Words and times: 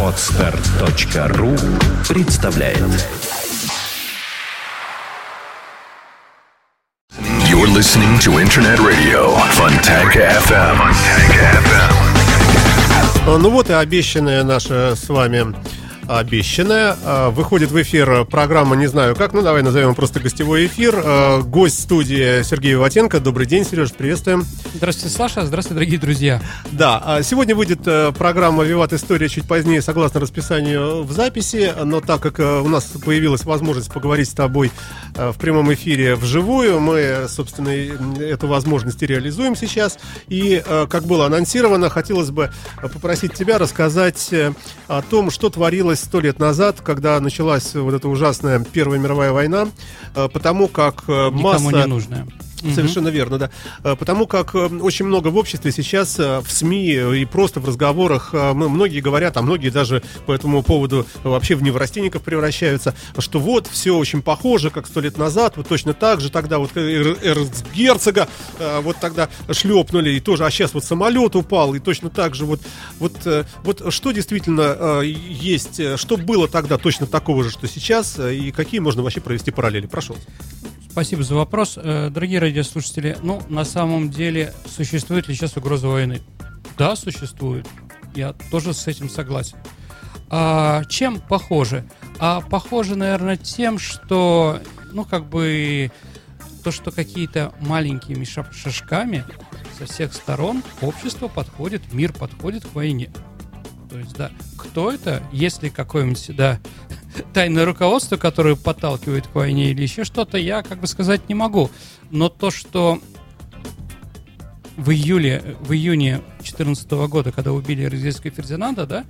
Отстар.ру 0.00 1.56
представляет 2.08 2.78
You're 7.48 7.66
listening 7.66 8.16
to 8.20 8.38
Internet 8.38 8.78
Radio 8.78 9.36
Fontanka 9.54 10.30
FM. 10.46 10.78
Ну 13.38 13.50
вот 13.50 13.70
и 13.70 13.72
обещанная 13.72 14.44
наша 14.44 14.94
с 14.94 15.08
вами 15.08 15.52
обещанная. 16.08 16.96
Выходит 17.30 17.70
в 17.70 17.82
эфир 17.82 18.24
программа, 18.24 18.76
не 18.76 18.86
знаю 18.86 19.14
как, 19.14 19.32
ну 19.32 19.42
давай 19.42 19.62
назовем 19.62 19.94
просто 19.94 20.20
гостевой 20.20 20.66
эфир. 20.66 21.00
А, 21.04 21.42
гость 21.42 21.82
студии 21.82 22.42
Сергей 22.42 22.74
Ватенко. 22.74 23.20
Добрый 23.20 23.46
день, 23.46 23.64
Сереж, 23.64 23.92
приветствуем. 23.92 24.44
Здравствуйте, 24.74 25.16
Саша. 25.16 25.46
Здравствуйте, 25.46 25.74
дорогие 25.74 25.98
друзья. 25.98 26.42
Да, 26.72 27.00
а 27.04 27.22
сегодня 27.22 27.54
выйдет 27.54 27.80
э, 27.86 28.12
программа 28.12 28.64
«Виват 28.64 28.92
История» 28.92 29.28
чуть 29.28 29.46
позднее, 29.46 29.80
согласно 29.80 30.20
расписанию 30.20 31.04
в 31.04 31.12
записи, 31.12 31.72
но 31.84 32.00
так 32.00 32.20
как 32.20 32.40
э, 32.40 32.60
у 32.60 32.68
нас 32.68 32.84
появилась 33.04 33.44
возможность 33.44 33.92
поговорить 33.92 34.28
с 34.28 34.34
тобой 34.34 34.72
э, 35.14 35.30
в 35.30 35.38
прямом 35.38 35.72
эфире 35.74 36.16
вживую, 36.16 36.80
мы, 36.80 37.26
собственно, 37.28 37.68
эту 37.68 38.48
возможность 38.48 39.02
и 39.02 39.06
реализуем 39.06 39.54
сейчас. 39.56 39.98
И, 40.28 40.62
как 40.88 41.04
было 41.04 41.26
анонсировано, 41.26 41.88
хотелось 41.88 42.30
бы 42.30 42.50
попросить 42.82 43.34
тебя 43.34 43.58
рассказать 43.58 44.34
о 44.88 45.02
том, 45.02 45.30
что 45.30 45.50
творилось 45.50 45.93
случилось 45.94 46.00
сто 46.00 46.20
лет 46.20 46.38
назад, 46.38 46.80
когда 46.80 47.20
началась 47.20 47.74
вот 47.74 47.94
эта 47.94 48.08
ужасная 48.08 48.60
Первая 48.60 48.98
мировая 48.98 49.32
война, 49.32 49.68
э, 50.14 50.28
потому 50.32 50.68
как 50.68 51.04
э, 51.08 51.30
масса... 51.30 51.64
Никому 51.64 51.70
не 51.70 51.86
нужная. 51.86 52.26
Совершенно 52.72 53.08
верно, 53.08 53.38
да. 53.38 53.50
Э, 53.82 53.96
потому 53.96 54.26
как 54.26 54.54
э, 54.54 54.58
очень 54.58 55.04
много 55.04 55.28
в 55.28 55.36
обществе 55.36 55.72
сейчас, 55.72 56.18
э, 56.18 56.40
в 56.40 56.50
СМИ 56.50 57.20
и 57.20 57.24
просто 57.24 57.60
в 57.60 57.66
разговорах, 57.66 58.32
многие 58.32 59.00
говорят, 59.00 59.36
а 59.36 59.42
многие 59.42 59.70
даже 59.70 60.02
по 60.26 60.32
этому 60.32 60.62
поводу 60.62 61.06
вообще 61.22 61.54
в 61.54 61.62
неврастенников 61.62 62.22
превращаются, 62.22 62.94
что 63.18 63.38
вот 63.38 63.66
все 63.66 63.96
очень 63.96 64.22
похоже, 64.22 64.70
как 64.70 64.86
сто 64.86 65.00
лет 65.00 65.18
назад, 65.18 65.56
вот 65.56 65.68
точно 65.68 65.94
так 65.94 66.20
же, 66.20 66.30
тогда 66.30 66.58
вот 66.58 66.76
эрцгерцога 66.76 68.28
вот 68.82 68.96
тогда 69.00 69.28
шлепнули, 69.50 70.10
и 70.10 70.20
тоже, 70.20 70.44
а 70.44 70.50
сейчас 70.50 70.74
вот 70.74 70.84
самолет 70.84 71.36
упал, 71.36 71.74
и 71.74 71.80
точно 71.80 72.10
так 72.10 72.34
же 72.34 72.44
вот, 72.44 72.60
вот, 72.98 73.12
вот 73.62 73.92
что 73.92 74.12
действительно 74.12 75.00
есть, 75.02 75.80
что 75.98 76.16
было 76.16 76.48
тогда 76.48 76.78
точно 76.78 77.06
такого 77.06 77.44
же, 77.44 77.50
что 77.50 77.66
сейчас, 77.66 78.18
и 78.18 78.50
какие 78.52 78.80
можно 78.80 79.02
вообще 79.02 79.20
провести 79.20 79.50
параллели? 79.50 79.86
Прошу. 79.86 80.16
Спасибо 80.94 81.24
за 81.24 81.34
вопрос. 81.34 81.76
Э, 81.76 82.08
дорогие 82.08 82.38
радиослушатели, 82.38 83.16
ну, 83.20 83.42
на 83.48 83.64
самом 83.64 84.10
деле, 84.10 84.54
существует 84.64 85.26
ли 85.26 85.34
сейчас 85.34 85.56
угроза 85.56 85.88
войны? 85.88 86.22
Да, 86.78 86.94
существует. 86.94 87.66
Я 88.14 88.32
тоже 88.52 88.72
с 88.72 88.86
этим 88.86 89.10
согласен. 89.10 89.58
А, 90.30 90.84
чем 90.84 91.20
похоже? 91.20 91.84
А 92.20 92.42
похоже, 92.42 92.94
наверное, 92.94 93.36
тем, 93.36 93.76
что, 93.80 94.60
ну, 94.92 95.04
как 95.04 95.28
бы, 95.28 95.90
то, 96.62 96.70
что 96.70 96.92
какие-то 96.92 97.52
маленькими 97.58 98.22
шажками 98.22 99.24
со 99.76 99.86
всех 99.86 100.14
сторон 100.14 100.62
общество 100.80 101.26
подходит, 101.26 101.92
мир 101.92 102.12
подходит 102.12 102.64
к 102.66 102.72
войне. 102.72 103.10
То 103.94 104.00
есть, 104.00 104.16
да, 104.16 104.32
кто 104.58 104.90
это, 104.90 105.22
если 105.30 105.68
какой-нибудь, 105.68 106.34
да, 106.34 106.58
тайное 107.32 107.64
руководство, 107.64 108.16
которое 108.16 108.56
подталкивает 108.56 109.28
к 109.28 109.34
войне 109.36 109.70
или 109.70 109.82
еще 109.82 110.02
что-то, 110.02 110.36
я 110.36 110.64
как 110.64 110.80
бы 110.80 110.88
сказать 110.88 111.28
не 111.28 111.36
могу. 111.36 111.70
Но 112.10 112.28
то, 112.28 112.50
что 112.50 112.98
в 114.76 114.90
июле, 114.90 115.56
в 115.60 115.72
июне 115.72 116.22
2014 116.38 116.90
года, 117.08 117.30
когда 117.30 117.52
убили 117.52 117.84
Розельского 117.84 118.32
Фердинанда, 118.32 118.84
да, 118.84 119.04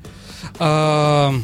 э, 0.59 1.39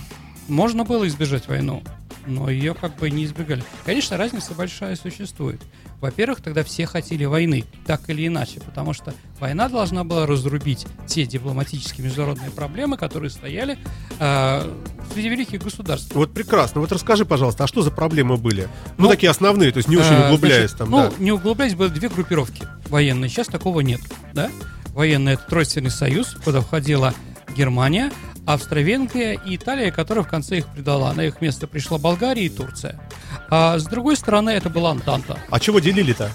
можно 0.49 0.85
было 0.85 1.09
избежать 1.09 1.49
войну, 1.49 1.83
но 2.27 2.51
ее 2.51 2.75
как 2.75 2.97
бы 2.97 3.11
не 3.11 3.25
избегали. 3.25 3.63
Конечно, 3.85 4.17
разница 4.17 4.55
большая 4.55 4.97
существует. 4.97 5.61
Во-первых, 6.01 6.41
тогда 6.41 6.65
все 6.65 6.87
хотели 6.87 7.27
войны, 7.27 7.65
так 7.87 8.09
или 8.09 8.27
иначе, 8.27 8.61
потому 8.61 8.95
что 8.95 9.13
война 9.39 9.69
должна 9.69 10.03
была 10.03 10.27
разрубить 10.27 10.87
те 11.07 11.27
дипломатические 11.27 12.07
международные 12.07 12.51
проблемы, 12.51 12.97
которые 12.97 13.31
стояли 13.31 13.79
э, 14.19 14.75
среди 15.13 15.29
великих 15.29 15.63
государств. 15.63 16.15
Вот 16.15 16.33
прекрасно. 16.33 16.81
Вот 16.81 16.91
расскажи, 16.91 17.27
пожалуйста, 17.27 17.65
а 17.65 17.67
что 17.67 17.83
за 17.83 17.91
проблемы 17.91 18.39
были? 18.39 18.63
Ну, 18.97 19.05
ну 19.05 19.09
такие 19.11 19.29
основные, 19.29 19.73
то 19.73 19.77
есть 19.77 19.89
не 19.91 19.97
очень 19.97 20.13
э, 20.13 20.27
углубляясь 20.27 20.71
значит, 20.71 20.79
там. 20.79 20.91
Ну, 20.91 20.97
да. 20.99 21.13
не 21.19 21.33
углубляясь, 21.33 21.75
было 21.75 21.91
две 21.91 22.09
группировки 22.09 22.67
военные. 22.89 23.29
Сейчас 23.29 23.49
такого 23.49 23.81
нет, 23.81 24.01
да? 24.33 24.51
Военный 24.95 25.35
это 25.35 25.45
Тройственный 25.49 25.91
союз, 25.91 26.35
куда 26.45 26.63
входила 26.63 27.15
Германия, 27.57 28.11
Австро-Венгрия 28.53 29.41
и 29.45 29.57
Италия, 29.57 29.91
которая 29.91 30.25
в 30.25 30.29
конце 30.29 30.59
их 30.59 30.67
предала. 30.67 31.13
На 31.13 31.23
их 31.23 31.41
место 31.41 31.67
пришла 31.67 31.99
Болгария 31.99 32.45
и 32.45 32.49
Турция. 32.49 33.01
А 33.49 33.79
с 33.79 33.85
другой 33.85 34.17
стороны, 34.17 34.51
это 34.51 34.71
была 34.71 34.91
Антанта. 34.91 35.39
А 35.51 35.61
чего 35.61 35.81
делили-то? 35.81 36.31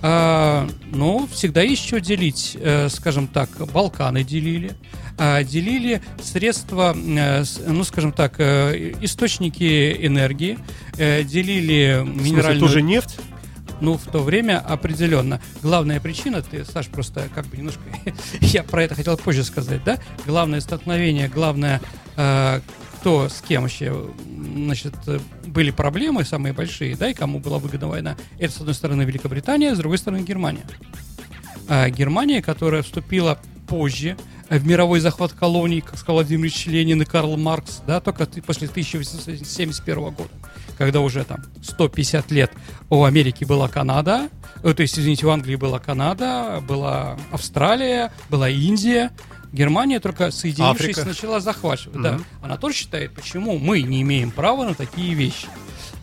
А, 0.00 0.68
ну, 0.92 1.28
всегда 1.32 1.62
есть 1.62 1.84
что 1.84 2.00
делить. 2.00 2.56
Э, 2.60 2.88
скажем 2.88 3.26
так, 3.26 3.50
Балканы 3.72 4.22
делили. 4.22 4.72
А, 5.16 5.42
делили 5.42 6.00
средства, 6.22 6.94
э, 6.96 7.44
ну, 7.66 7.82
скажем 7.82 8.12
так, 8.12 8.34
э, 8.38 8.94
источники 9.00 9.96
энергии. 10.06 10.58
Делили 10.96 12.02
минеральную... 12.04 12.60
тоже 12.60 12.82
нефть? 12.82 13.18
Ну, 13.80 13.96
в 13.96 14.04
то 14.04 14.22
время 14.22 14.58
определенно. 14.58 15.40
Главная 15.62 16.00
причина, 16.00 16.42
ты, 16.42 16.64
Саш, 16.64 16.88
просто 16.88 17.28
как 17.34 17.46
бы 17.46 17.56
немножко, 17.56 17.80
я 18.40 18.62
про 18.62 18.82
это 18.82 18.94
хотел 18.94 19.16
позже 19.16 19.44
сказать, 19.44 19.84
да? 19.84 19.98
Главное 20.26 20.60
столкновение, 20.60 21.28
главное, 21.28 21.80
э, 22.16 22.60
кто 23.00 23.28
с 23.28 23.42
кем 23.46 23.62
вообще, 23.62 23.94
значит, 24.54 24.94
были 25.46 25.70
проблемы 25.70 26.24
самые 26.24 26.52
большие, 26.52 26.96
да, 26.96 27.10
и 27.10 27.14
кому 27.14 27.38
была 27.38 27.58
выгодна 27.58 27.88
война. 27.88 28.16
Это, 28.38 28.52
с 28.52 28.58
одной 28.58 28.74
стороны, 28.74 29.02
Великобритания, 29.02 29.74
с 29.74 29.78
другой 29.78 29.98
стороны, 29.98 30.22
Германия. 30.22 30.66
А 31.68 31.88
Германия, 31.90 32.42
которая 32.42 32.82
вступила 32.82 33.38
позже 33.68 34.16
в 34.48 34.66
мировой 34.66 35.00
захват 35.00 35.32
колоний, 35.32 35.82
как 35.82 35.98
сказал 35.98 36.16
Владимир 36.16 36.50
Ленин 36.66 37.02
и 37.02 37.04
Карл 37.04 37.36
Маркс, 37.36 37.82
да, 37.86 38.00
только 38.00 38.26
после 38.26 38.66
1871 38.66 40.00
года 40.10 40.30
когда 40.78 41.00
уже 41.00 41.24
там 41.24 41.42
150 41.62 42.30
лет 42.30 42.52
у 42.88 43.04
Америки 43.04 43.44
была 43.44 43.68
Канада, 43.68 44.30
э, 44.62 44.72
то 44.72 44.82
есть, 44.82 44.98
извините, 44.98 45.26
у 45.26 45.30
Англии 45.30 45.56
была 45.56 45.80
Канада, 45.80 46.62
была 46.66 47.18
Австралия, 47.32 48.12
была 48.30 48.48
Индия, 48.48 49.10
Германия 49.52 49.98
только 49.98 50.30
соединившись 50.30 50.90
Африка. 50.90 51.04
начала 51.04 51.40
захватывать. 51.40 51.96
Угу. 51.96 52.02
Да. 52.02 52.20
Она 52.42 52.56
тоже 52.56 52.76
считает, 52.76 53.12
почему 53.12 53.58
мы 53.58 53.82
не 53.82 54.02
имеем 54.02 54.30
права 54.30 54.64
на 54.64 54.74
такие 54.74 55.14
вещи. 55.14 55.48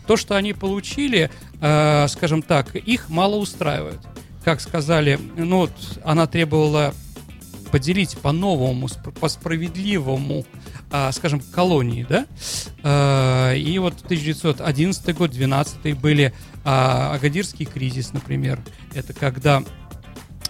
То, 0.06 0.16
что 0.16 0.36
они 0.36 0.52
получили, 0.52 1.30
э, 1.60 2.08
скажем 2.08 2.42
так, 2.42 2.76
их 2.76 3.08
мало 3.08 3.36
устраивает. 3.36 4.00
Как 4.44 4.60
сказали, 4.60 5.18
ну 5.36 5.58
вот 5.58 5.72
она 6.04 6.26
требовала 6.26 6.94
поделить 7.72 8.16
по-новому, 8.18 8.88
по 9.20 9.28
справедливому 9.28 10.44
скажем, 11.12 11.40
колонии, 11.40 12.06
да, 12.08 12.26
а, 12.82 13.52
и 13.54 13.78
вот 13.78 13.94
1911 14.04 15.16
год, 15.16 15.30
12 15.30 15.98
были 15.98 16.32
а, 16.64 17.12
Агадирский 17.14 17.66
кризис, 17.66 18.12
например, 18.12 18.60
это 18.94 19.12
когда 19.12 19.62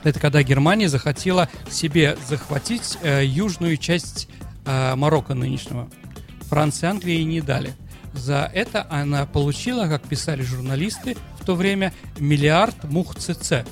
это 0.04 0.20
когда 0.20 0.42
Германия 0.42 0.88
захотела 0.88 1.48
себе 1.68 2.16
захватить 2.28 2.96
э, 3.02 3.24
южную 3.24 3.76
часть 3.76 4.28
Марокко 4.64 5.34
нынешнего. 5.34 5.88
Франция 6.42 6.88
и 6.88 6.90
Англия 6.92 7.14
ей 7.16 7.24
не 7.24 7.40
дали. 7.40 7.72
За 8.12 8.50
это 8.52 8.86
она 8.90 9.26
получила, 9.26 9.86
как 9.86 10.02
писали 10.02 10.42
журналисты 10.42 11.16
в 11.40 11.44
то 11.44 11.54
время, 11.54 11.92
миллиард 12.18 12.84
мух 12.84 13.16
ЦЦ 13.16 13.64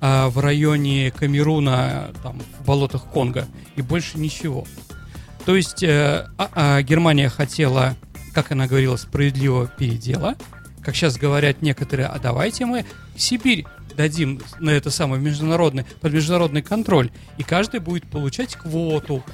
в 0.00 0.32
районе 0.36 1.10
Камеруна, 1.10 2.10
там, 2.22 2.40
в 2.58 2.66
болотах 2.66 3.04
Конго, 3.06 3.46
и 3.76 3.82
больше 3.82 4.18
ничего. 4.18 4.66
То 5.50 5.56
есть 5.56 5.82
э, 5.82 6.28
а, 6.38 6.48
а, 6.54 6.82
Германия 6.82 7.28
хотела, 7.28 7.96
как 8.32 8.52
она 8.52 8.68
говорила, 8.68 8.94
справедливого 8.94 9.66
передела. 9.66 10.36
Как 10.80 10.94
сейчас 10.94 11.16
говорят 11.16 11.60
некоторые, 11.60 12.06
а 12.06 12.20
давайте 12.20 12.66
мы 12.66 12.84
Сибирь 13.16 13.66
дадим 13.96 14.40
на 14.60 14.70
это 14.70 14.90
самое 14.90 15.20
международный, 15.20 15.86
под 16.00 16.12
международный 16.12 16.62
контроль, 16.62 17.10
и 17.36 17.42
каждый 17.42 17.80
будет 17.80 18.08
получать 18.08 18.54
квоту. 18.54 19.24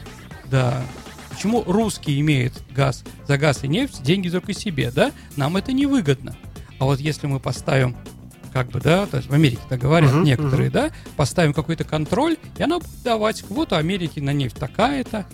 Да. 0.46 0.82
Почему 1.28 1.62
русские 1.66 2.18
имеют 2.20 2.54
газ 2.74 3.04
за 3.28 3.36
газ 3.36 3.64
и 3.64 3.68
нефть, 3.68 4.02
деньги 4.02 4.30
только 4.30 4.54
себе, 4.54 4.90
да? 4.90 5.12
Нам 5.36 5.58
это 5.58 5.74
невыгодно. 5.74 6.34
А 6.78 6.86
вот 6.86 6.98
если 6.98 7.26
мы 7.26 7.40
поставим 7.40 7.94
как 8.54 8.70
бы, 8.70 8.80
да, 8.80 9.04
то 9.04 9.18
есть 9.18 9.28
в 9.28 9.34
Америке 9.34 9.60
так 9.68 9.80
говорят 9.80 10.12
uh-huh, 10.12 10.22
некоторые, 10.22 10.70
uh-huh. 10.70 10.88
да, 10.88 10.90
поставим 11.14 11.52
какой-то 11.52 11.84
контроль, 11.84 12.38
и 12.56 12.62
она 12.62 12.78
будет 12.78 13.02
давать 13.02 13.42
квоту 13.42 13.76
Америки 13.76 14.18
на 14.18 14.32
нефть 14.32 14.56
такая-то, 14.56 15.26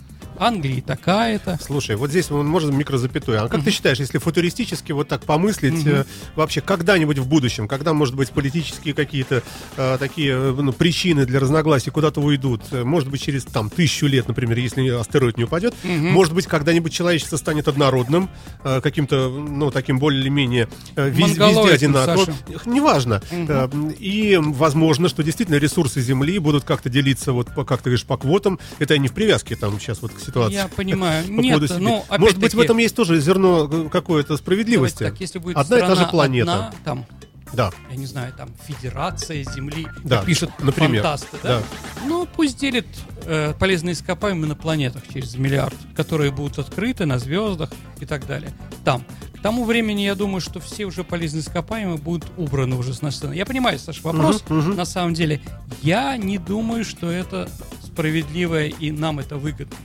Англии 0.43 0.81
такая-то. 0.87 1.59
Слушай, 1.62 1.97
вот 1.97 2.11
здесь 2.11 2.31
мы 2.31 2.43
можем 2.43 2.77
микрозапятую. 2.77 3.39
А 3.39 3.49
как 3.49 3.59
Мгм. 3.59 3.65
ты 3.65 3.71
считаешь, 3.71 3.99
если 3.99 4.19
футуристически 4.19 4.93
вот 4.93 5.09
так 5.09 5.25
помыслить, 5.25 5.85
Мгм. 5.85 5.89
э, 5.94 6.05
вообще 6.37 6.61
когда-нибудь 6.61 7.19
в 7.19 7.27
будущем, 7.29 7.69
когда, 7.69 7.93
может 7.93 8.15
быть, 8.15 8.31
политические 8.31 8.94
какие-то 8.94 9.43
э, 9.77 9.97
такие 9.99 10.33
э, 10.33 10.55
ну, 10.59 10.73
причины 10.73 11.27
для 11.27 11.39
разногласий 11.41 11.91
куда-то 11.91 12.21
уйдут, 12.21 12.62
э, 12.73 12.83
может 12.85 13.09
быть, 13.09 13.23
через 13.23 13.44
там 13.44 13.71
тысячу 13.71 14.06
лет, 14.06 14.29
например, 14.29 14.59
если 14.59 14.89
астероид 14.89 15.37
не 15.39 15.44
упадет, 15.44 15.75
Мгм. 15.85 16.09
может 16.12 16.35
быть, 16.35 16.47
когда-нибудь 16.47 16.93
человечество 16.93 17.37
станет 17.37 17.69
однородным, 17.69 18.29
э, 18.65 18.81
каким-то, 18.81 19.29
ну, 19.31 19.71
таким 19.71 19.99
более-менее 19.99 20.69
э, 20.97 21.09
вез- 21.11 21.29
везде 21.39 21.73
одинаковым. 21.75 22.35
Неважно. 22.67 23.23
Мгм. 23.31 23.47
Э, 23.49 23.69
И 23.99 24.37
возможно, 24.41 25.09
что 25.09 25.23
действительно 25.23 25.56
ресурсы 25.56 26.00
Земли 26.00 26.39
будут 26.39 26.65
как-то 26.65 26.89
делиться, 26.89 27.33
вот, 27.33 27.55
по- 27.55 27.65
как 27.65 27.79
ты 27.81 27.91
говоришь, 27.91 28.05
по 28.05 28.17
квотам. 28.17 28.59
Это 28.79 28.99
не 28.99 29.09
в 29.09 29.12
привязке 29.12 29.56
там 29.56 29.79
сейчас 29.81 30.03
вот 30.03 30.12
к 30.12 30.21
ситуации. 30.32 30.55
Я 30.55 30.69
понимаю. 30.69 31.25
по 31.25 31.31
Нет, 31.31 31.62
ну, 31.79 32.05
Может 32.19 32.38
быть, 32.38 32.55
в 32.55 32.61
этом 32.61 32.79
есть 32.79 32.96
тоже 32.96 33.20
зерно 33.20 33.69
э, 33.70 33.88
давайте 33.93 34.37
справедливости. 34.37 35.05
так, 35.05 35.20
если 35.20 35.38
будет 35.38 35.56
Одна 35.56 35.79
и 35.79 35.81
та 35.81 35.94
же 35.94 36.06
планета. 36.06 36.52
одна, 36.52 36.75
там, 36.84 37.06
Да, 37.52 37.70
я 37.90 37.96
не 37.96 38.06
знаю, 38.06 38.32
там, 38.37 38.49
Федерация 38.67 39.44
Земли, 39.44 39.87
Да, 40.05 40.23
пишут 40.25 40.50
например, 40.58 41.02
фантасты, 41.02 41.37
да? 41.43 41.61
да. 41.61 41.62
Ну, 42.06 42.26
пусть 42.26 42.58
делит 42.58 42.87
э, 43.26 43.52
полезные 43.58 43.93
ископаемые 43.93 44.49
на 44.49 44.55
планетах 44.56 45.02
через 45.12 45.37
миллиард, 45.37 45.75
которые 45.94 46.31
будут 46.31 46.58
открыты 46.58 47.05
на 47.06 47.19
звездах 47.19 47.70
и 48.00 48.06
так 48.06 48.26
далее. 48.26 48.50
Там. 48.84 49.05
К 49.38 49.43
тому 49.43 49.64
времени, 49.64 50.02
я 50.02 50.14
думаю, 50.14 50.40
что 50.40 50.61
все 50.61 50.84
уже 50.84 51.02
полезные 51.02 51.43
ископаемые 51.43 51.99
будут 51.99 52.25
убраны 52.37 52.76
уже 52.76 52.94
с 52.94 53.02
нашей 53.02 53.17
страны. 53.17 53.34
Я 53.34 53.44
понимаю, 53.44 53.76
Саша, 53.79 54.00
вопрос. 54.05 54.43
Мгм, 54.49 54.58
мгм. 54.61 54.76
На 54.76 54.84
самом 54.84 55.14
деле, 55.14 55.40
я 55.82 56.17
не 56.17 56.38
думаю, 56.38 56.84
что 56.84 57.11
это 57.11 57.49
справедливо 57.84 58.67
и 58.67 58.93
нам 58.93 59.19
это 59.19 59.37
выгодно. 59.37 59.76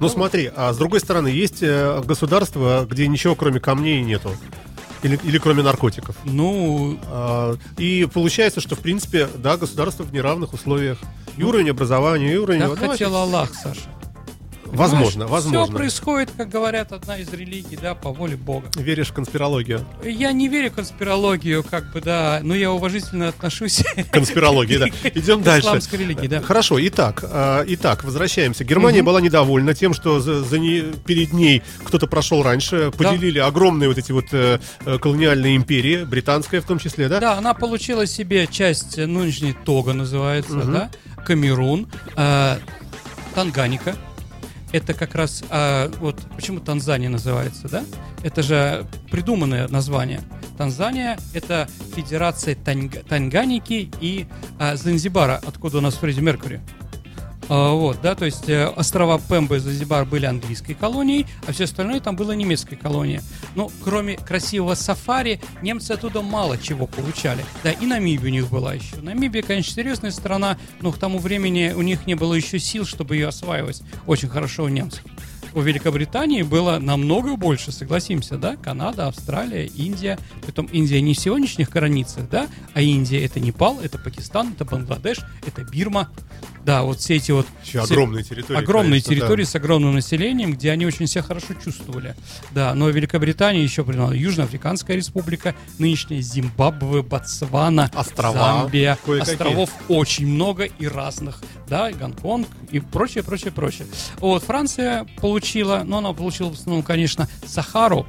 Ну 0.00 0.08
смотри, 0.08 0.50
а 0.54 0.72
с 0.72 0.76
другой 0.76 1.00
стороны, 1.00 1.28
есть 1.28 1.62
э, 1.62 2.00
государства, 2.04 2.86
где 2.88 3.06
ничего 3.08 3.34
кроме 3.34 3.60
камней 3.60 4.02
нету. 4.02 4.30
Или, 5.02 5.18
или 5.22 5.38
кроме 5.38 5.62
наркотиков. 5.62 6.16
Ну, 6.24 6.98
А, 7.06 7.56
И 7.76 8.08
получается, 8.12 8.60
что 8.60 8.74
в 8.74 8.80
принципе, 8.80 9.28
да, 9.36 9.56
государство 9.56 10.02
в 10.02 10.12
неравных 10.12 10.54
условиях. 10.54 10.98
И 11.36 11.42
уровень 11.42 11.70
образования, 11.70 12.34
и 12.34 12.36
уровень... 12.36 12.60
так 12.60 12.80
ну, 12.80 12.88
хотел 12.88 13.14
Аллах, 13.14 13.54
Саша. 13.54 13.97
Возможно, 14.72 15.26
возможно. 15.26 15.64
Все 15.64 15.72
происходит, 15.72 16.30
как 16.36 16.48
говорят, 16.48 16.92
одна 16.92 17.16
из 17.18 17.32
религий, 17.32 17.76
да, 17.80 17.94
по 17.94 18.10
воле 18.12 18.36
Бога. 18.36 18.68
Веришь 18.76 19.08
в 19.08 19.12
конспирологию? 19.12 19.84
Я 20.04 20.32
не 20.32 20.48
верю 20.48 20.70
в 20.70 20.74
конспирологию, 20.74 21.62
как 21.64 21.92
бы, 21.92 22.00
да, 22.00 22.40
но 22.42 22.54
я 22.54 22.70
уважительно 22.72 23.28
отношусь 23.28 23.82
Конспирологии, 24.12 24.76
да. 24.76 24.86
Идем 25.14 25.40
к 25.40 25.44
дальше. 25.44 25.66
исламской 25.68 25.98
религии, 26.00 26.26
да. 26.26 26.42
Хорошо, 26.42 26.78
итак, 26.86 27.24
а, 27.24 27.64
итак, 27.66 28.04
возвращаемся. 28.04 28.64
Германия 28.64 28.98
Мгм. 28.98 29.06
была 29.06 29.20
недовольна 29.20 29.74
тем, 29.74 29.94
что 29.94 30.20
за, 30.20 30.42
за 30.44 30.58
не- 30.58 30.92
перед 31.06 31.32
ней 31.32 31.62
кто-то 31.84 32.06
прошел 32.06 32.42
раньше, 32.42 32.90
поделили 32.96 33.38
огромные 33.38 33.88
вот 33.88 33.98
эти 33.98 34.12
вот 34.12 34.26
э, 34.32 34.58
э, 34.84 34.98
колониальные 34.98 35.56
империи, 35.56 36.04
британская 36.04 36.60
в 36.60 36.64
том 36.64 36.78
числе, 36.78 37.08
да? 37.08 37.20
Да, 37.20 37.38
она 37.38 37.54
получила 37.54 38.06
себе 38.06 38.46
часть 38.46 38.98
э, 38.98 39.06
нынешней 39.06 39.52
Тога 39.64 39.92
называется, 39.94 40.52
Мгм. 40.54 40.72
да, 40.72 40.90
Камерун, 41.26 41.88
э, 42.16 42.58
Танганика. 43.34 43.94
Это 44.72 44.92
как 44.92 45.14
раз, 45.14 45.42
э, 45.48 45.90
вот 45.98 46.20
почему 46.36 46.60
Танзания 46.60 47.08
называется, 47.08 47.68
да? 47.68 47.84
Это 48.22 48.42
же 48.42 48.86
придуманное 49.10 49.66
название. 49.68 50.20
Танзания— 50.58 51.18
это 51.34 51.68
федерация 51.94 52.54
Таньга- 52.54 53.02
Танганики 53.08 53.90
и 54.00 54.26
э, 54.58 54.76
Занзибара, 54.76 55.40
откуда 55.46 55.78
у 55.78 55.80
нас 55.80 55.94
Фредди 55.94 56.20
Меркьюри. 56.20 56.60
А, 57.48 57.72
Вот, 57.72 58.00
да, 58.02 58.14
то 58.14 58.26
есть 58.26 58.48
э, 58.48 58.66
острова 58.66 59.18
Пемба 59.18 59.56
и 59.56 59.58
Занзибар 59.58 60.04
были 60.04 60.26
английской 60.26 60.74
колонией, 60.74 61.26
а 61.46 61.52
все 61.52 61.64
остальное 61.64 62.00
там 62.00 62.14
было 62.14 62.32
немецкой 62.32 62.76
колонией. 62.76 63.20
Но 63.54 63.70
кроме 63.82 64.16
красивого 64.16 64.74
сафари, 64.74 65.40
немцы 65.62 65.92
оттуда 65.92 66.20
мало 66.20 66.58
чего 66.58 66.86
получали. 66.86 67.44
Да, 67.64 67.72
и 67.72 67.86
Намибия 67.86 68.28
у 68.28 68.32
них 68.32 68.50
была 68.50 68.74
еще. 68.74 68.96
Намибия, 68.96 69.42
конечно, 69.42 69.72
серьезная 69.72 70.10
страна, 70.10 70.58
но 70.80 70.92
к 70.92 70.98
тому 70.98 71.18
времени 71.18 71.72
у 71.74 71.82
них 71.82 72.06
не 72.06 72.14
было 72.14 72.34
еще 72.34 72.58
сил, 72.58 72.84
чтобы 72.84 73.16
ее 73.16 73.28
осваивать 73.28 73.82
очень 74.06 74.28
хорошо 74.28 74.64
у 74.64 74.68
немцев. 74.68 75.02
У 75.54 75.60
Великобритании 75.60 76.42
было 76.42 76.78
намного 76.78 77.36
больше, 77.36 77.72
согласимся, 77.72 78.36
да? 78.36 78.56
Канада, 78.56 79.06
Австралия, 79.08 79.66
Индия. 79.66 80.18
Притом 80.42 80.66
Индия 80.66 81.00
не 81.00 81.14
в 81.14 81.18
сегодняшних 81.18 81.70
границах, 81.70 82.28
да? 82.28 82.48
А 82.74 82.82
Индия 82.82 83.24
это 83.24 83.40
Непал, 83.40 83.80
это 83.80 83.98
Пакистан, 83.98 84.52
это 84.52 84.64
Бангладеш, 84.66 85.18
это 85.46 85.64
Бирма. 85.64 86.10
Да, 86.68 86.82
вот 86.82 87.00
все 87.00 87.16
эти 87.16 87.32
вот... 87.32 87.46
Еще 87.64 87.82
все- 87.82 87.94
огромные 87.94 88.22
территории. 88.22 88.58
огромные 88.58 89.00
конечно, 89.00 89.08
да. 89.08 89.16
территории 89.16 89.44
с 89.44 89.54
огромным 89.54 89.94
населением, 89.94 90.52
где 90.52 90.70
они 90.70 90.84
очень 90.84 91.06
себя 91.06 91.22
хорошо 91.22 91.54
чувствовали. 91.54 92.14
Да, 92.50 92.74
но 92.74 92.90
Великобритания 92.90 93.62
еще 93.62 93.84
приняла 93.84 94.12
Южноафриканская 94.12 94.94
республика, 94.94 95.54
нынешняя 95.78 96.20
Зимбабве, 96.20 97.02
Ботсвана, 97.02 97.90
Острова 97.94 98.60
Замбия. 98.60 98.98
кое-какие. 99.02 99.32
Островов 99.32 99.70
очень 99.88 100.26
много 100.26 100.64
и 100.64 100.86
разных, 100.86 101.40
да, 101.68 101.88
и 101.88 101.94
Гонконг 101.94 102.46
и 102.70 102.80
прочее, 102.80 103.24
прочее, 103.24 103.50
прочее. 103.50 103.86
Вот, 104.18 104.42
Франция 104.42 105.06
получила, 105.22 105.84
но 105.86 105.98
она 105.98 106.12
получила 106.12 106.50
в 106.50 106.52
основном, 106.52 106.82
конечно, 106.82 107.30
Сахару, 107.46 108.06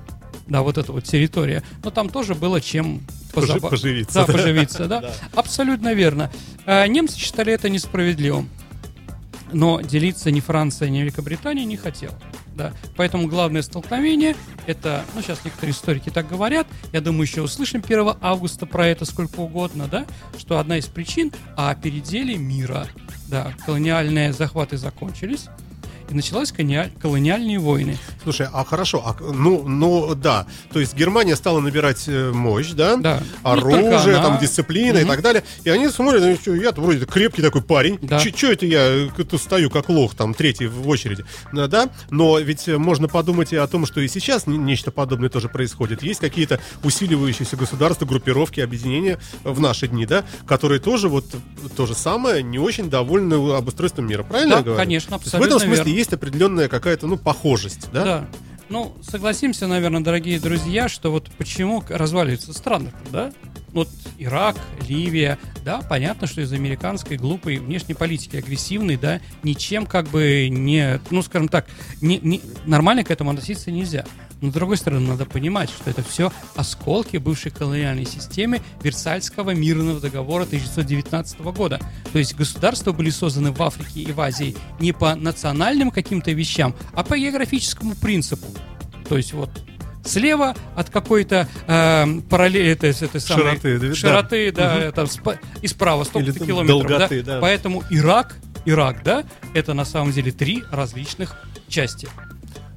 да, 0.50 0.62
вот 0.62 0.78
эта 0.78 0.92
вот 0.92 1.04
территория, 1.06 1.64
но 1.84 1.92
там 1.92 2.10
тоже 2.10 2.36
было 2.36 2.60
чем 2.60 3.02
позаба- 3.34 3.70
поживиться. 3.70 4.26
Да, 4.26 4.34
поживиться, 4.34 4.86
да. 4.88 5.14
Абсолютно 5.34 5.94
верно. 5.94 6.32
А, 6.66 6.86
Немцы 6.88 7.18
считали 7.18 7.54
это 7.54 7.70
несправедливым. 7.70 8.50
Но 9.52 9.82
делиться 9.82 10.30
ни 10.30 10.42
Франция, 10.42 10.90
ни 10.90 11.00
Великобритания 11.00 11.66
не 11.66 11.76
хотела. 11.78 12.14
Да. 12.56 12.74
Поэтому 12.98 13.28
главное 13.28 13.62
столкновение 13.62 14.36
это, 14.68 15.04
ну 15.16 15.22
сейчас 15.22 15.46
некоторые 15.46 15.72
историки 15.72 16.10
так 16.10 16.28
говорят, 16.28 16.68
я 16.92 17.00
думаю, 17.00 17.24
еще 17.24 17.42
услышим 17.42 17.82
1 17.84 18.16
августа 18.22 18.66
про 18.66 18.86
это 18.88 19.06
сколько 19.06 19.40
угодно, 19.40 19.88
да, 19.90 20.06
что 20.38 20.60
одна 20.60 20.78
из 20.78 20.86
причин 20.88 21.32
о 21.56 21.74
переделе 21.74 22.38
мира. 22.38 22.88
Да, 23.28 23.54
колониальные 23.66 24.34
захваты 24.34 24.76
закончились, 24.78 25.46
и 26.10 26.14
началась 26.14 26.52
колониаль- 26.52 26.92
колониальные 27.02 27.60
войны. 27.60 27.98
Слушай, 28.24 28.48
а 28.52 28.64
хорошо, 28.66 29.02
а, 29.06 29.16
ну, 29.22 29.64
ну, 29.68 30.16
да. 30.16 30.46
То 30.74 30.80
есть 30.80 30.96
Германия 30.96 31.36
стала 31.36 31.60
набирать 31.60 32.06
э, 32.08 32.32
мощь, 32.32 32.72
да? 32.72 32.98
Да. 32.98 33.18
Только 33.44 33.78
Оружие, 33.78 34.16
она. 34.18 34.24
там, 34.30 34.40
дисциплина 34.40 34.98
и 34.98 35.02
Мгм. 35.02 35.10
так 35.10 35.22
далее. 35.22 35.44
И 35.64 35.70
они 35.70 35.90
смотрят, 35.90 36.22
ну, 36.24 36.36
что, 36.36 36.56
я-то 36.56 36.82
вроде 36.82 37.06
крепкий 37.06 37.42
такой 37.42 37.62
парень. 37.62 38.00
Да. 38.02 38.20
Че 38.20 38.54
это 38.54 38.66
я 38.66 38.82
э, 38.82 39.10
тут 39.30 39.42
стою 39.42 39.70
как 39.70 39.90
лох, 39.90 40.16
там, 40.16 40.34
третий 40.34 40.68
в 40.68 40.88
очереди? 40.88 41.26
Ну, 41.52 41.68
Да, 41.68 41.90
но 42.10 42.40
ведь 42.40 42.68
э, 42.68 42.78
можно 42.78 43.08
подумать 43.08 43.54
и 43.54 43.56
о 43.56 43.68
том, 43.68 43.86
что 43.86 44.02
и 44.02 44.08
сейчас 44.08 44.48
не- 44.48 44.58
нечто 44.58 44.92
подобное 44.92 45.30
тоже 45.30 45.50
происходит. 45.50 46.02
Есть 46.04 46.20
какие-то 46.20 46.60
усиливающиеся 46.84 47.56
государства, 47.58 48.06
группировки, 48.06 48.60
объединения 48.60 49.20
в 49.44 49.60
наши 49.60 49.88
дни, 49.88 50.06
да, 50.06 50.24
которые 50.48 50.80
тоже 50.80 51.08
вот 51.10 51.26
то 51.76 51.86
же 51.86 51.94
самое, 51.96 52.42
не 52.44 52.58
очень 52.60 52.90
довольны 52.90 53.36
обустройством 53.56 54.08
мира. 54.08 54.24
Правильно 54.24 54.56
Да, 54.56 54.58
я 54.60 54.64
говорю? 54.64 54.78
конечно, 54.80 55.16
есть 55.16 55.26
В 55.26 55.28
этом 55.28 55.36
абсолютно 55.44 55.60
смысле 55.60 55.84
верно. 55.86 55.99
Есть 56.00 56.14
определенная 56.14 56.68
какая-то, 56.68 57.08
ну, 57.08 57.18
похожесть, 57.18 57.90
да? 57.92 58.04
Да. 58.04 58.28
Ну, 58.70 58.96
согласимся, 59.02 59.66
наверное, 59.68 60.02
дорогие 60.02 60.40
друзья, 60.40 60.88
что 60.90 61.12
вот 61.12 61.30
почему 61.38 61.84
разваливаются 61.90 62.54
страны, 62.54 62.92
да? 63.12 63.32
Вот 63.70 63.90
Ирак, 64.18 64.56
Ливия, 64.88 65.38
да, 65.64 65.82
понятно, 65.82 66.28
что 66.28 66.42
из 66.42 66.52
американской 66.54 67.18
глупой 67.18 67.58
внешней 67.58 67.96
политики, 67.96 68.36
агрессивной, 68.36 68.98
да, 68.98 69.22
ничем 69.44 69.86
как 69.86 70.08
бы 70.08 70.50
не, 70.50 71.00
ну, 71.10 71.22
скажем 71.22 71.48
так, 71.50 71.68
не, 72.02 72.20
не- 72.20 72.42
нормально 72.66 73.04
к 73.04 73.12
этому 73.12 73.32
относиться 73.32 73.72
нельзя. 73.72 74.06
Но, 74.42 74.52
с 74.52 74.54
другой 74.54 74.78
стороны, 74.78 75.08
надо 75.08 75.26
понимать, 75.26 75.70
что 75.70 75.90
это 75.90 76.02
все 76.02 76.32
осколки 76.56 77.18
бывшей 77.18 77.52
колониальной 77.52 78.06
системы 78.06 78.62
Версальского 78.82 79.52
мирного 79.52 80.00
договора 80.00 80.44
1919 80.44 81.42
года. 81.42 81.80
То 82.14 82.20
есть 82.20 82.36
государства 82.36 82.92
были 82.94 83.10
созданы 83.10 83.52
в 83.52 83.62
Африке 83.62 84.02
и 84.02 84.12
в 84.12 84.22
Азии 84.22 84.56
не 84.80 84.94
по 84.94 85.16
национальным 85.16 85.92
каким-то 85.92 86.32
вещам, 86.32 86.74
а 86.94 87.04
по 87.04 87.18
географическому 87.18 87.96
принципу. 87.96 88.48
То 89.10 89.18
есть 89.18 89.34
вот 89.34 89.50
слева 90.06 90.56
от 90.76 90.90
какой-то 90.90 91.48
э, 91.68 92.06
параллели, 92.30 92.72
это, 92.72 92.88
это 92.88 93.20
самой- 93.20 93.58
Широты, 93.60 93.80
да, 93.80 93.94
широты, 93.96 94.52
да, 94.52 94.76
Мгм. 94.76 94.84
это 94.84 95.02
спа- 95.04 95.38
и 95.62 95.68
справа 95.68 96.04
столько-то 96.06 96.32
Или 96.32 96.40
там 96.40 96.48
километров, 96.48 96.88
долготы, 96.88 97.24
да? 97.24 97.36
да. 97.36 97.42
Поэтому 97.42 97.84
Ирак, 97.90 98.38
Ирак, 98.66 99.04
да, 99.04 99.24
это 99.54 99.74
на 99.74 99.84
самом 99.86 100.12
деле 100.14 100.32
три 100.32 100.64
различных 100.72 101.36
части. 101.68 102.08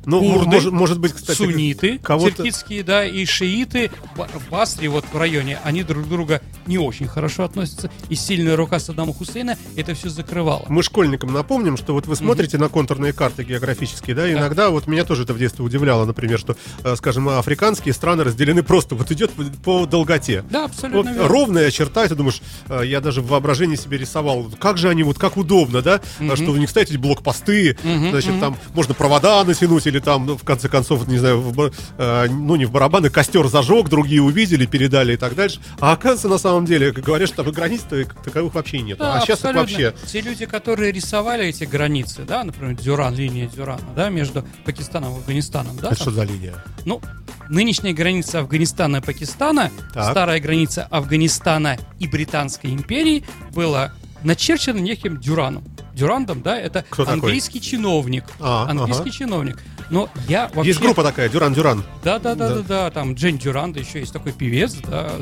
Ну, 0.04 0.20
курды, 0.20 0.46
может, 0.46 0.72
может 0.72 0.98
быть, 0.98 1.12
кстати, 1.12 1.36
сунниты, 1.36 1.98
кого-то- 1.98 2.36
киргизские, 2.36 2.82
да, 2.82 3.04
и 3.04 3.24
шииты 3.24 3.90
в 4.16 4.50
Басре, 4.50 4.88
вот 4.88 5.04
в 5.12 5.16
районе, 5.16 5.58
они 5.64 5.82
друг 5.82 6.08
друга 6.08 6.40
не 6.66 6.78
очень 6.78 7.06
хорошо 7.06 7.44
относятся, 7.44 7.90
и 8.08 8.14
сильная 8.14 8.56
рука 8.56 8.78
Саддама 8.78 9.12
Хусейна 9.14 9.56
это 9.76 9.94
все 9.94 10.08
закрывала. 10.08 10.64
Мы 10.68 10.82
школьникам 10.82 11.32
напомним, 11.32 11.76
что 11.76 11.92
вот 11.92 12.06
вы 12.06 12.16
смотрите 12.16 12.58
на 12.58 12.68
контурные 12.68 13.12
карты 13.12 13.44
географические, 13.44 14.16
да, 14.16 14.30
иногда 14.32 14.70
вот 14.70 14.86
меня 14.86 15.04
тоже 15.04 15.22
это 15.24 15.34
в 15.34 15.38
детстве 15.38 15.64
удивляло, 15.64 16.04
например, 16.04 16.38
что, 16.38 16.56
э, 16.84 16.96
скажем, 16.96 17.28
африканские 17.28 17.94
страны 17.94 18.24
разделены 18.24 18.62
просто, 18.62 18.94
вот 18.94 19.10
идет 19.12 19.30
по, 19.32 19.44
по 19.82 19.86
долготе. 19.86 20.44
Да, 20.50 20.62
Вот 20.62 20.70
абсолютно 20.70 21.10
верно. 21.10 21.28
ровная 21.28 21.70
черта, 21.70 22.04
и 22.04 22.08
ты 22.08 22.14
думаешь, 22.14 22.40
э, 22.68 22.82
я 22.86 23.00
даже 23.00 23.22
в 23.22 23.28
воображении 23.28 23.76
себе 23.76 23.98
рисовал, 23.98 24.50
как 24.60 24.78
же 24.78 24.88
они, 24.88 25.02
вот 25.02 25.18
как 25.18 25.36
удобно, 25.36 25.82
да, 25.82 26.00
а 26.20 26.36
что 26.36 26.50
у 26.50 26.56
них, 26.56 26.68
кстати, 26.68 26.90
эти 26.92 26.96
блокпосты, 26.96 27.76
значит, 27.82 28.40
там 28.40 28.56
можно 28.74 28.94
провода 28.94 29.44
натянуть, 29.44 29.86
или 29.92 29.98
там, 30.00 30.26
ну, 30.26 30.36
в 30.36 30.44
конце 30.44 30.68
концов, 30.68 31.06
не 31.06 31.18
знаю, 31.18 31.40
в 31.40 31.70
э, 31.98 32.28
ну, 32.28 32.56
не 32.56 32.64
в 32.64 32.70
барабаны, 32.70 33.10
костер 33.10 33.46
зажег, 33.46 33.88
другие 33.88 34.22
увидели, 34.22 34.64
передали 34.66 35.14
и 35.14 35.16
так 35.16 35.34
дальше. 35.34 35.60
А 35.80 35.92
оказывается, 35.92 36.28
на 36.28 36.38
самом 36.38 36.64
деле, 36.64 36.92
как 36.92 37.04
говорят, 37.04 37.28
что 37.28 37.44
там 37.44 37.52
границ-то 37.52 38.04
как 38.04 38.22
таковых 38.22 38.54
вообще 38.54 38.80
нет. 38.80 38.98
Да, 38.98 39.16
а 39.16 39.20
сейчас 39.20 39.44
абсолютно. 39.44 39.60
вообще... 39.60 39.94
Те 40.06 40.20
люди, 40.22 40.46
которые 40.46 40.92
рисовали 40.92 41.46
эти 41.46 41.64
границы, 41.64 42.22
да, 42.26 42.42
например, 42.42 42.74
Дюран, 42.74 43.14
линия 43.14 43.46
Дюрана, 43.46 43.82
да, 43.94 44.08
между 44.08 44.44
Пакистаном 44.64 45.14
и 45.14 45.18
Афганистаном, 45.18 45.76
да, 45.76 45.88
Это 45.88 45.96
там, 45.96 45.96
что 45.96 46.10
за 46.10 46.24
линия? 46.24 46.54
ну, 46.84 47.00
нынешняя 47.48 47.94
граница 47.94 48.40
Афганистана 48.40 48.96
и 48.96 49.00
Пакистана, 49.00 49.70
Так. 49.92 50.10
старая 50.10 50.40
граница 50.40 50.86
Афганистана 50.90 51.76
и 51.98 52.06
Британской 52.08 52.70
империи 52.72 53.24
была 53.52 53.92
начерчена 54.24 54.78
неким 54.78 55.20
Дюраном. 55.20 55.64
Дюрандом, 55.94 56.42
да, 56.42 56.58
это 56.58 56.84
Кто 56.88 57.04
такой? 57.04 57.14
английский 57.14 57.60
чиновник. 57.60 58.24
А, 58.40 58.66
английский 58.68 59.10
ага. 59.10 59.18
чиновник. 59.18 59.58
Но 59.92 60.08
я 60.26 60.50
вообще... 60.54 60.70
Есть 60.70 60.80
группа 60.80 61.02
такая, 61.04 61.28
Дюран-Дюран. 61.28 61.84
Да, 62.02 62.18
да, 62.18 62.34
да, 62.34 62.48
Да. 62.48 62.54
да, 62.56 62.62
да, 62.62 62.90
там 62.90 63.14
Джейн 63.14 63.38
Дюранда 63.38 63.78
еще 63.78 64.00
есть 64.00 64.12
такой 64.12 64.32
певец, 64.32 64.74
да, 64.88 65.12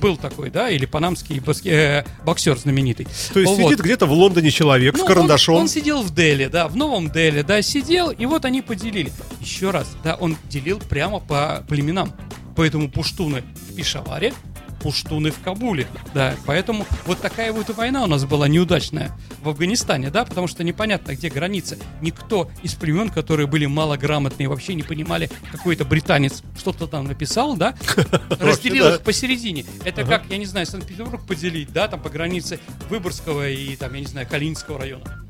был 0.00 0.16
такой, 0.16 0.50
да, 0.50 0.70
или 0.70 0.86
панамский 0.86 1.38
баске- 1.40 1.70
э, 1.70 2.04
боксер 2.24 2.56
знаменитый. 2.56 3.06
То 3.32 3.40
есть 3.40 3.52
Вот. 3.52 3.70
сидит 3.70 3.80
где-то 3.84 4.06
в 4.06 4.12
Лондоне 4.12 4.50
человек 4.50 4.94
Ну, 4.94 4.98
с 5.00 5.02
он- 5.02 5.08
карандашом. 5.08 5.54
Он, 5.56 5.68
сидел 5.68 6.02
в 6.02 6.14
Дели, 6.14 6.46
да, 6.46 6.68
в 6.68 6.76
Новом 6.76 7.10
Дели, 7.10 7.42
да, 7.42 7.60
сидел, 7.62 8.10
и 8.10 8.24
вот 8.26 8.44
они 8.44 8.62
поделили. 8.62 9.12
Еще 9.40 9.70
раз, 9.70 9.88
да, 10.04 10.14
он 10.14 10.36
делил 10.48 10.78
прямо 10.78 11.20
по 11.20 11.64
племенам. 11.68 12.12
Поэтому 12.56 12.88
пуштуны 12.88 13.42
в 13.68 13.74
Пешаваре, 13.74 14.32
пуштуны 14.84 15.30
в 15.30 15.40
Кабуле, 15.40 15.86
да, 16.12 16.34
поэтому 16.44 16.84
вот 17.06 17.18
такая 17.18 17.54
вот 17.54 17.70
и 17.70 17.72
война 17.72 18.04
у 18.04 18.06
нас 18.06 18.26
была 18.26 18.48
неудачная 18.48 19.16
в 19.42 19.48
Афганистане, 19.48 20.10
да, 20.10 20.26
потому 20.26 20.46
что 20.46 20.62
непонятно, 20.62 21.14
где 21.14 21.30
граница. 21.30 21.78
Никто 22.02 22.50
из 22.62 22.74
племен, 22.74 23.08
которые 23.08 23.46
были 23.46 23.64
малограмотные, 23.64 24.46
вообще 24.46 24.74
не 24.74 24.82
понимали, 24.82 25.30
какой-то 25.50 25.86
британец 25.86 26.42
что-то 26.58 26.86
там 26.86 27.06
написал, 27.06 27.56
да, 27.56 27.74
разделил 28.28 28.88
их 28.90 29.00
посередине. 29.00 29.64
Это 29.86 30.04
как, 30.04 30.24
я 30.28 30.36
не 30.36 30.44
знаю, 30.44 30.66
Санкт-Петербург 30.66 31.26
поделить, 31.26 31.72
да, 31.72 31.88
там 31.88 32.02
по 32.02 32.10
границе 32.10 32.60
Выборгского 32.90 33.48
и, 33.48 33.76
там, 33.76 33.94
я 33.94 34.00
не 34.00 34.06
знаю, 34.06 34.26
Калининского 34.28 34.78
района. 34.78 35.24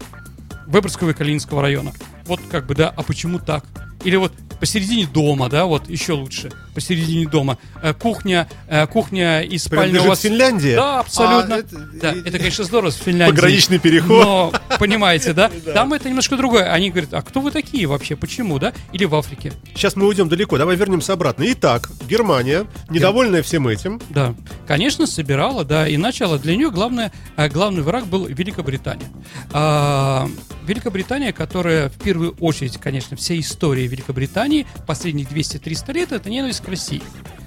Выборгского 0.67 1.11
и 1.11 1.15
Калининского 1.15 1.63
района. 1.63 1.93
Вот 2.25 2.41
как 2.51 2.67
бы, 2.67 2.75
да, 2.75 2.89
а 2.89 3.05
почему 3.05 3.39
так? 3.39 3.65
Или 4.03 4.17
вот 4.17 4.33
посередине 4.59 5.07
дома, 5.07 5.49
да, 5.49 5.67
вот 5.67 5.89
еще 5.89 6.15
лучше, 6.15 6.51
посередине 6.75 7.27
дома. 7.29 7.59
Э, 7.83 7.95
кухня, 7.95 8.49
э, 8.69 8.87
кухня 8.87 9.41
и 9.43 9.57
спальня 9.59 9.85
у 9.85 10.03
Принадлежит 10.03 10.09
вас... 10.09 10.21
Финляндии? 10.21 10.75
Да, 10.75 11.01
абсолютно. 11.01 11.55
А, 11.55 11.59
это- 11.59 11.79
да, 12.01 12.13
это, 12.13 12.39
конечно, 12.39 12.65
здорово 12.65 12.91
с 12.91 12.97
Финляндией. 12.97 13.31
Пограничный 13.37 13.79
переход. 13.79 14.25
Но, 14.25 14.53
понимаете, 14.79 15.33
да? 15.35 15.51
Там 15.73 15.93
это 15.93 16.09
немножко 16.09 16.37
другое. 16.37 16.71
Они 16.73 16.91
говорят, 16.91 17.15
а 17.15 17.23
кто 17.23 17.41
вы 17.41 17.51
такие 17.51 17.87
вообще? 17.87 18.17
Почему, 18.17 18.59
да? 18.59 18.73
Или 18.93 19.05
в 19.05 19.15
Африке? 19.15 19.53
Сейчас 19.75 19.97
мы 19.97 20.07
уйдем 20.07 20.29
далеко, 20.29 20.59
давай 20.59 20.77
вернемся 20.77 21.13
обратно. 21.13 21.45
Итак, 21.49 21.91
Германия, 22.09 22.67
недовольная 22.91 23.43
всем 23.43 23.69
этим, 23.69 24.01
Да, 24.11 24.35
конечно, 24.67 25.07
собирала, 25.07 25.65
да, 25.65 25.87
и 25.89 25.97
начала. 25.97 26.39
Для 26.39 26.57
нее 26.57 26.71
главное, 26.71 27.13
э, 27.37 27.49
главный 27.49 27.83
враг 27.83 28.07
был 28.07 28.27
Великобритания. 28.27 29.07
А, 29.53 30.29
Великобритания, 30.67 31.33
которая 31.33 31.89
в 31.91 31.95
первую 31.99 32.35
очередь, 32.41 32.79
конечно, 32.79 33.17
вся 33.17 33.39
история 33.39 33.87
Великобритании 33.87 34.67
последних 34.87 35.31
200-300 35.31 35.93
лет, 35.93 36.13
это 36.13 36.31
ненависть 36.31 36.64
к 36.65 36.69
России. 36.69 37.03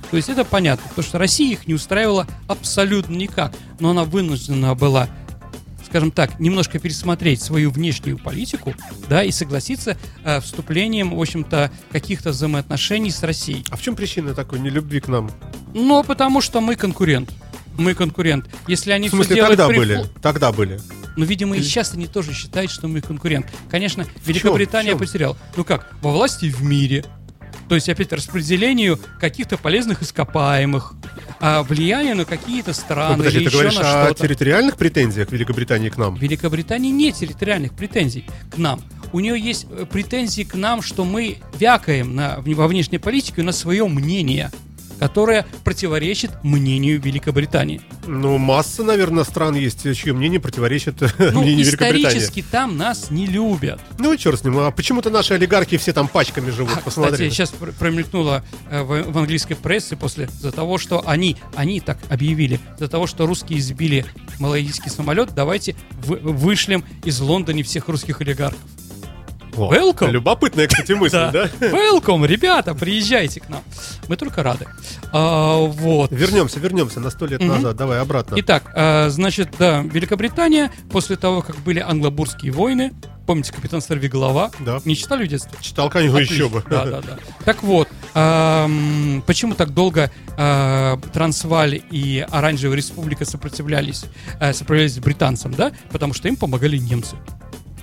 То 0.09 0.17
есть 0.17 0.29
это 0.29 0.45
понятно, 0.45 0.87
потому 0.89 1.05
что 1.05 1.17
Россия 1.17 1.51
их 1.51 1.67
не 1.67 1.73
устраивала 1.73 2.27
абсолютно 2.47 3.15
никак, 3.15 3.53
но 3.79 3.89
она 3.89 4.03
вынуждена 4.05 4.73
была 4.75 5.09
скажем 5.87 6.11
так, 6.11 6.39
немножко 6.39 6.79
пересмотреть 6.79 7.41
свою 7.41 7.71
внешнюю 7.71 8.17
политику, 8.17 8.75
да, 9.07 9.23
и 9.23 9.31
согласиться 9.31 9.97
э, 10.25 10.41
вступлением, 10.41 11.15
в 11.15 11.21
общем-то, 11.21 11.71
каких-то 11.91 12.31
взаимоотношений 12.31 13.09
с 13.09 13.23
Россией. 13.23 13.63
а 13.69 13.77
в 13.77 13.81
чем 13.81 13.95
причина 13.95 14.33
такой 14.33 14.59
нелюбви 14.59 14.99
к 14.99 15.07
нам? 15.07 15.31
Ну, 15.73 16.03
потому 16.03 16.41
что 16.41 16.59
мы 16.59 16.75
конкурент. 16.75 17.31
Мы 17.77 17.93
конкурент. 17.93 18.47
Если 18.67 18.91
они 18.91 19.07
В 19.07 19.11
смысле, 19.11 19.35
все 19.37 19.47
тогда 19.47 19.67
при 19.69 19.77
были? 19.77 20.05
Тогда 20.21 20.51
были. 20.51 20.79
Ну, 21.15 21.25
видимо, 21.25 21.55
и 21.55 21.61
сейчас 21.61 21.93
они 21.93 22.07
тоже 22.07 22.33
считают, 22.33 22.69
что 22.69 22.87
мы 22.87 23.01
конкурент. 23.01 23.47
Конечно, 23.69 24.05
Великобритания 24.25 24.95
потеряла. 24.95 25.37
Ну 25.55 25.63
как, 25.63 25.91
во 26.01 26.11
власти 26.11 26.47
в 26.47 26.63
мире. 26.63 27.05
То 27.67 27.75
есть, 27.75 27.89
опять, 27.89 28.13
распределению 28.13 28.99
каких-то 29.19 29.57
полезных 29.57 30.01
ископаемых, 30.01 30.93
а 31.39 31.63
влияние 31.63 32.15
на 32.15 32.25
какие-то 32.25 32.69
Ну, 32.69 32.73
страны 32.73 33.17
подожди, 33.17 33.39
или 33.39 33.45
ты 33.45 33.49
еще 33.49 33.57
говоришь 33.57 33.79
на 33.79 34.07
о 34.07 34.13
территориальных 34.13 34.77
претензиях 34.77 35.31
Великобритании 35.31 35.89
к 35.89 35.97
нам? 35.97 36.15
Великобритании 36.15 36.91
нет 36.91 37.15
территориальных 37.15 37.73
претензий 37.73 38.25
к 38.49 38.57
нам. 38.57 38.81
У 39.13 39.19
нее 39.19 39.39
есть 39.39 39.67
э, 39.69 39.85
претензии 39.85 40.43
к 40.43 40.55
нам, 40.55 40.81
что 40.81 41.05
мы 41.05 41.37
вякаем 41.57 42.15
на, 42.15 42.39
во 42.41 42.67
внешней 42.67 42.97
политике 42.97 43.43
на 43.43 43.51
свое 43.51 43.87
мнение, 43.87 44.51
которое 44.99 45.45
противоречит 45.63 46.31
мнению 46.43 47.01
Великобритании. 47.01 47.81
Ну, 48.05 48.37
масса, 48.37 48.83
наверное, 48.83 49.23
стран 49.23 49.55
есть, 49.55 49.83
чье 49.95 50.13
мнение 50.13 50.39
противоречит 50.39 51.01
Ну, 51.19 51.41
мнению 51.41 51.65
Великобритании. 51.65 52.07
исторически 52.07 52.43
там 52.49 52.77
нас 52.77 53.11
не 53.11 53.25
любят. 53.27 53.79
Ну 53.99 54.15
черт 54.17 54.39
с 54.39 54.43
ним. 54.43 54.57
А 54.59 54.71
почему-то 54.71 55.09
наши 55.09 55.33
олигархи 55.33 55.77
все 55.77 55.93
там 55.93 56.07
пачками 56.07 56.49
живут, 56.49 56.73
А, 56.77 56.81
посмотри. 56.81 57.13
Кстати, 57.13 57.29
сейчас 57.29 57.49
пр- 57.51 57.73
промелькнуло 57.77 58.43
э, 58.69 58.81
в, 58.83 59.11
в 59.11 59.17
английской 59.17 59.55
прессе 59.55 59.95
после 59.95 60.29
за 60.39 60.51
того, 60.51 60.77
что 60.77 61.03
они, 61.07 61.37
они 61.55 61.79
так 61.79 61.97
объявили, 62.09 62.59
за 62.79 62.87
того, 62.87 63.07
что 63.07 63.25
русские 63.25 63.61
сбили 63.61 64.05
малайзийский 64.39 64.89
самолет, 64.91 65.29
давайте 65.35 65.75
вы- 66.03 66.17
вышлем 66.21 66.83
из 67.03 67.19
Лондона 67.19 67.63
всех 67.63 67.87
русских 67.87 68.21
олигархов. 68.21 68.59
О, 69.57 69.73
welcome. 69.73 70.11
Любопытная, 70.11 70.67
кстати, 70.67 70.91
мысль, 70.91 71.17
да? 71.33 71.45
Welcome, 71.59 72.25
ребята, 72.27 72.75
приезжайте 72.75 73.39
к 73.39 73.49
нам. 73.49 73.63
Мы 74.07 74.15
только 74.15 74.43
рады. 74.43 74.67
А, 75.11 75.57
вот. 75.57 76.11
Вернемся, 76.11 76.59
вернемся 76.59 76.99
на 76.99 77.09
сто 77.09 77.25
лет 77.25 77.41
назад. 77.41 77.75
Давай 77.75 77.99
обратно. 77.99 78.35
Итак, 78.37 78.71
а, 78.75 79.09
значит, 79.09 79.49
да, 79.57 79.81
Великобритания 79.81 80.71
после 80.91 81.15
того, 81.15 81.41
как 81.41 81.57
были 81.57 81.79
англобурские 81.79 82.51
войны, 82.51 82.93
помните, 83.25 83.51
капитан 83.51 83.81
Сорвиголова? 83.81 84.51
Да. 84.59 84.79
Не 84.85 84.95
читали 84.95 85.25
в 85.25 85.27
детстве? 85.27 85.51
Читал, 85.61 85.89
конечно, 85.89 86.17
Отлично. 86.17 86.33
еще 86.33 86.49
бы. 86.49 86.63
Да, 86.69 86.85
да, 86.85 87.01
да. 87.01 87.17
Так 87.43 87.63
вот, 87.63 87.87
почему 88.13 89.55
так 89.55 89.73
долго 89.73 90.11
а, 90.37 90.97
Трансваль 91.13 91.81
и 91.91 92.25
Оранжевая 92.29 92.77
Республика 92.77 93.25
сопротивлялись, 93.25 94.05
а, 94.39 94.53
сопротивлялись 94.53 94.99
британцам, 94.99 95.53
да? 95.53 95.71
Потому 95.91 96.13
что 96.13 96.27
им 96.27 96.35
помогали 96.35 96.77
немцы. 96.77 97.15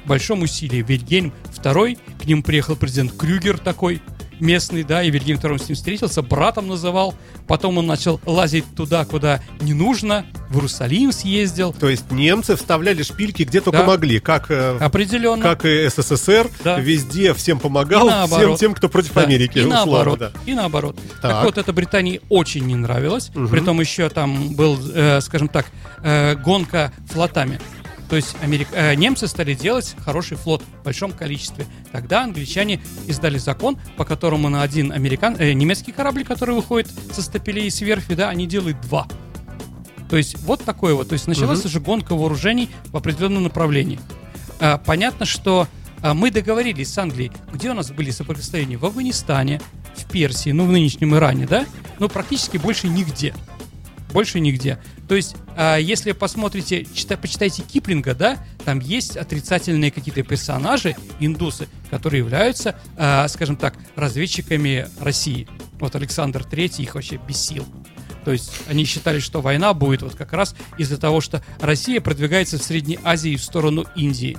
Большом 0.07 0.43
усилии. 0.43 0.83
Вильгельм 0.83 1.33
II, 1.63 1.99
к 2.21 2.25
ним 2.27 2.43
приехал 2.43 2.77
президент 2.77 3.13
Крюгер 3.17 3.59
такой, 3.59 4.01
местный, 4.41 4.83
да, 4.83 5.03
и 5.03 5.11
Вильгельм 5.11 5.39
II 5.39 5.59
с 5.59 5.69
ним 5.69 5.77
встретился, 5.77 6.21
братом 6.23 6.67
называл. 6.67 7.15
Потом 7.47 7.79
он 7.79 7.87
начал 7.87 8.21
лазить 8.27 8.65
туда, 8.75 9.05
куда 9.05 9.41
не 9.61 9.75
нужно, 9.75 10.27
в 10.51 10.57
Иерусалим 10.57 11.13
съездил. 11.13 11.73
То 11.73 11.89
есть 11.89 12.11
немцы 12.11 12.57
вставляли 12.57 13.03
шпильки 13.03 13.43
где 13.45 13.61
только 13.61 13.81
Да. 13.81 13.85
могли, 13.85 14.19
как, 14.21 14.51
э, 14.51 14.77
Определенно. 14.79 15.43
как 15.43 15.65
и 15.65 15.89
СССР, 15.89 16.49
Да. 16.65 16.79
везде 16.81 17.33
всем 17.35 17.59
помогал, 17.61 18.09
всем 18.27 18.57
тем, 18.57 18.75
кто 18.75 18.89
против 18.89 19.15
Да, 19.15 19.23
Америки. 19.23 19.59
И 19.59 19.61
условно, 19.63 19.87
наоборот. 19.87 20.19
да. 20.19 20.33
И 20.47 20.55
наоборот. 20.55 20.97
Так. 21.23 21.31
Так. 21.31 21.45
вот, 21.45 21.59
это 21.59 21.73
Британии 21.73 22.21
очень 22.29 22.65
не 22.67 22.77
нравилось. 22.77 23.31
Притом 23.51 23.81
еще 23.81 24.09
там 24.09 24.55
был, 24.55 24.79
э, 24.95 25.21
скажем 25.21 25.49
так, 25.49 25.67
э, 26.03 26.35
гонка 26.37 26.93
флотами. 27.09 27.61
То 28.09 28.17
есть 28.17 28.37
Америк... 28.43 28.69
э, 28.73 28.95
немцы 28.95 29.27
стали 29.29 29.55
делать 29.55 29.97
хороший 30.05 30.37
флот 30.37 30.63
в 30.63 30.85
большом 30.85 31.13
количестве. 31.13 31.67
Тогда 31.91 32.23
англичане 32.25 32.81
издали 33.07 33.39
закон, 33.39 33.79
по 33.97 34.05
которому 34.05 34.49
на 34.49 34.63
один 34.63 34.93
американ... 34.93 35.37
э, 35.39 35.53
немецкий 35.53 35.93
корабль, 35.93 36.25
который 36.25 36.55
выходит 36.55 36.91
со 37.13 37.23
стапелей 37.23 37.67
и 37.67 37.71
с 37.71 37.81
верфи, 37.81 38.15
да, 38.15 38.29
они 38.29 38.47
делают 38.47 38.81
два. 38.83 39.09
То 40.11 40.17
есть 40.17 40.39
вот 40.43 40.63
такое 40.63 40.95
вот. 40.95 41.09
То 41.09 41.15
есть 41.15 41.27
началась 41.27 41.65
уже 41.65 41.81
гонка 41.81 42.15
вооружений 42.15 42.71
в 42.87 42.97
определенном 42.97 43.45
направлении. 43.45 43.99
А, 44.61 44.79
понятно, 44.79 45.27
что 45.27 45.67
а, 46.03 46.15
мы 46.15 46.31
договорились 46.31 46.93
с 46.93 46.99
Англией, 46.99 47.33
где 47.53 47.71
у 47.71 47.75
нас 47.75 47.91
были 47.91 48.11
соприкосновения 48.11 48.77
в 48.77 48.85
Афганистане, 48.85 49.61
в 49.97 50.11
Персии, 50.11 50.51
ну 50.51 50.67
в 50.67 50.73
нынешнем 50.73 51.15
Иране, 51.15 51.47
да, 51.47 51.67
но 51.99 52.09
практически 52.09 52.59
больше 52.59 52.89
нигде. 52.89 53.35
Больше 54.15 54.39
нигде. 54.39 54.79
То 55.09 55.17
есть, 55.17 55.35
а, 55.57 55.77
если 55.77 56.13
посмотрите, 56.13 56.87
чита, 56.95 57.17
почитайте 57.17 57.63
Киплинга, 57.63 58.15
да, 58.15 58.39
там 58.65 58.79
есть 58.79 59.17
отрицательные 59.17 59.91
какие-то 59.91 60.23
персонажи, 60.23 60.95
индусы, 61.19 61.67
которые 61.91 62.21
являются, 62.21 62.79
а, 62.97 63.27
скажем 63.27 63.57
так, 63.57 63.75
разведчиками 63.97 64.87
России. 65.01 65.49
Вот 65.81 65.97
Александр 65.97 66.45
Третий 66.45 66.85
их 66.85 66.95
вообще 66.95 67.17
бесил. 67.27 67.67
То 68.25 68.31
есть 68.31 68.53
они 68.69 68.85
считали, 68.85 69.19
что 69.19 69.41
война 69.41 69.75
будет 69.75 70.03
вот 70.03 70.15
как 70.15 70.33
раз 70.33 70.55
из-за 70.79 70.97
того, 70.97 71.21
что 71.21 71.43
Россия 71.59 72.01
продвигается 72.01 72.57
в 72.57 72.63
Средней 72.63 73.01
Азии 73.03 73.35
в 73.35 73.43
сторону 73.43 73.85
Индии. 73.97 74.39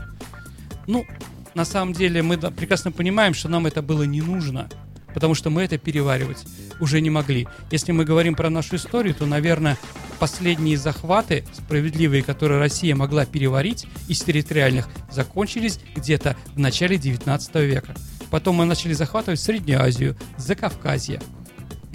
Ну, 0.88 1.06
на 1.54 1.66
самом 1.66 1.92
деле 1.92 2.24
мы 2.24 2.38
прекрасно 2.38 2.94
понимаем, 2.94 3.34
что 3.34 3.50
нам 3.50 3.68
это 3.68 3.82
было 3.82 4.04
не 4.04 4.22
нужно, 4.22 4.70
потому 5.16 5.34
что 5.34 5.50
мы 5.50 5.64
это 5.64 5.80
переваривать 5.80 6.46
уже 6.80 7.02
не 7.02 7.10
могли. 7.10 7.48
Если 7.72 7.92
мы 7.92 8.06
говорим 8.06 8.36
про 8.36 8.52
нашу 8.52 8.76
историю, 8.76 9.16
то, 9.16 9.26
наверное, 9.26 9.78
последние 10.20 10.78
захваты 10.78 11.46
справедливые, 11.54 12.22
которые 12.22 12.60
Россия 12.60 12.96
могла 12.96 13.26
переварить 13.26 13.88
из 14.08 14.22
территориальных, 14.22 14.88
закончились 15.10 15.80
где-то 15.96 16.36
в 16.54 16.60
начале 16.60 16.98
19 16.98 17.56
века. 17.56 17.96
Потом 18.30 18.56
мы 18.58 18.66
начали 18.66 18.94
захватывать 18.94 19.40
Среднюю 19.40 19.82
Азию, 19.82 20.18
Закавказье, 20.38 21.22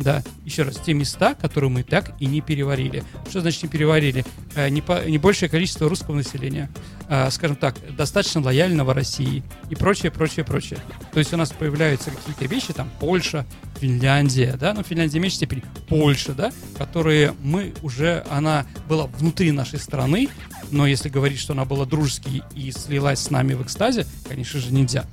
да, 0.01 0.23
еще 0.45 0.63
раз, 0.63 0.77
те 0.85 0.95
места, 0.95 1.35
которые 1.35 1.71
мы 1.71 1.83
так 1.83 2.13
и 2.19 2.27
не 2.27 2.41
переварили. 2.41 3.05
Что 3.29 3.41
значит 3.41 3.63
не 3.63 3.69
переварили? 3.69 4.25
Э, 4.55 4.69
не, 4.69 4.81
по, 4.81 5.05
не 5.05 5.19
большее 5.19 5.49
количество 5.49 5.89
русского 5.89 6.15
населения, 6.17 6.71
э, 7.09 7.31
скажем 7.31 7.57
так, 7.57 7.77
достаточно 7.97 8.41
лояльного 8.41 8.95
России 8.95 9.43
и 9.69 9.75
прочее, 9.75 10.11
прочее, 10.11 10.45
прочее. 10.45 10.81
То 11.13 11.19
есть 11.19 11.33
у 11.33 11.37
нас 11.37 11.51
появляются 11.51 12.11
какие-то 12.11 12.47
вещи, 12.47 12.73
там, 12.73 12.91
Польша, 12.99 13.47
Финляндия, 13.79 14.57
да, 14.59 14.75
ну, 14.75 14.83
Финляндия 14.83 15.19
в 15.19 15.23
меньшей 15.23 15.37
степени, 15.37 15.63
Польша, 15.89 16.33
да, 16.33 16.53
которые 16.77 17.35
мы 17.43 17.75
уже, 17.83 18.25
она 18.31 18.67
была 18.89 19.07
внутри 19.07 19.53
нашей 19.53 19.79
страны, 19.79 20.29
но 20.71 20.87
если 20.87 21.09
говорить, 21.09 21.39
что 21.39 21.53
она 21.53 21.65
была 21.65 21.85
дружеской 21.85 22.43
и 22.55 22.71
слилась 22.71 23.21
с 23.21 23.31
нами 23.31 23.55
в 23.55 23.63
экстазе, 23.63 24.07
конечно 24.29 24.61
же, 24.61 24.73
нельзя. 24.73 25.05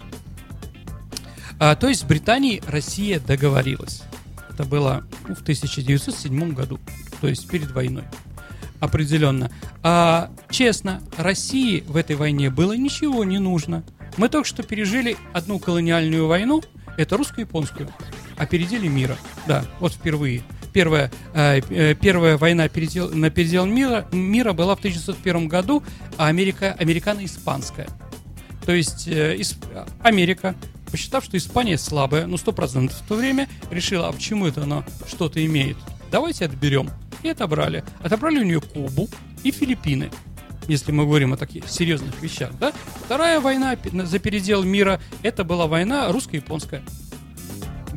А, 1.60 1.75
то 1.75 1.88
есть 1.88 2.01
с 2.01 2.03
Британией 2.03 2.62
Россия 2.67 3.20
договорилась. 3.20 4.03
Это 4.57 4.65
было 4.65 5.03
в 5.21 5.43
1907 5.43 6.53
году, 6.55 6.79
то 7.21 7.27
есть 7.27 7.47
перед 7.47 7.69
войной. 7.69 8.05
Определенно. 8.79 9.51
А 9.83 10.31
честно, 10.49 11.03
России 11.15 11.83
в 11.85 11.95
этой 11.95 12.15
войне 12.15 12.49
было 12.49 12.73
ничего 12.73 13.23
не 13.23 13.37
нужно. 13.37 13.83
Мы 14.17 14.29
только 14.29 14.47
что 14.47 14.63
пережили 14.63 15.15
одну 15.31 15.59
колониальную 15.59 16.25
войну, 16.25 16.63
это 16.97 17.17
русско-японскую, 17.17 17.87
опередили 18.35 18.87
мира. 18.87 19.15
Да, 19.45 19.63
вот 19.79 19.93
впервые. 19.93 20.41
Первая, 20.73 21.11
э, 21.35 21.61
э 21.69 21.93
первая 21.93 22.35
война 22.37 22.67
передел, 22.67 23.13
на 23.13 23.29
передел 23.29 23.67
мира, 23.67 24.07
мира 24.11 24.53
была 24.53 24.75
в 24.75 24.79
1901 24.79 25.49
году, 25.49 25.83
а 26.17 26.29
Америка, 26.29 26.75
американо-испанская. 26.79 27.89
То 28.65 28.71
есть 28.71 29.07
э, 29.07 29.39
Америка 30.01 30.55
посчитав, 30.91 31.24
что 31.24 31.38
Испания 31.38 31.77
слабая, 31.77 32.27
ну, 32.27 32.38
сто 32.38 32.51
процентов 32.51 32.98
в 32.98 33.08
то 33.08 33.15
время, 33.15 33.48
решила, 33.72 34.08
а 34.08 34.12
почему 34.12 34.48
это 34.48 34.63
она 34.63 34.84
что-то 35.08 35.46
имеет? 35.46 35.77
Давайте 36.12 36.46
отберем. 36.46 36.89
И 37.24 37.29
отобрали. 37.29 37.84
Отобрали 38.01 38.39
у 38.39 38.44
нее 38.44 38.62
Кубу 38.62 39.10
и 39.44 39.51
Филиппины 39.51 40.12
если 40.67 40.91
мы 40.91 41.06
говорим 41.06 41.34
о 41.34 41.38
таких 41.38 41.70
серьезных 41.70 42.22
вещах, 42.22 42.51
да? 42.60 42.74
Вторая 43.06 43.39
война 43.39 43.77
за 43.94 44.20
передел 44.20 44.63
мира, 44.63 45.00
это 45.24 45.44
была 45.44 45.67
война 45.67 46.12
русско-японская 46.12 46.84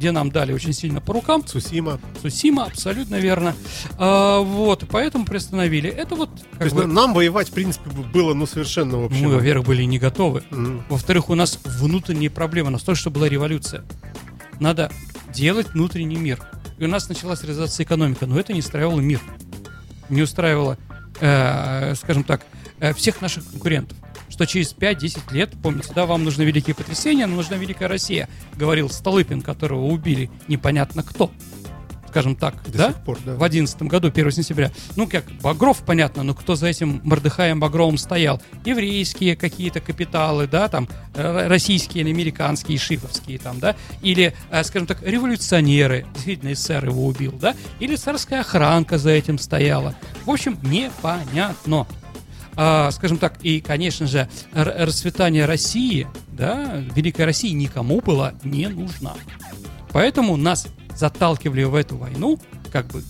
где 0.00 0.12
нам 0.12 0.30
дали 0.30 0.54
очень 0.54 0.72
сильно 0.72 1.02
по 1.02 1.12
рукам. 1.12 1.46
Сусима. 1.46 2.00
Сусима, 2.22 2.64
абсолютно 2.64 3.16
верно. 3.16 3.54
А, 3.98 4.40
вот, 4.40 4.86
поэтому 4.90 5.26
приостановили. 5.26 5.90
Это 5.90 6.14
вот... 6.14 6.30
То 6.58 6.64
есть 6.64 6.74
бы... 6.74 6.86
нам 6.86 7.12
воевать, 7.12 7.50
в 7.50 7.52
принципе, 7.52 7.90
было, 7.90 8.32
ну, 8.32 8.46
совершенно 8.46 8.96
вообще... 8.96 9.22
Мы, 9.26 9.34
во-первых, 9.36 9.66
были 9.66 9.82
не 9.82 9.98
готовы. 9.98 10.42
Mm. 10.50 10.80
Во-вторых, 10.88 11.28
у 11.28 11.34
нас 11.34 11.58
внутренние 11.64 12.30
проблемы. 12.30 12.70
Настолько, 12.70 12.98
что 12.98 13.10
была 13.10 13.28
революция. 13.28 13.84
Надо 14.58 14.90
делать 15.34 15.68
внутренний 15.74 16.16
мир. 16.16 16.40
И 16.78 16.84
у 16.86 16.88
нас 16.88 17.06
началась 17.10 17.42
реализация 17.42 17.84
экономика, 17.84 18.24
но 18.24 18.40
это 18.40 18.54
не 18.54 18.60
устраивало 18.60 19.00
мир. 19.00 19.20
Не 20.08 20.22
устраивало, 20.22 20.78
э, 21.20 21.94
скажем 21.96 22.24
так, 22.24 22.40
э, 22.78 22.94
всех 22.94 23.20
наших 23.20 23.46
конкурентов 23.50 23.98
что 24.30 24.46
через 24.46 24.74
5-10 24.74 25.32
лет, 25.32 25.50
помните, 25.62 25.92
да, 25.94 26.06
вам 26.06 26.24
нужны 26.24 26.42
великие 26.44 26.74
потрясения, 26.74 27.26
но 27.26 27.36
нужна 27.36 27.56
Великая 27.56 27.88
Россия, 27.88 28.28
говорил 28.56 28.88
Столыпин, 28.88 29.42
которого 29.42 29.86
убили 29.86 30.30
непонятно 30.48 31.02
кто 31.02 31.30
скажем 32.10 32.34
так, 32.34 32.56
До 32.70 32.78
да? 32.78 32.92
Пор, 32.92 33.18
да? 33.24 33.34
В 33.36 33.42
одиннадцатом 33.42 33.88
году, 33.88 34.08
1 34.08 34.30
сентября. 34.32 34.72
Ну, 34.96 35.06
как, 35.06 35.24
Багров, 35.42 35.82
понятно, 35.86 36.22
но 36.24 36.34
кто 36.34 36.56
за 36.56 36.66
этим 36.66 37.00
Мордыхаем 37.04 37.60
Багровым 37.60 37.98
стоял? 37.98 38.42
Еврейские 38.64 39.36
какие-то 39.36 39.80
капиталы, 39.80 40.48
да, 40.48 40.68
там, 40.68 40.88
э, 41.14 41.46
российские 41.46 42.02
или 42.02 42.10
американские, 42.10 42.78
шифовские 42.78 43.38
там, 43.38 43.60
да? 43.60 43.76
Или, 44.02 44.34
э, 44.50 44.64
скажем 44.64 44.88
так, 44.88 45.02
революционеры, 45.02 46.04
действительно, 46.14 46.54
СССР 46.54 46.86
его 46.86 47.06
убил, 47.06 47.32
да? 47.40 47.54
Или 47.78 47.94
царская 47.94 48.40
охранка 48.40 48.98
за 48.98 49.10
этим 49.10 49.38
стояла. 49.38 49.94
В 50.26 50.30
общем, 50.30 50.58
непонятно 50.62 51.86
скажем 52.92 53.18
так, 53.18 53.38
и, 53.42 53.60
конечно 53.60 54.06
же, 54.06 54.28
расцветание 54.52 55.46
России, 55.46 56.06
да, 56.28 56.82
Великой 56.94 57.24
России 57.24 57.50
никому 57.50 58.00
было 58.00 58.34
не 58.44 58.68
нужна. 58.68 59.14
Поэтому 59.92 60.36
нас 60.36 60.66
заталкивали 60.96 61.64
в 61.64 61.74
эту 61.74 61.96
войну, 61.96 62.38
как 62.70 62.86
бы 62.86 63.02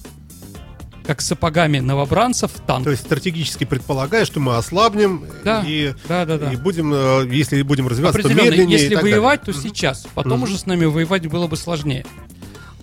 как 1.10 1.20
сапогами 1.22 1.80
новобранцев 1.80 2.52
в 2.52 2.60
танк. 2.60 2.84
То 2.84 2.90
есть 2.90 3.02
стратегически 3.02 3.64
предполагая, 3.64 4.24
что 4.24 4.38
мы 4.38 4.56
ослабнем 4.56 5.24
да, 5.42 5.64
и, 5.66 5.94
да, 6.06 6.24
да, 6.24 6.38
да. 6.38 6.52
и 6.52 6.56
будем, 6.56 6.92
э, 6.94 7.26
если 7.32 7.62
будем 7.62 7.88
развиваться, 7.88 8.22
то 8.22 8.28
медленнее. 8.28 8.78
Если 8.78 8.94
воевать, 8.94 9.40
далее. 9.44 9.60
то 9.60 9.68
сейчас. 9.68 10.06
Потом 10.14 10.40
mm-hmm. 10.40 10.44
уже 10.44 10.58
с 10.58 10.66
нами 10.66 10.84
воевать 10.84 11.26
было 11.26 11.48
бы 11.48 11.56
сложнее. 11.56 12.06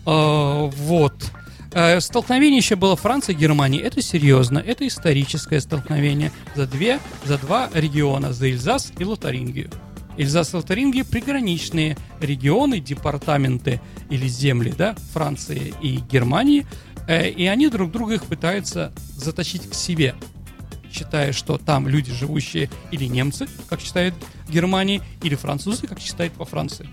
А, 0.06 0.66
вот. 0.66 1.32
Э, 1.78 2.02
столкновение 2.02 2.58
еще 2.58 2.76
было 2.76 2.96
Франция 2.96 3.36
и 3.36 3.38
Германия. 3.38 3.80
Это 3.80 4.02
серьезно, 4.02 4.58
это 4.58 4.88
историческое 4.88 5.62
столкновение 5.62 6.32
за, 6.56 6.66
две, 6.66 7.00
за 7.24 7.38
два 7.38 7.70
региона, 7.72 8.34
за 8.34 8.50
Эльзас 8.50 8.92
и 8.98 9.06
Лотарингию. 9.06 9.70
Эльзас 10.18 10.56
и 10.56 10.58
Лотарингия 10.58 11.04
приграничные 11.04 11.96
регионы, 12.20 12.80
департаменты 12.80 13.80
или 14.10 14.28
земли 14.28 14.74
да, 14.76 14.96
Франции 15.14 15.76
и 15.80 15.98
Германии, 15.98 16.66
э, 17.08 17.30
и 17.30 17.46
они 17.46 17.70
друг 17.70 17.92
друга 17.92 18.16
их 18.16 18.26
пытаются 18.26 18.92
затащить 19.16 19.70
к 19.70 19.76
себе 19.76 20.16
считая, 20.92 21.32
что 21.32 21.60
там 21.60 21.88
люди, 21.88 22.12
живущие 22.12 22.72
или 22.90 23.06
немцы, 23.06 23.48
как 23.70 23.82
считает 23.82 24.16
Германия, 24.50 25.04
или 25.22 25.36
французы, 25.36 25.86
как 25.86 26.00
считает 26.00 26.32
по 26.32 26.46
Франции. 26.46 26.90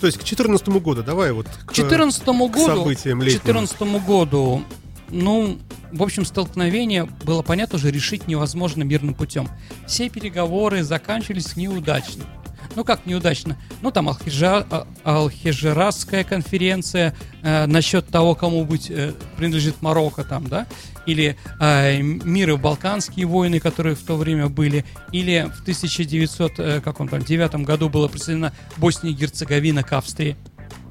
То 0.00 0.06
есть 0.06 0.18
к 0.18 0.24
2014 0.24 0.68
году, 0.68 1.02
давай 1.02 1.32
вот 1.32 1.46
к 1.46 1.72
2014 1.72 2.26
году, 2.26 2.52
к 2.52 2.58
событиям 2.58 3.22
летним. 3.22 3.40
К 3.40 3.44
2014 3.44 4.06
году, 4.06 4.62
ну, 5.10 5.58
в 5.92 6.02
общем, 6.02 6.24
столкновение 6.24 7.04
было 7.24 7.42
понятно 7.42 7.76
уже 7.76 7.90
решить 7.90 8.28
невозможно 8.28 8.82
мирным 8.82 9.14
путем. 9.14 9.48
Все 9.86 10.08
переговоры 10.08 10.82
заканчивались 10.82 11.56
неудачно. 11.56 12.24
Ну 12.76 12.84
как 12.84 13.06
неудачно? 13.06 13.56
Ну 13.80 13.90
там 13.90 14.08
Алхижа, 14.08 14.66
а, 14.70 14.86
Алхижерасская 15.02 16.24
конференция 16.24 17.14
э, 17.42 17.64
насчет 17.64 18.06
того, 18.08 18.34
кому 18.34 18.66
быть 18.66 18.90
э, 18.90 19.14
принадлежит 19.38 19.80
Марокко 19.80 20.24
там, 20.24 20.46
да? 20.46 20.66
Или 21.06 21.38
э, 21.58 22.02
миры 22.02 22.58
Балканские 22.58 23.26
войны, 23.26 23.60
которые 23.60 23.96
в 23.96 24.02
то 24.02 24.16
время 24.16 24.48
были, 24.48 24.84
или 25.10 25.50
в 25.56 25.62
1909 25.62 26.58
э, 26.58 27.58
году 27.64 27.88
была 27.88 28.08
присоединена 28.08 28.52
Босния 28.76 29.10
и 29.10 29.14
Герцеговина 29.14 29.82
к 29.82 29.94
Австрии. 29.94 30.36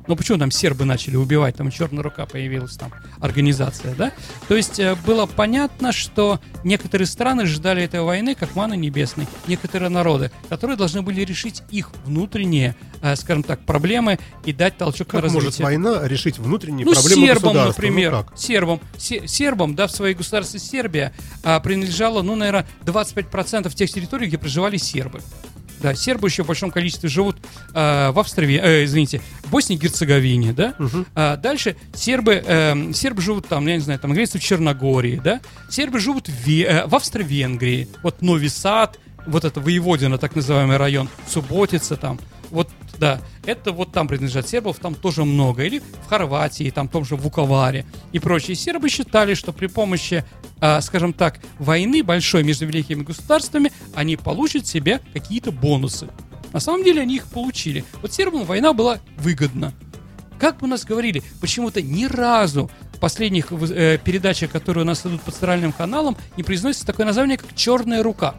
Ну 0.07 0.15
почему 0.15 0.37
там 0.37 0.51
сербы 0.51 0.85
начали 0.85 1.15
убивать, 1.15 1.55
там 1.55 1.71
черная 1.71 2.03
рука 2.03 2.25
появилась, 2.25 2.75
там 2.75 2.91
организация, 3.19 3.95
да? 3.95 4.11
То 4.47 4.55
есть 4.55 4.79
э, 4.79 4.95
было 5.05 5.25
понятно, 5.25 5.91
что 5.91 6.39
некоторые 6.63 7.07
страны 7.07 7.45
ждали 7.45 7.83
этой 7.83 8.01
войны 8.01 8.35
как 8.35 8.55
маны 8.55 8.77
небесной, 8.77 9.27
некоторые 9.47 9.89
народы, 9.89 10.31
которые 10.49 10.77
должны 10.77 11.01
были 11.01 11.21
решить 11.21 11.63
их 11.71 11.89
внутренние, 12.05 12.75
э, 13.01 13.15
скажем 13.15 13.43
так, 13.43 13.59
проблемы 13.61 14.19
и 14.45 14.53
дать 14.53 14.77
толчок 14.77 15.07
как 15.07 15.15
на 15.15 15.21
развитие. 15.21 15.45
может 15.45 15.59
война 15.59 16.07
решить 16.07 16.37
внутренние 16.37 16.85
ну, 16.85 16.93
проблемы 16.93 17.25
сербам, 17.25 17.53
государства? 17.53 17.81
например, 17.81 18.11
ну, 18.11 18.23
как? 18.23 18.37
сербам, 18.37 18.81
сербам, 18.97 19.75
да, 19.75 19.87
в 19.87 19.91
своей 19.91 20.13
государстве 20.13 20.59
Сербия 20.59 21.13
а, 21.43 21.59
принадлежала, 21.59 22.21
ну, 22.21 22.35
наверное, 22.35 22.67
25% 22.85 23.73
тех 23.73 23.89
территорий, 23.89 24.27
где 24.27 24.37
проживали 24.37 24.77
сербы. 24.77 25.21
Да, 25.81 25.93
сербы 25.93 26.27
еще 26.27 26.43
в 26.43 26.47
большом 26.47 26.71
количестве 26.71 27.09
живут 27.09 27.37
э, 27.73 28.11
в 28.11 28.19
Австрии, 28.19 28.59
э, 28.61 28.85
извините, 28.85 29.21
в 29.43 29.51
Боснии 29.51 29.77
и 29.77 29.81
Герцеговине, 29.81 30.53
да. 30.53 30.73
Угу. 30.79 31.05
А 31.15 31.37
дальше 31.37 31.75
сербы, 31.93 32.43
э, 32.45 32.93
сербы 32.93 33.21
живут 33.21 33.47
там, 33.47 33.65
я 33.67 33.75
не 33.75 33.81
знаю, 33.81 33.99
там, 33.99 34.11
говорится, 34.11 34.39
в 34.39 34.41
Черногории, 34.41 35.19
да. 35.23 35.41
Сербы 35.69 35.99
живут 35.99 36.29
в, 36.29 36.47
э, 36.47 36.85
в 36.87 36.95
Австро-Венгрии. 36.95 37.87
Вот 38.03 38.21
Нови 38.21 38.47
Сад, 38.47 38.99
вот 39.25 39.43
это 39.43 39.59
Воеводина, 39.59 40.17
так 40.17 40.35
называемый 40.35 40.77
район, 40.77 41.09
Субботица 41.27 41.95
там. 41.95 42.19
Вот 42.51 42.69
Да, 42.99 43.19
это 43.45 43.71
вот 43.71 43.91
там 43.91 44.07
принадлежат 44.07 44.47
сербов, 44.47 44.79
там 44.79 44.95
тоже 44.95 45.25
много. 45.25 45.63
Или 45.63 45.79
в 45.79 46.09
Хорватии, 46.09 46.69
там 46.69 46.87
в 46.87 46.91
том 46.91 47.05
же 47.05 47.15
Вуковаре 47.15 47.85
и 48.11 48.19
прочие. 48.19 48.55
Сербы 48.55 48.89
считали, 48.89 49.33
что 49.33 49.51
при 49.51 49.67
помощи, 49.67 50.23
а, 50.61 50.81
скажем 50.81 51.13
так, 51.13 51.39
войны 51.59 52.03
большой 52.03 52.43
между 52.43 52.65
великими 52.65 53.03
государствами 53.03 53.71
они 53.93 54.15
получат 54.15 54.67
себе 54.67 55.01
какие-то 55.13 55.51
бонусы. 55.51 56.09
На 56.53 56.59
самом 56.59 56.83
деле 56.83 57.01
они 57.01 57.15
их 57.15 57.27
получили. 57.27 57.83
Вот 58.01 58.13
сербам 58.13 58.45
война 58.45 58.71
была 58.73 58.99
выгодна. 59.17 59.73
Как 60.39 60.57
бы 60.57 60.67
у 60.67 60.69
нас 60.69 60.85
говорили, 60.85 61.23
почему-то 61.41 61.81
ни 61.81 62.05
разу 62.05 62.69
в 62.93 62.99
последних 62.99 63.51
э, 63.51 63.97
передачах, 64.03 64.51
которые 64.51 64.83
у 64.83 64.87
нас 64.87 65.05
идут 65.05 65.21
по 65.21 65.31
центральным 65.31 65.71
каналам, 65.71 66.17
не 66.37 66.43
произносится 66.43 66.85
такое 66.85 67.05
название, 67.05 67.37
как 67.37 67.55
«Черная 67.55 68.03
рука». 68.03 68.35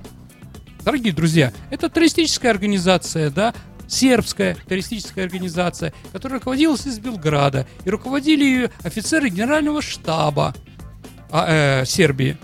Дорогие 0.84 1.12
друзья, 1.12 1.52
это 1.70 1.88
террористическая 1.88 2.52
организация, 2.52 3.30
да, 3.30 3.54
сербская 3.88 4.56
террористическая 4.66 5.24
организация, 5.24 5.92
которая 6.12 6.38
руководилась 6.38 6.86
из 6.86 6.98
Белграда, 6.98 7.66
и 7.84 7.90
руководили 7.90 8.44
ее 8.44 8.70
офицеры 8.82 9.28
генерального 9.28 9.82
штаба 9.82 10.54
а, 11.30 11.82
э, 11.82 11.86
Сербии. 11.86 12.36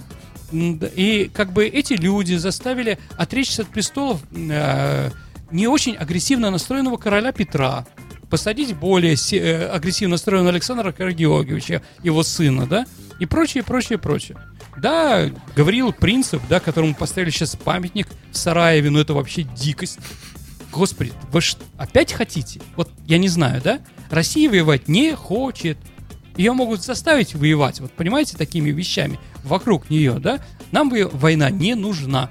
И 0.53 1.31
как 1.33 1.53
бы 1.53 1.67
эти 1.67 1.95
люди 1.95 2.35
заставили 2.35 2.99
отречься 3.17 3.63
от 3.63 3.69
престолов 3.69 4.21
э, 4.33 5.11
не 5.51 5.67
очень 5.67 5.97
агрессивно 5.97 6.51
настроенного 6.51 6.97
короля 6.97 7.33
Петра, 7.33 7.87
посадить 8.29 8.75
более 8.75 9.15
э, 9.33 9.67
агрессивно 9.67 10.13
настроенного 10.13 10.51
Александра 10.51 10.93
Карагеоргиевича, 10.93 11.83
его 12.03 12.23
сына, 12.23 12.67
да, 12.67 12.87
и 13.19 13.27
прочее, 13.27 13.63
прочее, 13.63 13.99
прочее. 13.99 14.39
Да, 14.77 15.31
говорил 15.55 15.93
Принцип, 15.93 16.43
да, 16.49 16.59
которому 16.59 16.95
поставили 16.95 17.31
сейчас 17.31 17.57
памятник 17.57 18.09
в 18.31 18.37
Сараеве, 18.37 18.91
но 18.91 19.01
это 19.01 19.13
вообще 19.13 19.43
дикость. 19.43 19.99
Господи, 20.73 21.13
вы 21.31 21.41
что, 21.43 21.63
опять 21.77 22.13
хотите? 22.13 22.61
Вот 22.77 22.91
я 23.07 23.19
не 23.19 23.29
знаю, 23.29 23.61
да? 23.63 23.81
Россия 24.11 24.49
воевать 24.49 24.89
не 24.89 25.15
хочет. 25.15 25.79
Ее 26.37 26.53
могут 26.53 26.83
заставить 26.83 27.35
воевать, 27.35 27.81
вот 27.81 27.93
понимаете, 27.93 28.39
такими 28.39 28.71
вещами 28.71 29.21
вокруг 29.45 29.91
нее, 29.91 30.15
да? 30.19 30.41
Нам 30.71 30.91
война 31.13 31.51
не 31.51 31.75
нужна. 31.75 32.31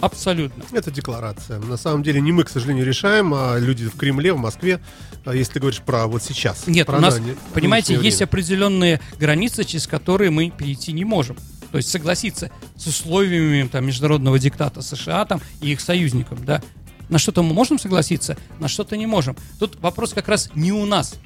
Абсолютно. 0.00 0.62
Это 0.72 0.90
декларация. 0.90 1.58
На 1.58 1.76
самом 1.76 2.02
деле 2.02 2.20
не 2.20 2.30
мы, 2.30 2.44
к 2.44 2.48
сожалению, 2.48 2.84
решаем, 2.86 3.32
а 3.34 3.58
люди 3.58 3.86
в 3.86 3.96
Кремле, 3.96 4.32
в 4.32 4.38
Москве, 4.38 4.80
а 5.24 5.34
если 5.34 5.54
ты 5.54 5.60
говоришь 5.60 5.80
про 5.80 6.06
вот 6.06 6.22
сейчас. 6.22 6.66
Нет, 6.66 6.86
про 6.86 6.98
у 6.98 7.00
нас, 7.00 7.18
не, 7.18 7.34
понимаете, 7.54 7.94
есть 7.94 8.22
определенные 8.22 9.00
границы, 9.18 9.64
через 9.64 9.86
которые 9.86 10.30
мы 10.30 10.50
перейти 10.50 10.92
не 10.92 11.04
можем. 11.04 11.36
То 11.72 11.78
есть 11.78 11.90
согласиться 11.90 12.50
с 12.76 12.86
условиями 12.86 13.66
там, 13.66 13.86
международного 13.86 14.38
диктата 14.38 14.80
США 14.80 15.24
там, 15.24 15.40
и 15.60 15.72
их 15.72 15.80
союзникам, 15.80 16.44
да. 16.44 16.62
На 17.08 17.18
что-то 17.18 17.42
мы 17.42 17.54
можем 17.54 17.78
согласиться, 17.78 18.36
на 18.58 18.68
что-то 18.68 18.96
не 18.96 19.06
можем. 19.06 19.36
Тут 19.58 19.80
вопрос 19.80 20.12
как 20.12 20.28
раз 20.28 20.50
не 20.54 20.72
у 20.72 20.86
нас, 20.86 21.16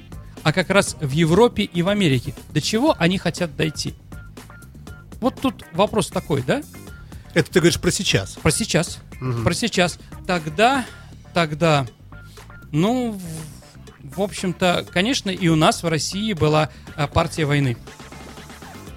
а 0.43 0.53
как 0.53 0.69
раз 0.69 0.95
в 0.99 1.11
Европе 1.11 1.63
и 1.63 1.81
в 1.81 1.89
Америке. 1.89 2.33
До 2.51 2.61
чего 2.61 2.95
они 2.97 3.17
хотят 3.17 3.55
дойти? 3.55 3.93
Вот 5.19 5.39
тут 5.41 5.65
вопрос 5.73 6.07
такой, 6.07 6.43
да? 6.43 6.61
Это 7.33 7.51
ты 7.51 7.59
говоришь 7.59 7.79
про 7.79 7.91
сейчас? 7.91 8.35
Про 8.35 8.51
сейчас. 8.51 8.99
Угу. 9.21 9.43
Про 9.43 9.53
сейчас. 9.53 9.99
Тогда, 10.25 10.85
тогда, 11.33 11.85
ну, 12.71 13.19
в 14.03 14.21
общем-то, 14.21 14.85
конечно, 14.91 15.29
и 15.29 15.47
у 15.47 15.55
нас 15.55 15.83
в 15.83 15.87
России 15.87 16.33
была 16.33 16.69
а, 16.95 17.07
партия 17.07 17.45
войны. 17.45 17.77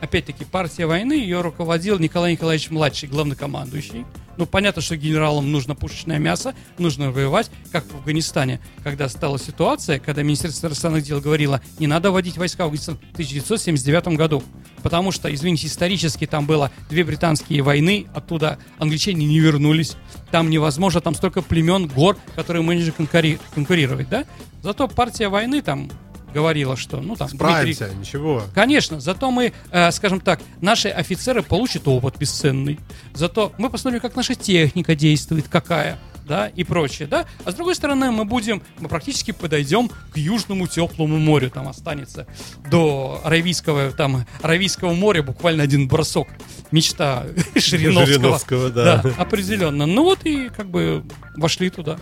Опять-таки, 0.03 0.45
партия 0.45 0.87
войны, 0.87 1.13
ее 1.13 1.43
руководил 1.43 1.97
Николай 2.01 2.33
Николаевич 2.33 2.71
Младший, 2.71 3.09
главнокомандующий. 3.09 4.05
Ну, 4.37 4.47
понятно, 4.47 4.83
что 4.83 4.97
генералам 4.97 5.53
нужно 5.53 5.77
пушечное 5.77 6.19
мясо, 6.19 6.57
нужно 6.77 7.13
воевать, 7.13 7.53
как 7.71 7.85
в 7.85 7.95
Афганистане, 7.95 8.61
когда 8.83 9.09
стала 9.09 9.39
ситуация, 9.39 10.01
когда 10.01 10.25
Министерство 10.25 10.67
иностранных 10.67 11.05
дел 11.05 11.21
говорило, 11.21 11.61
не 11.79 11.87
надо 11.87 12.11
вводить 12.11 12.37
войска 12.37 12.65
в 12.65 12.67
Афганистан 12.67 12.97
в 12.97 13.13
1979 13.13 14.17
году. 14.19 14.43
Потому 14.83 15.13
что, 15.13 15.33
извините, 15.33 15.69
исторически 15.69 16.27
там 16.27 16.47
было 16.47 16.73
две 16.91 17.05
британские 17.05 17.63
войны, 17.63 18.09
оттуда 18.13 18.59
англичане 18.79 19.25
не 19.25 19.39
вернулись. 19.39 19.95
Там 20.33 20.51
невозможно, 20.51 21.01
там 21.01 21.15
столько 21.15 21.43
племен, 21.43 21.87
гор, 21.87 22.17
которые 22.35 22.65
мы 22.65 22.75
можем 22.75 22.93
конкури- 22.99 23.39
конкурировать, 23.55 24.09
да? 24.09 24.25
Зато 24.65 24.89
партия 24.89 25.29
войны 25.29 25.63
там 25.63 25.93
говорила, 26.33 26.77
что 26.77 27.01
ну 27.01 27.17
там 27.17 27.29
справимся, 27.29 27.87
Дмитрий... 27.87 28.01
ничего. 28.01 28.43
Конечно, 28.55 29.01
зато 29.01 29.31
мы, 29.31 29.53
э, 29.71 29.91
скажем 29.93 30.21
так, 30.21 30.41
наши 30.61 30.89
офицеры 30.89 31.43
получат 31.43 31.87
опыт 31.87 32.17
бесценный. 32.19 32.79
Зато 33.15 33.53
мы 33.59 33.71
посмотрим, 33.71 34.01
как 34.01 34.17
наша 34.17 34.35
техника 34.35 34.95
действует, 34.95 35.49
какая 35.49 35.99
да, 36.27 36.49
и 36.49 36.65
прочее, 36.65 37.09
да. 37.09 37.27
А 37.45 37.53
с 37.53 37.55
другой 37.55 37.75
стороны, 37.75 38.11
мы 38.11 38.25
будем, 38.25 38.63
мы 38.79 38.89
практически 38.89 39.33
подойдем 39.33 39.89
к 39.89 40.17
Южному 40.17 40.67
теплому 40.67 41.19
морю, 41.19 41.51
там 41.51 41.69
останется 41.69 42.27
до 42.71 43.21
Аравийского, 43.25 43.93
там, 43.93 44.25
Аравийского 44.41 44.95
моря 44.95 45.23
буквально 45.23 45.63
один 45.63 45.89
бросок. 45.89 46.29
Мечта 46.71 47.27
Шириновского. 47.57 48.07
Шириновского, 48.07 48.71
да. 48.71 49.03
Да, 49.03 49.11
определенно. 49.19 49.87
Ну 49.87 50.05
вот 50.05 50.25
и 50.25 50.49
как 50.49 50.71
бы 50.71 51.05
вошли 51.37 51.71
туда. 51.71 51.99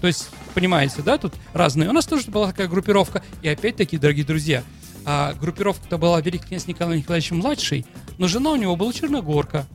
То 0.00 0.06
есть, 0.06 0.30
понимаете, 0.54 1.02
да, 1.02 1.18
тут 1.18 1.34
разные. 1.52 1.88
У 1.88 1.92
нас 1.92 2.06
тоже 2.06 2.30
была 2.30 2.48
такая 2.48 2.68
группировка. 2.68 3.22
И 3.42 3.48
опять-таки, 3.48 3.98
дорогие 3.98 4.24
друзья, 4.24 4.62
а 5.04 5.34
группировка-то 5.34 5.98
была 5.98 6.20
Великий 6.20 6.46
князь 6.46 6.66
Николай 6.66 6.98
Николаевич 6.98 7.30
младший, 7.30 7.86
но 8.18 8.28
жена 8.28 8.50
у 8.50 8.56
него 8.56 8.76
была 8.76 8.92
Черногорка. 8.92 9.66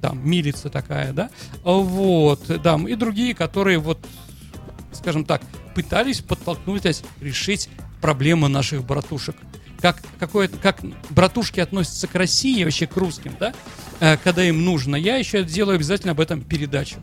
Там, 0.00 0.28
милица 0.28 0.70
такая, 0.70 1.12
да? 1.12 1.30
Вот, 1.64 2.46
да, 2.62 2.76
и 2.76 2.94
другие, 2.94 3.34
которые 3.34 3.78
вот, 3.78 3.98
скажем 4.92 5.24
так, 5.24 5.42
пытались 5.74 6.20
подтолкнуть, 6.20 7.02
решить 7.20 7.68
проблемы 8.00 8.48
наших 8.48 8.84
братушек. 8.84 9.36
Как, 9.80 10.02
какое 10.18 10.48
как 10.48 10.80
братушки 11.10 11.60
относятся 11.60 12.06
к 12.06 12.14
России, 12.14 12.64
вообще 12.64 12.86
к 12.86 12.96
русским, 12.96 13.36
да? 13.38 13.52
Э, 14.00 14.16
когда 14.16 14.44
им 14.44 14.64
нужно. 14.64 14.96
Я 14.96 15.16
еще 15.16 15.46
сделаю 15.46 15.76
обязательно 15.76 16.12
об 16.12 16.20
этом 16.20 16.40
передачу. 16.40 16.96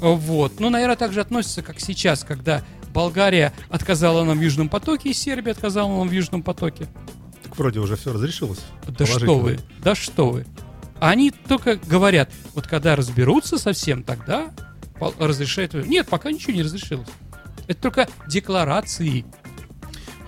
Вот. 0.00 0.60
Ну, 0.60 0.70
наверное, 0.70 0.96
так 0.96 1.12
же 1.12 1.20
относится, 1.20 1.62
как 1.62 1.80
сейчас, 1.80 2.24
когда 2.24 2.64
Болгария 2.92 3.52
отказала 3.68 4.24
нам 4.24 4.38
в 4.38 4.42
Южном 4.42 4.68
потоке, 4.68 5.10
и 5.10 5.12
Сербия 5.12 5.52
отказала 5.52 5.88
нам 5.88 6.08
в 6.08 6.12
Южном 6.12 6.42
потоке. 6.42 6.88
Так 7.42 7.56
вроде 7.56 7.80
уже 7.80 7.96
все 7.96 8.12
разрешилось. 8.12 8.60
Да 8.88 9.06
что 9.06 9.38
вы, 9.38 9.58
да 9.82 9.94
что 9.94 10.30
вы. 10.30 10.46
Они 10.98 11.30
только 11.30 11.76
говорят, 11.76 12.30
вот 12.54 12.66
когда 12.66 12.96
разберутся 12.96 13.58
совсем, 13.58 14.02
тогда 14.02 14.50
разрешают. 15.18 15.72
Нет, 15.86 16.08
пока 16.08 16.30
ничего 16.30 16.52
не 16.52 16.62
разрешилось. 16.62 17.08
Это 17.68 17.80
только 17.80 18.08
декларации. 18.26 19.24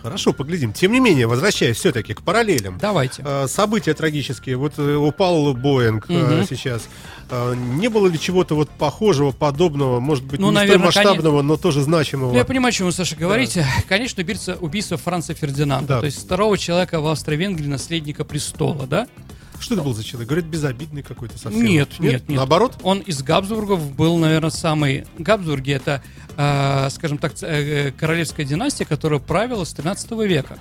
Хорошо, 0.02 0.32
поглядим. 0.32 0.72
Тем 0.72 0.92
не 0.92 1.00
менее, 1.00 1.26
возвращаясь 1.26 1.76
все-таки 1.76 2.12
к 2.14 2.22
параллелям. 2.22 2.78
Давайте. 2.78 3.22
Э, 3.24 3.46
события 3.46 3.94
трагические. 3.94 4.56
Вот 4.56 4.74
э, 4.78 4.94
упал 4.94 5.54
Боинг 5.54 6.06
угу. 6.08 6.44
сейчас. 6.48 6.88
Не 7.30 7.88
было 7.88 8.08
ли 8.08 8.20
чего-то 8.20 8.54
вот 8.54 8.68
похожего, 8.68 9.30
подобного, 9.30 10.00
может 10.00 10.24
быть, 10.24 10.38
ну, 10.38 10.48
не 10.48 10.54
наверное, 10.54 10.90
столь 10.90 11.04
масштабного, 11.04 11.36
конечно... 11.38 11.42
но 11.42 11.56
тоже 11.56 11.80
значимого? 11.80 12.34
Я 12.34 12.44
понимаю, 12.44 12.70
о 12.70 12.72
чем 12.72 12.86
вы, 12.86 12.92
Саша, 12.92 13.16
говорите. 13.16 13.60
Да. 13.60 13.82
Конечно, 13.88 14.22
убийство, 14.22 14.56
убийство 14.60 14.96
Франца 14.98 15.32
Фердинанда. 15.32 15.94
Да. 15.94 16.00
То 16.00 16.06
есть 16.06 16.22
второго 16.22 16.58
человека 16.58 17.00
в 17.00 17.06
Австро-Венгрии, 17.06 17.68
наследника 17.68 18.24
престола, 18.24 18.86
да? 18.86 19.06
Что 19.62 19.74
это 19.74 19.84
был 19.84 19.94
за 19.94 20.02
человек? 20.02 20.28
Говорят, 20.28 20.46
безобидный 20.46 21.02
какой-то 21.02 21.38
совсем. 21.38 21.64
Нет, 21.64 22.00
нет, 22.00 22.28
нет. 22.28 22.36
Наоборот? 22.36 22.78
Он 22.82 22.98
из 22.98 23.22
Габсбургов 23.22 23.94
был, 23.94 24.18
наверное, 24.18 24.50
самый... 24.50 25.06
Габсбурги— 25.18 25.70
это, 25.72 26.02
э, 26.36 26.90
скажем 26.90 27.16
так, 27.18 27.32
э, 27.42 27.92
королевская 27.92 28.44
династия, 28.44 28.84
которая 28.84 29.20
правила 29.20 29.62
с 29.62 29.72
13 29.72 30.26
века. 30.26 30.58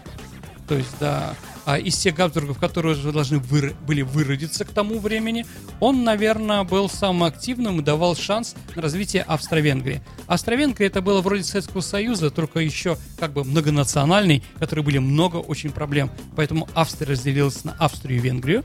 То 0.67 0.77
есть, 0.77 0.93
да, 0.99 1.33
а 1.65 1.79
из 1.79 1.97
тех 1.97 2.13
Габсбургов, 2.13 2.59
которые 2.59 2.95
уже 2.95 3.11
должны 3.11 3.37
выр- 3.37 3.75
были 3.87 4.03
выродиться 4.03 4.65
к 4.65 4.69
тому 4.69 4.99
времени, 4.99 5.47
он, 5.79 6.03
наверное, 6.03 6.63
был 6.63 6.87
самым 6.87 7.23
активным 7.23 7.79
и 7.79 7.83
давал 7.83 8.15
шанс 8.15 8.55
на 8.75 8.83
развитие 8.83 9.23
Австро-Венгрии. 9.23 10.03
Австро-Венгрия 10.27 10.87
это 10.87 11.01
было 11.01 11.21
вроде 11.21 11.43
Советского 11.43 11.81
Союза, 11.81 12.29
только 12.29 12.59
еще 12.59 12.97
как 13.19 13.33
бы 13.33 13.43
многонациональный, 13.43 14.43
который 14.59 14.83
были 14.83 14.99
много 14.99 15.37
очень 15.37 15.71
проблем. 15.71 16.11
Поэтому 16.35 16.69
Австрия 16.75 17.07
разделилась 17.07 17.63
на 17.63 17.73
Австрию 17.73 18.19
и 18.19 18.21
Венгрию 18.21 18.63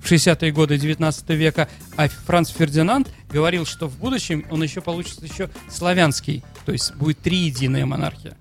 в 0.00 0.10
60-е 0.10 0.52
годы 0.52 0.78
19 0.78 1.28
века, 1.30 1.68
а 1.96 2.08
Франц 2.08 2.50
Фердинанд 2.50 3.08
говорил, 3.30 3.66
что 3.66 3.88
в 3.88 3.98
будущем 3.98 4.46
он 4.50 4.62
еще 4.62 4.80
получится 4.80 5.24
еще 5.24 5.50
славянский, 5.70 6.44
то 6.64 6.72
есть 6.72 6.94
будет 6.96 7.18
три 7.18 7.36
единая 7.36 7.86
монархия. 7.86 8.36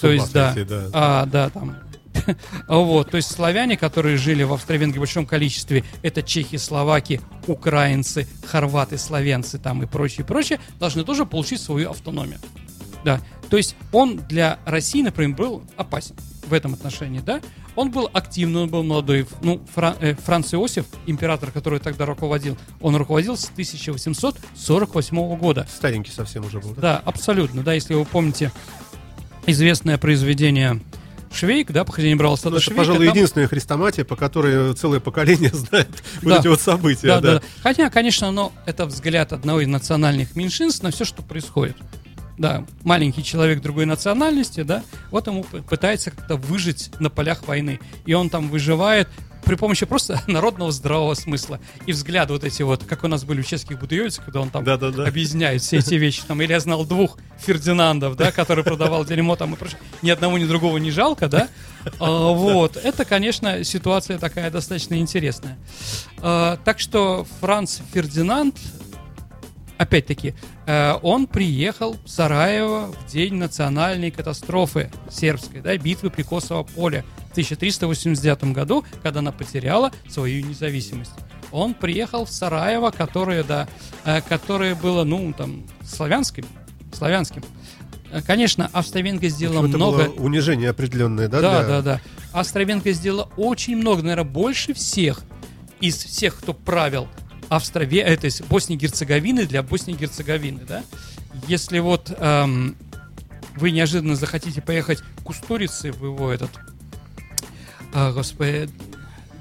То 0.00 0.10
есть, 0.10 0.32
да, 0.32 0.54
да. 0.54 0.90
А, 0.92 1.26
да, 1.26 1.50
там 1.50 1.76
вот, 2.68 3.10
то 3.10 3.16
есть 3.16 3.30
славяне, 3.30 3.76
которые 3.76 4.16
жили 4.16 4.42
в 4.42 4.52
Австро-Венгрии 4.52 4.98
в 4.98 5.00
большом 5.00 5.26
количестве, 5.26 5.84
это 6.02 6.22
чехи, 6.22 6.56
словаки, 6.56 7.20
украинцы, 7.46 8.26
хорваты, 8.44 8.98
славянцы 8.98 9.58
там 9.58 9.82
и 9.82 9.86
прочее, 9.86 10.24
прочее, 10.24 10.60
должны 10.78 11.04
тоже 11.04 11.26
получить 11.26 11.60
свою 11.60 11.90
автономию. 11.90 12.38
Да, 13.04 13.20
то 13.50 13.56
есть 13.56 13.76
он 13.92 14.18
для 14.28 14.58
России, 14.64 15.02
например, 15.02 15.36
был 15.36 15.62
опасен. 15.76 16.16
В 16.46 16.52
этом 16.52 16.74
отношении, 16.74 17.20
да, 17.20 17.40
он 17.74 17.90
был 17.90 18.08
активный, 18.12 18.62
он 18.62 18.68
был 18.68 18.82
молодой. 18.82 19.26
Ну, 19.42 19.60
Фран, 19.74 19.96
э, 20.00 20.14
Франц 20.14 20.54
Иосиф, 20.54 20.86
император, 21.06 21.50
который 21.50 21.78
тогда 21.78 22.06
руководил, 22.06 22.56
он 22.80 22.96
руководил 22.96 23.36
с 23.36 23.48
1848 23.50 25.36
года. 25.36 25.66
Старенький 25.74 26.12
совсем 26.12 26.44
уже 26.44 26.60
был, 26.60 26.70
да? 26.70 26.80
Да, 26.80 27.02
абсолютно, 27.04 27.62
да, 27.62 27.72
если 27.72 27.94
вы 27.94 28.04
помните 28.04 28.52
известное 29.46 29.98
произведение 29.98 30.80
Швейк, 31.32 31.70
да, 31.70 31.84
похождение 31.84 32.16
брал 32.16 32.38
ну, 32.42 32.50
Это, 32.50 32.60
Швейка, 32.60 32.80
пожалуй, 32.80 33.06
там... 33.06 33.14
единственная 33.14 33.48
хрестоматия, 33.48 34.04
по 34.04 34.16
которой 34.16 34.74
целое 34.74 35.00
поколение 35.00 35.50
знает 35.52 35.88
да. 36.22 36.30
вот 36.30 36.40
эти 36.40 36.48
вот 36.48 36.60
события. 36.60 37.06
Да, 37.06 37.20
да. 37.20 37.32
Да, 37.34 37.38
да. 37.40 37.46
Хотя, 37.62 37.90
конечно, 37.90 38.30
но 38.30 38.52
это 38.64 38.86
взгляд 38.86 39.32
одного 39.32 39.60
из 39.60 39.68
национальных 39.68 40.34
меньшинств 40.34 40.82
на 40.82 40.90
все, 40.90 41.04
что 41.04 41.22
происходит. 41.22 41.76
Да, 42.38 42.64
маленький 42.84 43.24
человек 43.24 43.62
другой 43.62 43.86
национальности, 43.86 44.62
да, 44.62 44.82
вот 45.10 45.26
ему 45.26 45.42
пытается 45.42 46.10
как-то 46.10 46.36
выжить 46.36 46.90
на 47.00 47.08
полях 47.08 47.46
войны. 47.46 47.80
И 48.04 48.12
он 48.12 48.28
там 48.28 48.48
выживает, 48.50 49.08
при 49.46 49.54
помощи 49.54 49.86
просто 49.86 50.20
народного 50.26 50.72
здравого 50.72 51.14
смысла 51.14 51.60
и 51.86 51.92
взгляда 51.92 52.34
вот 52.34 52.44
эти 52.44 52.62
вот, 52.62 52.84
как 52.84 53.04
у 53.04 53.08
нас 53.08 53.24
были 53.24 53.40
в 53.40 53.46
чешских 53.46 53.78
будуевицах, 53.78 54.24
когда 54.24 54.40
он 54.40 54.50
там 54.50 54.64
да, 54.64 54.76
да, 54.76 54.90
да. 54.90 55.06
объясняет 55.06 55.62
все 55.62 55.78
эти 55.78 55.94
вещи. 55.94 56.22
Там, 56.26 56.42
или 56.42 56.52
я 56.52 56.60
знал 56.60 56.84
двух 56.84 57.16
Фердинандов, 57.38 58.16
да, 58.16 58.32
которые 58.32 58.64
продавал 58.64 59.04
дерьмо 59.04 59.36
там 59.36 59.54
и 59.54 59.56
прочее. 59.56 59.78
Ни 60.02 60.10
одного, 60.10 60.36
ни 60.36 60.44
другого 60.44 60.78
не 60.78 60.90
жалко, 60.90 61.28
да. 61.28 61.48
А, 62.00 62.32
вот. 62.32 62.76
Это, 62.76 63.04
конечно, 63.04 63.62
ситуация 63.62 64.18
такая 64.18 64.50
достаточно 64.50 64.96
интересная. 64.98 65.56
А, 66.18 66.58
так 66.64 66.80
что 66.80 67.24
Франц 67.40 67.78
Фердинанд 67.92 68.56
опять-таки, 69.78 70.34
э, 70.66 70.94
он 71.02 71.26
приехал 71.26 71.96
в 72.04 72.08
Сараево 72.08 72.92
в 72.92 73.10
день 73.10 73.34
национальной 73.34 74.10
катастрофы 74.10 74.90
сербской, 75.10 75.60
да, 75.60 75.76
битвы 75.76 76.10
при 76.10 76.22
Косово 76.22 76.62
поле 76.62 77.04
в 77.28 77.32
1389 77.32 78.52
году, 78.52 78.84
когда 79.02 79.20
она 79.20 79.32
потеряла 79.32 79.92
свою 80.08 80.44
независимость. 80.46 81.12
Он 81.52 81.74
приехал 81.74 82.24
в 82.24 82.30
Сараево, 82.30 82.90
которое, 82.90 83.42
да, 83.44 83.68
э, 84.04 84.20
которое 84.22 84.74
было, 84.74 85.04
ну, 85.04 85.32
там, 85.32 85.64
славянским, 85.84 86.44
славянским. 86.92 87.42
Э, 88.10 88.22
конечно, 88.22 88.70
Австро-Венгрия 88.72 89.28
сделала 89.28 89.60
общем, 89.60 89.76
много... 89.76 90.02
Это 90.02 90.10
было 90.12 90.24
унижение 90.24 90.70
определенное, 90.70 91.28
да? 91.28 91.40
Да, 91.40 91.58
для... 91.58 91.68
да, 91.68 91.82
да. 91.82 92.00
Австро-Венгрия 92.32 92.92
сделала 92.92 93.30
очень 93.36 93.76
много, 93.76 94.02
наверное, 94.02 94.24
больше 94.24 94.74
всех 94.74 95.22
из 95.80 95.96
всех, 95.96 96.36
кто 96.38 96.54
правил 96.54 97.08
Австрове... 97.48 98.00
Э, 98.00 98.16
то 98.16 98.26
есть 98.26 98.44
Боснии 98.46 98.76
и 98.76 98.80
Герцеговины 98.80 99.46
для 99.46 99.62
Боснии 99.62 99.94
и 99.94 99.98
Герцеговины, 99.98 100.62
да? 100.66 100.82
Если 101.48 101.78
вот 101.78 102.14
эм, 102.16 102.76
вы 103.56 103.70
неожиданно 103.70 104.16
захотите 104.16 104.60
поехать 104.60 105.02
к 105.24 105.28
Устурице 105.28 105.92
в 105.92 106.04
его 106.04 106.30
этот, 106.30 106.50
э, 107.92 108.12
господи, 108.12 108.68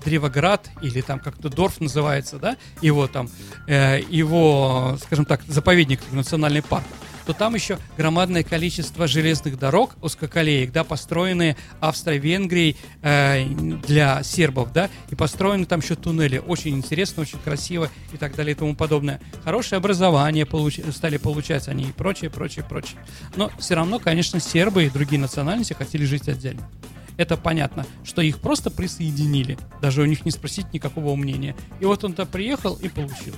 Древоград 0.04 0.70
или 0.82 1.02
там 1.02 1.20
как-то 1.20 1.50
Дорф 1.50 1.82
называется, 1.82 2.38
да, 2.38 2.58
его 2.82 3.08
там, 3.08 3.30
э, 3.68 4.02
его, 4.08 4.98
скажем 5.02 5.26
так, 5.26 5.42
заповедник, 5.48 6.00
национальный 6.12 6.62
парк, 6.62 6.86
то 7.26 7.34
там 7.34 7.56
еще 7.56 7.80
громадное 7.98 8.44
количество 8.44 9.08
железных 9.08 9.58
дорог, 9.58 9.96
узкоколеек, 10.02 10.72
да, 10.72 10.84
построенные 10.84 11.58
Австро-Венгрией 11.80 12.78
э, 13.02 13.46
для 13.46 14.24
сербов, 14.24 14.72
да, 14.74 14.90
и 15.10 15.16
построены 15.16 15.66
там 15.66 15.80
еще 15.80 15.96
туннели. 15.96 16.38
Очень 16.38 16.76
интересно, 16.76 17.24
очень 17.24 17.40
красиво 17.40 17.90
и 18.14 18.18
так 18.18 18.36
далее 18.36 18.54
и 18.54 18.58
тому 18.58 18.76
подобное. 18.76 19.20
Хорошее 19.44 19.78
образование 19.78 20.46
получ... 20.46 20.80
стали 20.92 21.18
получать 21.18 21.68
они 21.68 21.86
и 21.86 21.92
прочее, 21.92 22.30
прочее, 22.30 22.66
прочее. 22.68 23.00
Но 23.36 23.52
все 23.60 23.76
равно, 23.76 24.00
конечно, 24.00 24.40
сербы 24.40 24.86
и 24.86 24.90
другие 24.90 25.20
национальности 25.20 25.74
хотели 25.74 26.06
жить 26.06 26.28
отдельно 26.28 26.70
это 27.18 27.38
понятно, 27.38 27.86
что 28.04 28.22
их 28.22 28.40
просто 28.40 28.70
присоединили, 28.70 29.58
даже 29.82 30.02
у 30.02 30.06
них 30.06 30.26
не 30.26 30.32
спросить 30.32 30.74
никакого 30.74 31.16
мнения. 31.16 31.56
И 31.80 31.86
вот 31.86 32.04
он-то 32.04 32.26
приехал 32.26 32.76
и 32.76 32.90
получил. 32.90 33.36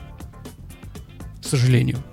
К 1.41 1.45
сожалению. 1.45 2.04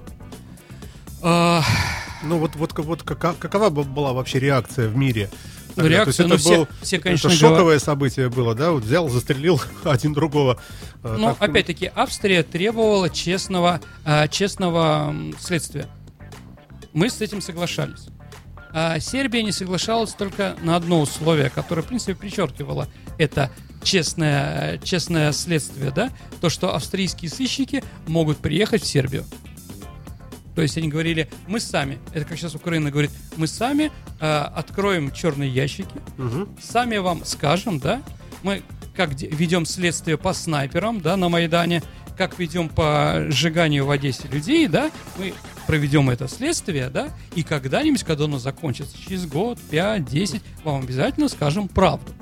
Ну 1.25 2.39
вот, 2.39 2.55
вот, 2.57 2.73
вот 2.77 3.03
какова, 3.03 3.35
какова 3.35 3.71
была 3.71 4.13
вообще 4.13 4.41
реакция 4.41 4.89
в 4.89 4.97
мире? 4.97 5.31
Ну, 5.77 5.87
реакция, 5.87 6.27
ну, 6.27 6.37
все, 6.37 6.59
был, 6.59 6.69
все, 6.83 6.99
конечно, 6.99 7.29
это 7.29 7.37
шоковое 7.37 7.65
говор... 7.65 7.81
событие 7.81 8.29
было, 8.29 8.55
да? 8.55 8.71
Вот 8.71 8.85
взял, 8.85 9.09
застрелил 9.09 9.61
один 9.85 10.13
другого. 10.13 10.59
А, 11.03 11.17
ну, 11.17 11.35
так... 11.35 11.51
опять-таки, 11.51 11.91
Австрия 11.95 12.43
требовала 12.43 13.11
честного, 13.11 13.81
э, 14.05 14.29
честного 14.29 15.15
следствия. 15.41 15.89
Мы 16.93 17.11
с 17.11 17.21
этим 17.21 17.41
соглашались. 17.41 18.07
А 18.73 18.99
Сербия 19.01 19.43
не 19.43 19.53
соглашалась 19.53 20.15
только 20.15 20.57
на 20.63 20.77
одно 20.77 21.01
условие, 21.01 21.51
которое, 21.51 21.83
в 21.83 21.87
принципе, 21.87 22.15
причеркивало 22.15 22.89
это 23.19 23.51
честное, 23.83 24.79
честное 24.79 25.33
следствие, 25.33 25.91
да? 25.91 26.11
То, 26.41 26.51
что 26.51 26.75
австрийские 26.75 27.31
сыщики 27.31 27.83
могут 28.07 28.39
приехать 28.39 28.83
в 28.83 28.87
Сербию. 28.87 29.25
То 30.55 30.63
есть 30.63 30.79
они 30.79 30.89
говорили, 30.89 31.29
мы 31.47 31.61
сами, 31.61 31.99
это 32.13 32.25
как 32.25 32.39
сейчас 32.39 32.55
Украина 32.55 32.91
говорит, 32.91 33.11
мы 33.37 33.47
сами 33.47 33.91
э, 34.21 34.27
откроем 34.27 35.11
черные 35.11 35.51
ящики, 35.51 36.01
угу. 36.17 36.49
сами 36.63 36.97
вам 36.99 37.25
скажем, 37.25 37.81
да, 37.81 38.03
мы 38.43 38.63
как 38.95 39.11
ведем 39.21 39.67
следствие 39.67 40.17
по 40.17 40.33
снайперам, 40.33 41.01
да, 41.01 41.17
на 41.17 41.29
Майдане, 41.29 41.83
как 42.17 42.39
ведем 42.39 42.69
по 42.69 43.27
сжиганию 43.29 43.87
в 43.87 43.91
Одессе 43.91 44.29
людей, 44.29 44.69
да, 44.69 44.91
мы 45.19 45.35
проведем 45.67 46.11
это 46.11 46.29
следствие, 46.29 46.89
да, 46.89 47.09
и 47.35 47.43
когда-нибудь, 47.43 48.05
когда 48.05 48.25
оно 48.25 48.39
закончится, 48.39 48.97
через 48.97 49.27
год, 49.27 49.59
5, 49.71 50.05
10, 50.05 50.43
вам 50.63 50.83
обязательно 50.83 51.29
скажем 51.29 51.67
правду. 51.67 52.13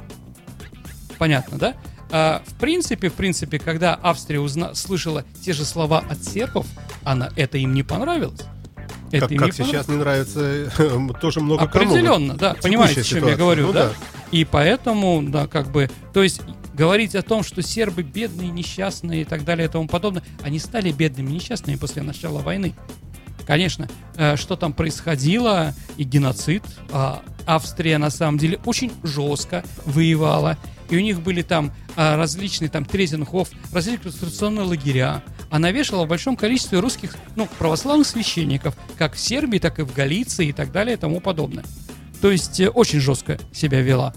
Понятно, 1.19 1.59
да? 1.59 1.75
А, 2.13 2.43
в 2.47 2.55
принципе, 2.55 3.09
в 3.09 3.15
принципе, 3.15 3.59
когда 3.59 3.99
Австрия 4.03 4.39
узна- 4.39 4.75
слышала 4.75 5.25
те 5.43 5.55
же 5.55 5.65
слова 5.65 6.05
от 6.09 6.23
сербов, 6.23 6.67
она 7.05 7.31
это 7.37 7.57
им 7.57 7.73
не 7.73 7.83
понравилось. 7.83 8.43
Это 9.11 9.29
как, 9.29 9.39
как 9.39 9.55
сейчас 9.55 9.89
не 9.89 9.97
нравится 9.97 10.71
тоже 11.21 11.41
много 11.41 11.65
Определенно, 11.65 12.29
кому. 12.29 12.39
да. 12.39 12.55
Понимаете, 12.63 13.01
о 13.01 13.05
чем 13.05 13.27
я 13.27 13.37
говорю, 13.37 13.69
ну, 13.69 13.73
да? 13.73 13.87
да? 13.87 13.93
И 14.31 14.45
поэтому, 14.45 15.23
да, 15.23 15.47
как 15.47 15.71
бы, 15.73 15.91
то 16.13 16.23
есть 16.23 16.43
говорить 16.75 17.15
о 17.15 17.23
том, 17.23 17.43
что 17.43 17.63
сербы 17.63 18.03
бедные, 18.03 18.51
несчастные 18.51 19.23
и 19.23 19.25
так 19.25 19.45
далее 19.45 19.69
и 19.69 19.71
тому 19.71 19.89
подобное, 19.89 20.23
они 20.43 20.59
стали 20.59 20.93
бедными 20.93 21.31
несчастными 21.31 21.77
после 21.77 22.03
начала 22.03 22.41
войны. 22.41 22.75
Конечно, 23.47 23.89
э, 24.17 24.37
что 24.37 24.57
там 24.57 24.73
происходило, 24.73 25.75
и 25.97 26.05
геноцид. 26.05 26.63
А 26.91 27.23
Австрия, 27.47 27.99
на 27.99 28.11
самом 28.11 28.39
деле, 28.39 28.59
очень 28.65 28.93
жестко 29.03 29.65
воевала. 29.85 30.57
И 30.91 30.97
у 30.97 31.01
них 31.01 31.21
были 31.21 31.43
там 31.43 31.73
а, 31.97 32.17
различные 32.17 32.69
там 32.69 32.85
Трезенхоф, 32.85 33.51
различные 33.73 34.05
концентрационные 34.05 34.65
лагеря. 34.65 35.23
Она 35.51 35.71
вешала 35.71 36.05
в 36.05 36.09
большом 36.09 36.37
количестве 36.37 36.81
русских, 36.81 37.15
ну, 37.37 37.49
православных 37.59 38.07
священников, 38.07 38.77
как 38.99 39.15
в 39.15 39.19
Сербии, 39.19 39.59
так 39.59 39.79
и 39.79 39.83
в 39.83 39.95
Галиции 39.95 40.49
и 40.49 40.53
так 40.53 40.73
далее 40.73 40.97
и 40.97 40.99
тому 40.99 41.21
подобное. 41.21 41.65
То 42.21 42.31
есть 42.31 42.61
э, 42.61 42.69
очень 42.69 43.01
жестко 43.01 43.39
себя 43.53 43.81
вела. 43.81 44.15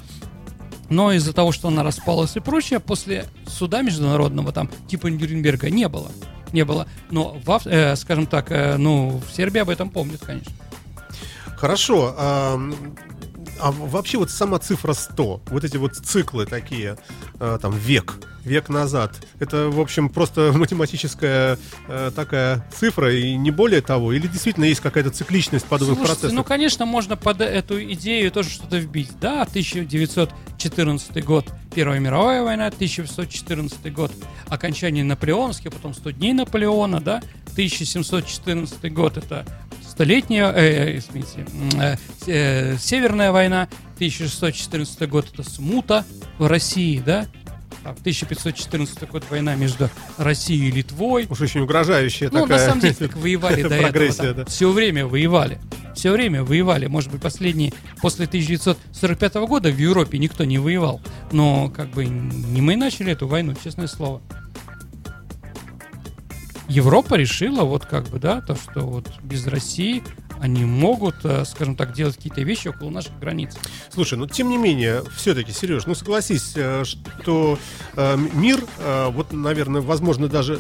Но 0.90 1.12
из-за 1.14 1.34
того, 1.34 1.52
что 1.52 1.70
она 1.70 1.84
распалась 1.84 2.36
и 2.36 2.40
прочее, 2.40 2.80
после 2.80 3.26
суда 3.48 3.82
международного 3.82 4.52
там 4.52 4.70
типа 4.88 5.08
Нюрнберга 5.08 5.70
не 5.70 5.88
было 5.88 6.12
не 6.56 6.66
было. 6.66 6.88
Но, 7.12 7.38
в, 7.46 7.62
э, 7.66 7.96
скажем 7.96 8.26
так, 8.26 8.52
э, 8.52 8.78
ну, 8.78 9.22
в 9.28 9.36
Сербии 9.36 9.60
об 9.60 9.70
этом 9.70 9.90
помнят, 9.92 10.22
конечно. 10.22 10.52
Хорошо. 11.58 12.16
А, 13.60 13.72
вообще 13.72 14.18
вот 14.18 14.30
сама 14.30 14.60
цифра 14.60 14.94
100, 14.94 15.42
вот 15.48 15.64
эти 15.64 15.78
вот 15.78 15.96
циклы 15.96 16.46
такие, 16.46 16.98
а, 17.40 17.58
там, 17.58 17.76
век, 17.78 18.16
век 18.44 18.70
назад, 18.70 19.14
это, 19.40 19.70
в 19.70 19.80
общем, 19.80 20.10
просто 20.10 20.52
математическая 20.56 21.58
а, 21.88 22.12
такая 22.12 22.68
цифра 22.76 23.14
и 23.14 23.36
не 23.36 23.52
более 23.52 23.82
того? 23.82 24.14
Или 24.14 24.28
действительно 24.28 24.66
есть 24.66 24.82
какая-то 24.82 25.10
цикличность 25.10 25.66
подобных 25.66 25.98
Слушайте, 25.98 26.22
процессов? 26.22 26.36
ну, 26.36 26.44
конечно, 26.44 26.86
можно 26.86 27.16
под 27.16 27.42
эту 27.42 27.82
идею 27.94 28.32
тоже 28.32 28.50
что-то 28.50 28.78
вбить. 28.78 29.12
Да, 29.20 29.44
1914 29.44 31.24
год 31.24 31.46
Первая 31.76 32.00
мировая 32.00 32.42
война, 32.42 32.68
1814 32.68 33.94
год 33.94 34.10
окончание 34.48 35.04
Наполеоновских, 35.04 35.74
потом 35.74 35.94
100 35.94 36.12
дней 36.12 36.32
Наполеона, 36.32 37.02
да, 37.02 37.22
1714 37.52 38.94
год 38.94 39.18
это 39.18 39.46
столетняя, 39.96 40.52
э, 40.52 40.98
извините, 40.98 41.46
э, 41.80 41.96
э, 42.28 42.78
Северная 42.78 43.32
война, 43.32 43.70
1614 43.96 45.08
год 45.08 45.26
это 45.34 45.50
смута 45.50 46.04
в 46.38 46.48
России, 46.48 47.02
да, 47.04 47.28
а 47.86 47.94
в 47.94 48.00
1514 48.00 49.08
год 49.10 49.24
война 49.30 49.56
между 49.56 49.90
Россией 50.18 50.68
и 50.68 50.72
Литвой. 50.72 51.28
Уж 51.30 51.40
очень 51.40 51.62
угрожающая 51.62 52.30
ну, 52.30 52.42
такая. 52.42 52.48
Ну, 52.48 52.54
на 52.54 52.60
самом 52.60 52.82
деле, 52.82 52.96
как 52.96 53.16
воевали 53.16 53.62
до 53.70 53.76
этого. 53.76 54.34
Да. 54.34 54.46
Все 54.46 54.70
время 54.72 55.08
воевали. 55.08 55.60
Все 55.96 56.12
время 56.12 56.44
воевали. 56.44 56.88
Может 56.88 57.12
быть, 57.12 57.22
последние, 57.22 57.72
после 58.02 58.26
1945 58.26 59.36
года 59.36 59.70
в 59.70 59.78
Европе 59.78 60.18
никто 60.18 60.44
не 60.44 60.58
воевал. 60.58 61.00
Но, 61.32 61.70
как 61.70 61.92
бы, 61.92 62.06
не 62.06 62.60
мы 62.60 62.76
начали 62.76 63.14
эту 63.14 63.28
войну, 63.28 63.54
честное 63.64 63.88
слово. 63.88 64.22
Европа 66.68 67.16
решила 67.16 67.64
вот 67.64 67.86
как 67.86 68.08
бы, 68.10 68.20
да, 68.20 68.42
то, 68.42 68.56
что 68.56 68.82
вот 68.82 69.08
без 69.24 69.48
России 69.48 70.04
они 70.40 70.66
могут, 70.66 71.16
э, 71.24 71.46
скажем 71.46 71.76
так, 71.76 71.94
делать 71.94 72.16
какие-то 72.18 72.42
вещи 72.42 72.68
около 72.68 72.90
наших 72.90 73.18
границ. 73.20 73.56
Слушай, 73.90 74.18
ну 74.18 74.28
тем 74.28 74.50
не 74.50 74.58
менее, 74.58 75.04
все-таки, 75.16 75.52
Сереж, 75.52 75.86
ну 75.86 75.96
согласись, 75.96 76.54
э, 76.56 76.84
что 76.86 77.58
э, 77.96 78.18
мир, 78.34 78.64
вот, 79.12 79.32
наверное, 79.32 79.82
возможно, 79.82 80.28
даже 80.28 80.60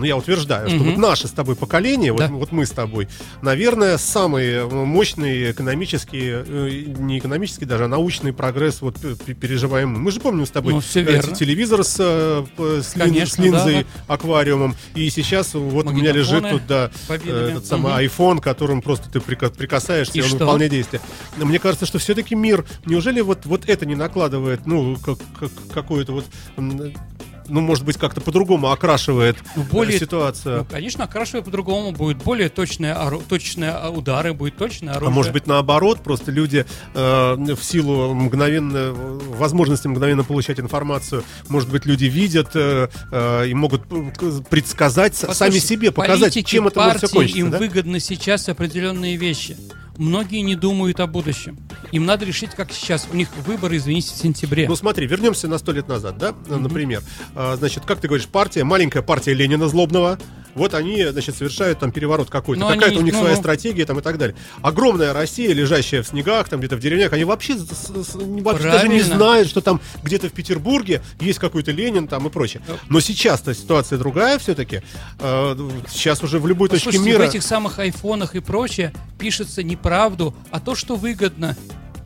ну 0.00 0.06
я 0.06 0.16
утверждаю, 0.16 0.68
что 0.70 0.78
вот 0.78 0.96
наше 0.96 1.28
с 1.28 1.30
тобой 1.30 1.54
поколение, 1.56 2.14
Да. 2.16 2.26
вот, 2.28 2.38
вот 2.40 2.52
мы 2.52 2.64
с 2.64 2.70
тобой, 2.70 3.06
наверное, 3.42 3.98
самый 3.98 4.66
мощный 4.66 5.50
экономический, 5.50 6.42
э, 6.46 6.84
не 6.98 7.18
экономический 7.18 7.66
даже, 7.66 7.84
а 7.84 7.88
научный 7.88 8.32
прогресс 8.32 8.80
вот 8.80 8.96
переживаем. 9.40 9.90
мы. 10.00 10.10
Же 10.10 10.20
помним 10.20 10.46
с 10.46 10.50
тобой 10.50 10.72
Ну, 10.72 10.80
всё 10.80 11.00
э, 11.00 11.04
верно. 11.04 11.34
телевизор 11.36 11.84
с, 11.84 11.96
э, 12.00 12.44
с, 12.82 12.96
лин- 12.96 13.04
Конечно, 13.08 13.34
с 13.36 13.38
линзой, 13.38 13.74
да, 13.84 14.14
аквариумом, 14.14 14.74
и 14.94 15.08
сейчас 15.10 15.52
вот 15.54 15.86
у 15.86 15.90
меня 15.92 16.12
лежит 16.12 16.48
тут, 16.48 16.66
да, 16.66 16.90
победами. 17.06 17.48
э, 17.48 17.50
этот 17.50 17.66
самый 17.66 17.92
iPhone, 18.06 18.40
которым 18.40 18.80
просто 18.80 19.10
ты 19.10 19.18
прика- 19.20 19.50
прикасаешься, 19.50 20.14
И 20.14 20.20
и 20.20 20.22
он 20.22 20.28
что? 20.28 20.38
выполняет 20.38 20.72
действие. 20.72 21.02
Но 21.36 21.44
Мне 21.44 21.58
кажется, 21.58 21.84
что 21.84 21.98
все-таки 21.98 22.34
мир, 22.34 22.64
неужели 22.86 23.20
вот, 23.20 23.44
вот 23.44 23.68
это 23.68 23.84
не 23.84 23.96
накладывает, 23.96 24.66
ну, 24.66 24.96
как, 25.04 25.18
как- 25.38 25.50
какую-то 25.74 26.12
вот, 26.12 26.24
ну, 27.50 27.60
может 27.60 27.84
быть, 27.84 27.96
как-то 27.98 28.20
по-другому 28.20 28.70
окрашивает 28.70 29.36
Ну, 29.56 29.62
э, 29.62 29.66
более- 29.66 29.98
ситуацию. 29.98 30.58
Ну, 30.60 30.64
конечно, 30.70 31.04
окрашивая 31.04 31.42
по-другому, 31.42 31.92
будет 31.92 32.18
более 32.18 32.48
точные, 32.48 32.96
точные 33.28 33.70
а, 33.72 33.90
удары, 33.90 34.32
будет 34.32 34.56
точное 34.56 34.94
А 34.94 34.96
оружие. 34.96 35.14
может 35.14 35.32
быть 35.32 35.46
наоборот, 35.46 36.00
просто 36.02 36.30
люди 36.30 36.64
э, 36.94 37.34
в 37.54 37.62
силу 37.62 38.14
мгновенно 38.14 38.92
возможности 38.92 39.88
мгновенно 39.88 40.24
получать 40.24 40.60
информацию, 40.60 41.24
может 41.48 41.68
быть 41.70 41.84
люди 41.86 42.04
видят 42.06 42.50
э, 42.54 42.88
э, 43.10 43.48
и 43.48 43.54
могут 43.54 43.82
э, 43.90 44.40
предсказать 44.48 45.14
с- 45.14 45.20
сами 45.20 45.28
Послушайте, 45.28 45.60
себе, 45.66 45.90
показать, 45.92 46.32
политики, 46.34 46.48
чем 46.50 46.68
это 46.68 46.80
может 46.80 46.96
все 46.98 47.06
партии, 47.08 47.16
кончиться. 47.18 47.38
Им 47.40 47.50
да? 47.50 47.58
выгодны 47.58 48.00
сейчас 48.00 48.48
определенные 48.48 49.16
вещи. 49.16 49.56
Многие 50.00 50.40
не 50.40 50.54
думают 50.54 50.98
о 50.98 51.06
будущем. 51.06 51.58
Им 51.92 52.06
надо 52.06 52.24
решить, 52.24 52.52
как 52.52 52.72
сейчас. 52.72 53.06
У 53.12 53.16
них 53.16 53.28
выборы, 53.44 53.76
извините, 53.76 54.14
в 54.14 54.16
сентябре. 54.16 54.66
Ну 54.66 54.74
смотри, 54.74 55.06
вернемся 55.06 55.46
на 55.46 55.58
сто 55.58 55.72
лет 55.72 55.88
назад, 55.88 56.16
да, 56.16 56.34
например. 56.48 57.02
А, 57.34 57.56
Значит, 57.56 57.84
как 57.84 58.00
ты 58.00 58.08
говоришь, 58.08 58.26
партия, 58.26 58.64
маленькая 58.64 59.02
партия 59.02 59.34
Ленина 59.34 59.68
Злобного, 59.68 60.18
вот 60.54 60.74
они, 60.74 61.04
значит, 61.06 61.36
совершают 61.36 61.78
там 61.78 61.92
переворот 61.92 62.30
какой-то. 62.30 62.66
Какая-то 62.66 62.98
у 62.98 63.02
них 63.02 63.12
ну, 63.14 63.20
своя 63.20 63.34
ну. 63.34 63.40
стратегия 63.40 63.84
там 63.84 63.98
и 63.98 64.02
так 64.02 64.18
далее. 64.18 64.36
Огромная 64.62 65.12
Россия, 65.12 65.52
лежащая 65.52 66.02
в 66.02 66.06
снегах, 66.06 66.48
там 66.48 66.60
где-то 66.60 66.76
в 66.76 66.80
деревнях, 66.80 67.12
они 67.12 67.24
вообще, 67.24 67.56
с- 67.56 67.66
с- 67.66 68.14
не- 68.14 68.42
вообще 68.42 68.70
даже 68.70 68.88
не 68.88 69.00
знают, 69.00 69.48
что 69.48 69.60
там 69.60 69.80
где-то 70.02 70.28
в 70.28 70.32
Петербурге 70.32 71.02
есть 71.20 71.38
какой-то 71.38 71.72
Ленин 71.72 72.08
там 72.08 72.26
и 72.26 72.30
прочее. 72.30 72.62
Ну. 72.66 72.74
Но 72.88 73.00
сейчас-то 73.00 73.54
ситуация 73.54 73.98
другая 73.98 74.38
все-таки. 74.38 74.82
Сейчас 75.88 76.22
уже 76.22 76.38
в 76.38 76.46
любой 76.46 76.68
точке 76.68 76.98
мира... 76.98 77.18
в 77.18 77.28
этих 77.28 77.42
самых 77.42 77.78
айфонах 77.78 78.34
и 78.34 78.40
прочее 78.40 78.92
пишется 79.18 79.62
неправду, 79.62 80.34
а 80.50 80.60
то, 80.60 80.74
что 80.74 80.96
выгодно, 80.96 81.56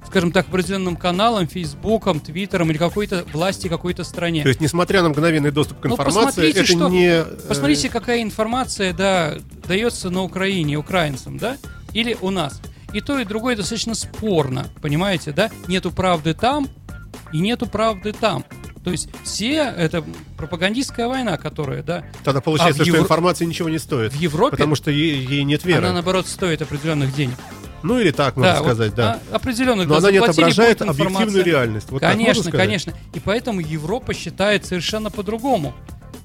скажем 0.07 0.33
так, 0.33 0.49
определенным 0.49 0.97
каналам, 0.97 1.47
фейсбукам, 1.49 2.21
твиттерам 2.21 2.71
или 2.71 2.79
какой-то 2.79 3.25
власти 3.33 3.69
какой-то 3.69 4.05
стране. 4.05 4.43
То 4.43 4.49
есть, 4.49 4.61
несмотря 4.61 5.03
на 5.03 5.09
мгновенный 5.09 5.51
доступ 5.51 5.81
к 5.81 5.85
Ну, 5.87 5.93
информации, 5.95 6.51
это 6.51 6.65
что- 6.65 6.89
не... 6.89 7.07
э, 7.07 7.25
Посмотрите, 7.49 7.89
какая 7.89 8.23
информация, 8.23 8.93
да, 8.93 9.35
дается 9.67 10.11
на 10.11 10.23
Украине 10.23 10.77
украинцам, 10.77 11.39
да, 11.39 11.57
или 11.93 12.17
у 12.21 12.31
нас. 12.31 12.61
И 12.93 13.01
то, 13.01 13.19
и 13.19 13.25
другое 13.25 13.57
достаточно 13.57 13.95
спорно, 13.95 14.69
понимаете, 14.81 15.33
да? 15.33 15.51
Нету 15.67 15.91
правды 15.91 16.33
там, 16.35 16.69
и 17.33 17.41
нету 17.41 17.67
правды 17.67 18.13
там. 18.13 18.45
То 18.85 18.91
есть 18.93 19.09
все, 19.25 19.63
это 19.77 20.05
пропагандистская 20.37 21.09
война, 21.09 21.39
которая, 21.39 21.83
да, 21.83 22.05
Тогда 22.23 22.41
получается, 22.43 22.83
А 22.83 22.85
что 22.85 22.93
Евро- 22.95 23.03
информация 23.05 23.47
ничего 23.47 23.69
не 23.71 23.79
стоит. 23.79 24.13
в 24.13 24.17
Европе, 24.21 24.57
Потому 24.59 24.75
что 24.77 24.91
ей, 24.91 25.25
ей 25.27 25.43
нет 25.45 25.65
веры. 25.65 25.79
она, 25.79 25.93
наоборот, 25.95 26.27
стоит 26.29 26.61
определенных 26.63 27.15
денег. 27.15 27.37
Ну 27.85 28.01
или 28.01 28.13
так 28.13 28.37
можно 28.37 28.55
да, 28.55 28.59
вот, 28.61 28.67
сказать, 28.67 28.95
да. 28.95 29.21
а, 29.31 29.37
определенных, 29.37 29.87
Но 29.87 29.97
она 29.97 30.11
не 30.11 30.17
отображает 30.17 30.81
объективную 30.81 31.45
реальность. 31.45 31.91
Вот 31.91 32.01
конечно, 32.01 32.51
конечно. 32.51 32.95
И 33.13 33.21
поэтому 33.21 33.61
Европа 33.61 34.15
считает 34.15 34.65
совершенно 34.65 35.11
по-другому 35.11 35.75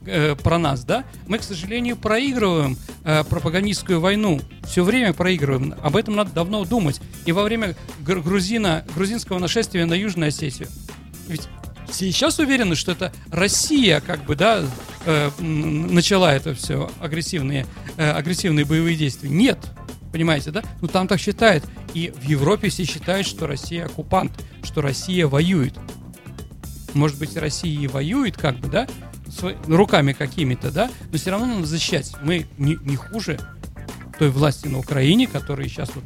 э, 0.06 0.36
про 0.36 0.58
нас, 0.58 0.86
да? 0.86 1.04
Мы, 1.28 1.38
к 1.38 1.44
сожалению, 1.44 1.98
проигрываем 1.98 2.78
э, 3.04 3.26
пропагандистскую 3.26 4.00
войну. 4.00 4.40
Все 4.64 4.86
время 4.86 5.12
проигрываем. 5.12 5.76
Об 5.84 5.98
этом 5.98 6.16
надо 6.16 6.32
давно 6.32 6.64
думать. 6.64 7.02
И 7.26 7.34
во 7.34 7.44
время 7.44 7.76
гр- 8.00 8.22
грузина, 8.22 8.86
грузинского 8.96 9.38
нашествия 9.38 9.86
на 9.86 9.96
Южную 9.96 10.30
Осетию. 10.30 10.70
Ведь 11.28 11.50
сейчас 11.92 12.40
уверены, 12.40 12.76
что 12.76 12.94
это 12.94 13.12
Россия, 13.32 14.00
как 14.00 14.24
бы, 14.24 14.38
да, 14.38 14.64
э, 15.06 15.30
начала 15.40 16.34
это 16.34 16.54
все 16.54 16.90
агрессивные, 17.02 17.66
э, 17.98 18.10
агрессивные 18.10 18.64
боевые 18.64 18.96
действия. 18.96 19.30
Нет. 19.30 19.60
Понимаете, 20.12 20.52
да? 20.52 20.64
Ну 20.82 20.88
там 20.88 21.08
так 21.08 21.20
считают. 21.20 21.64
И 21.94 22.12
в 22.16 22.24
Европе 22.24 22.70
все 22.70 22.84
считают, 22.86 23.28
что 23.28 23.48
Россия 23.48 23.86
оккупант, 23.86 24.32
что 24.64 24.82
Россия 24.82 25.28
воюет. 25.28 25.78
Может 26.94 27.20
быть, 27.20 27.38
Россия 27.38 27.80
и 27.80 27.88
воюет, 27.88 28.36
как 28.36 28.58
бы, 28.58 28.68
да, 28.68 28.88
сво- 29.28 29.56
руками 29.72 30.14
какими-то, 30.14 30.72
да, 30.72 30.90
но 31.12 31.18
все 31.18 31.32
равно 31.32 31.46
надо 31.46 31.66
защищать. 31.68 32.12
Мы 32.24 32.48
не, 32.58 32.78
не 32.82 32.96
хуже 32.96 33.40
той 34.18 34.30
власти 34.30 34.68
на 34.68 34.80
Украине, 34.80 35.28
которая 35.28 35.68
сейчас 35.68 35.92
вот 35.94 36.04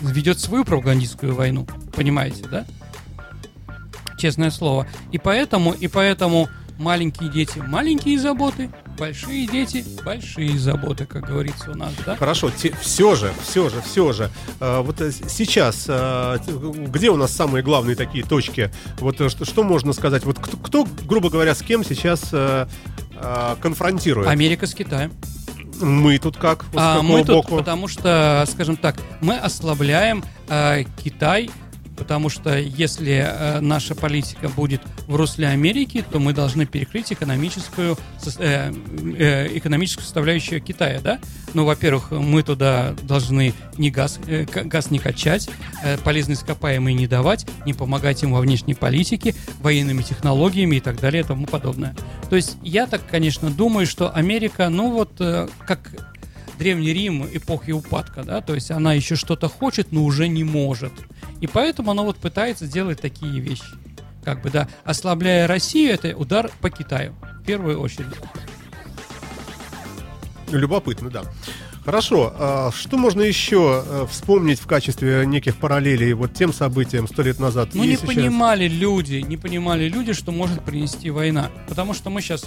ведет 0.00 0.40
свою 0.40 0.64
пропагандистскую 0.64 1.34
войну. 1.34 1.66
Понимаете, 1.94 2.44
да? 2.50 2.66
Честное 4.18 4.50
слово. 4.50 4.86
И 5.12 5.18
поэтому, 5.18 5.72
и 5.72 5.86
поэтому 5.86 6.48
маленькие 6.78 7.30
дети 7.30 7.58
маленькие 7.58 8.18
заботы, 8.18 8.70
большие 8.98 9.46
дети 9.46 9.84
большие 10.04 10.58
заботы, 10.58 11.06
как 11.06 11.26
говорится 11.26 11.70
у 11.70 11.74
нас, 11.74 11.92
да? 12.06 12.16
Хорошо, 12.16 12.50
все 12.80 13.14
же, 13.14 13.32
все 13.42 13.68
же, 13.68 13.80
все 13.82 14.12
же. 14.12 14.30
э, 14.60 14.80
вот 14.80 14.96
сейчас, 15.28 15.86
э, 15.88 16.38
где 16.88 17.10
у 17.10 17.16
нас 17.16 17.32
самые 17.32 17.62
главные 17.62 17.96
такие 17.96 18.24
точки? 18.24 18.70
Вот 18.98 19.20
э, 19.20 19.28
что, 19.28 19.44
что 19.44 19.62
можно 19.64 19.92
сказать? 19.92 20.24
Вот 20.24 20.38
кто, 20.38 20.56
кто, 20.56 20.88
грубо 21.04 21.30
говоря, 21.30 21.54
с 21.54 21.62
кем 21.62 21.84
сейчас 21.84 22.28
э, 22.32 22.66
э, 23.16 23.56
конфронтирует? 23.60 24.28
Америка 24.28 24.66
с 24.66 24.74
Китаем. 24.74 25.12
Мы 25.80 26.18
тут 26.18 26.36
как? 26.36 26.64
А 26.74 27.02
мы 27.02 27.24
тут, 27.24 27.36
боку? 27.36 27.56
потому 27.56 27.88
что, 27.88 28.44
скажем 28.48 28.76
так, 28.76 28.96
мы 29.20 29.36
ослабляем 29.36 30.24
э, 30.48 30.84
Китай, 31.02 31.50
потому 31.96 32.28
что 32.28 32.56
если 32.58 33.24
э, 33.26 33.60
наша 33.60 33.94
политика 33.94 34.48
будет 34.48 34.82
в 35.06 35.14
русле 35.16 35.48
Америки, 35.48 36.04
то 36.10 36.18
мы 36.18 36.32
должны 36.32 36.66
перекрыть 36.66 37.12
экономическую, 37.12 37.96
э, 38.38 38.72
э, 39.18 39.58
экономическую 39.58 40.04
составляющую 40.04 40.60
Китая, 40.60 41.00
да? 41.00 41.18
Ну, 41.54 41.64
во-первых, 41.64 42.10
мы 42.10 42.42
туда 42.42 42.94
должны 43.02 43.54
не 43.78 43.90
газ, 43.90 44.18
э, 44.26 44.44
газ 44.44 44.90
не 44.90 44.98
качать, 44.98 45.48
э, 45.82 45.96
полезные 45.98 46.34
ископаемые 46.36 46.94
не 46.94 47.06
давать, 47.06 47.46
не 47.66 47.74
помогать 47.74 48.22
им 48.22 48.32
во 48.32 48.40
внешней 48.40 48.74
политике, 48.74 49.34
военными 49.60 50.02
технологиями 50.02 50.76
и 50.76 50.80
так 50.80 51.00
далее 51.00 51.22
и 51.22 51.26
тому 51.26 51.46
подобное. 51.46 51.94
То 52.28 52.36
есть 52.36 52.56
я 52.62 52.86
так, 52.86 53.02
конечно, 53.08 53.50
думаю, 53.50 53.86
что 53.86 54.10
Америка, 54.10 54.68
ну 54.68 54.90
вот, 54.90 55.12
э, 55.20 55.48
как 55.66 56.13
Древний 56.58 56.92
Рим 56.92 57.26
эпохи 57.32 57.72
упадка, 57.72 58.22
да, 58.22 58.40
то 58.40 58.54
есть 58.54 58.70
она 58.70 58.92
еще 58.92 59.16
что-то 59.16 59.48
хочет, 59.48 59.92
но 59.92 60.04
уже 60.04 60.28
не 60.28 60.44
может. 60.44 60.92
И 61.40 61.46
поэтому 61.46 61.90
она 61.90 62.02
вот 62.02 62.16
пытается 62.16 62.66
делать 62.66 63.00
такие 63.00 63.40
вещи. 63.40 63.64
Как 64.24 64.42
бы, 64.42 64.50
да, 64.50 64.68
ослабляя 64.84 65.46
Россию, 65.46 65.92
это 65.92 66.16
удар 66.16 66.50
по 66.60 66.70
Китаю, 66.70 67.14
в 67.40 67.44
первую 67.44 67.80
очередь. 67.80 68.14
Любопытно, 70.50 71.10
да. 71.10 71.22
Хорошо, 71.84 72.32
а 72.38 72.70
что 72.72 72.96
можно 72.96 73.20
еще 73.20 73.84
э, 73.86 74.06
вспомнить 74.10 74.58
в 74.58 74.66
качестве 74.66 75.26
неких 75.26 75.56
параллелей 75.56 76.14
вот 76.14 76.32
тем 76.32 76.54
событиям 76.54 77.06
сто 77.06 77.20
лет 77.20 77.38
назад? 77.38 77.70
Ну 77.74 77.84
не 77.84 77.96
сейчас? 77.96 78.08
понимали 78.08 78.68
люди, 78.68 79.16
не 79.16 79.36
понимали 79.36 79.86
люди, 79.88 80.14
что 80.14 80.32
может 80.32 80.62
принести 80.62 81.10
война. 81.10 81.50
Потому 81.68 81.92
что 81.92 82.08
мы 82.08 82.22
сейчас 82.22 82.46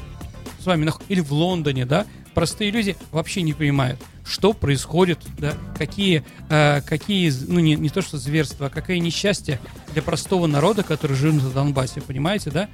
вами 0.67 0.85
нах- 0.85 1.01
или 1.09 1.19
в 1.21 1.31
Лондоне, 1.33 1.85
да, 1.85 2.05
простые 2.35 2.69
люди 2.69 2.95
вообще 3.11 3.41
не 3.41 3.53
понимают, 3.53 3.99
что 4.25 4.53
происходит, 4.53 5.19
да, 5.39 5.53
какие, 5.77 6.23
э, 6.49 6.81
какие, 6.81 7.33
ну 7.47 7.59
не, 7.59 7.75
не 7.75 7.89
то 7.89 8.01
что 8.01 8.17
зверства, 8.19 8.67
а 8.67 8.69
какое 8.69 8.99
несчастье 8.99 9.59
для 9.93 10.01
простого 10.03 10.45
народа, 10.45 10.83
который 10.83 11.15
живет 11.15 11.41
на 11.41 11.49
Донбассе, 11.49 12.01
понимаете, 12.01 12.51
да? 12.51 12.69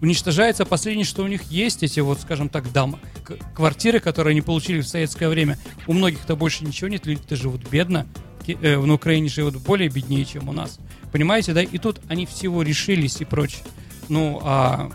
Уничтожается 0.00 0.64
последнее, 0.64 1.04
что 1.04 1.22
у 1.22 1.28
них 1.28 1.42
есть, 1.44 1.82
эти 1.84 2.00
вот, 2.00 2.20
скажем 2.20 2.48
так, 2.48 2.64
к- 3.24 3.54
квартиры, 3.54 4.00
которые 4.00 4.32
они 4.32 4.40
получили 4.42 4.80
в 4.80 4.88
советское 4.88 5.28
время. 5.28 5.58
У 5.86 5.92
многих-то 5.92 6.34
больше 6.34 6.64
ничего 6.64 6.88
нет, 6.88 7.06
люди-то 7.06 7.36
живут 7.36 7.68
бедно, 7.68 8.06
э, 8.46 8.76
на 8.78 8.94
Украине 8.94 9.28
живут 9.28 9.56
более 9.58 9.88
беднее, 9.88 10.24
чем 10.24 10.48
у 10.48 10.52
нас. 10.52 10.78
Понимаете, 11.12 11.52
да? 11.52 11.62
И 11.62 11.78
тут 11.78 12.00
они 12.08 12.26
всего 12.26 12.62
решились 12.62 13.20
и 13.20 13.24
прочее. 13.24 13.62
Ну, 14.08 14.40
а 14.42 14.90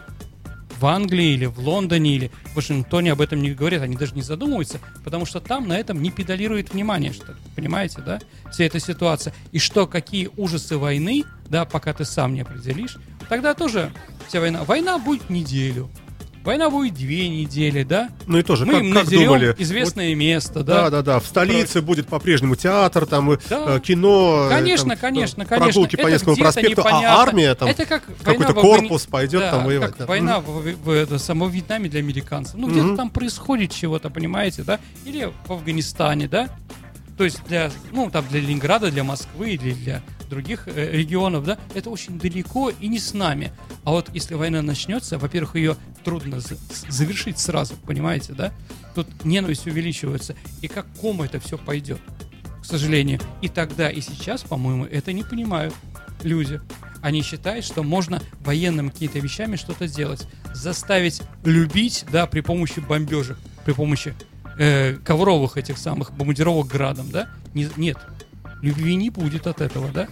в 0.80 0.86
Англии 0.86 1.34
или 1.34 1.46
в 1.46 1.60
Лондоне 1.60 2.16
или 2.16 2.32
в 2.46 2.56
Вашингтоне 2.56 3.12
об 3.12 3.22
этом 3.22 3.42
не 3.42 3.52
говорят, 3.52 3.82
они 3.82 3.96
даже 3.96 4.16
не 4.16 4.22
задумываются, 4.22 4.80
потому 5.04 5.26
что 5.26 5.40
там 5.40 5.68
на 5.68 5.78
этом 5.78 6.02
не 6.02 6.12
педалирует 6.12 6.74
внимание, 6.74 7.14
что. 7.14 7.36
Понимаете, 7.56 8.02
да? 8.02 8.20
Вся 8.52 8.66
эта 8.66 8.80
ситуация. 8.80 9.34
И 9.52 9.60
что, 9.60 9.88
какие 9.88 10.30
ужасы 10.38 10.78
войны, 10.78 11.24
да, 11.50 11.66
пока 11.66 11.94
ты 11.94 12.06
сам 12.06 12.34
не 12.34 12.42
определишь, 12.42 12.98
тогда 13.30 13.54
тоже 13.54 13.92
вся 14.28 14.40
война. 14.40 14.64
Война 14.64 14.98
будет 15.00 15.30
неделю. 15.30 15.90
Война 16.48 16.70
будет 16.70 16.96
две 16.96 17.30
недели, 17.30 17.84
да? 17.84 18.10
Ну 18.26 18.40
и 18.40 18.44
тоже, 18.44 18.66
Мы 18.66 18.74
как, 18.74 18.82
им 18.84 18.94
как 18.94 19.10
думали? 19.10 19.56
известное 19.60 20.16
место, 20.16 20.64
Да, 20.64 20.84
да? 20.84 20.90
да, 20.90 21.02
да. 21.04 21.20
В 21.20 21.26
столице 21.26 21.82
будет 21.82 22.08
по-прежнему 22.08 22.56
театр, 22.56 23.06
там 23.06 23.34
и, 23.34 23.38
Да. 23.50 23.76
э, 23.76 23.80
кино, 23.82 24.48
э, 24.48 24.50
Конечно, 24.50 24.90
там, 24.92 24.98
конечно, 24.98 25.42
э, 25.44 25.46
конечно. 25.46 25.66
прогулки 25.66 25.96
по 25.96 26.02
Это 26.02 26.12
Невскому 26.12 26.36
где-то 26.36 26.52
проспекту, 26.52 26.82
а 26.84 26.90
непонятно. 26.92 27.22
армия 27.22 27.56
там 27.56 27.68
это 27.70 27.86
как 27.86 28.04
какой-то 28.24 28.24
война 28.26 28.48
в 28.54 28.58
Афгани- 28.58 28.62
корпус 28.88 29.06
пойдет 29.06 29.42
Да, 29.42 29.52
там 29.52 29.66
воевать. 29.66 29.90
Как 29.92 29.98
да. 30.00 30.06
война 30.08 30.40
в, 30.40 30.44
в- 30.46 30.84
в- 30.86 30.90
это, 30.90 31.20
само 31.20 31.48
Вьетнаме 31.48 31.90
для 31.90 32.00
американцев. 32.00 32.56
Ну, 32.56 32.68
где-то 32.70 32.96
там 32.96 33.10
происходит 33.10 33.74
чего-то, 33.74 34.10
понимаете, 34.10 34.64
да? 34.64 34.80
Или 35.06 35.30
в 35.48 35.52
Афганистане, 35.52 36.28
да? 36.28 36.50
То 37.18 37.24
есть 37.24 37.42
для, 37.48 37.72
ну, 37.92 38.10
там 38.10 38.26
для 38.30 38.40
Ленинграда, 38.40 38.90
для 38.92 39.04
Москвы 39.04 39.52
или 39.52 39.74
для 39.74 40.02
других 40.30 40.68
э, 40.68 40.92
регионов, 40.92 41.46
да, 41.46 41.58
это 41.74 41.90
очень 41.90 42.20
далеко 42.20 42.70
и 42.70 42.88
не 42.88 43.00
с 43.00 43.14
нами. 43.14 43.52
А 43.84 43.92
вот 43.92 44.10
если 44.14 44.36
война 44.36 44.62
начнется, 44.62 45.18
во-первых, 45.18 45.56
ее 45.56 45.76
трудно 46.04 46.40
завершить 46.88 47.40
сразу, 47.40 47.76
понимаете, 47.86 48.34
да? 48.34 48.54
Тут 48.96 49.26
ненависть 49.26 49.68
увеличивается. 49.68 50.36
И 50.62 50.68
как 50.68 50.86
ком 51.00 51.22
это 51.22 51.40
все 51.40 51.58
пойдет, 51.58 52.00
к 52.62 52.66
сожалению. 52.66 53.20
И 53.42 53.50
тогда, 53.50 53.90
и 53.90 54.02
сейчас, 54.02 54.44
по-моему, 54.44 54.86
это 54.86 55.14
не 55.14 55.24
понимают 55.24 55.74
люди. 56.24 56.62
Они 57.02 57.22
считают, 57.22 57.64
что 57.64 57.84
можно 57.84 58.22
военным 58.40 58.90
какими-то 58.90 59.20
вещами 59.20 59.56
что-то 59.56 59.88
сделать. 59.88 60.28
Заставить 60.54 61.22
любить, 61.44 62.06
да, 62.12 62.26
при 62.26 62.42
помощи 62.42 62.80
бомбежек, 62.80 63.38
при 63.66 63.74
помощи 63.74 64.16
э, 64.58 64.96
ковровых 64.96 65.58
этих 65.58 65.78
самых 65.78 66.12
бомбардировок 66.14 66.68
градом, 66.68 67.12
да? 67.12 67.30
Не- 67.54 67.70
нет. 67.78 67.98
Любви 68.62 68.96
не 68.96 69.10
будет 69.10 69.48
от 69.48 69.62
этого, 69.62 69.90
да? 69.90 70.08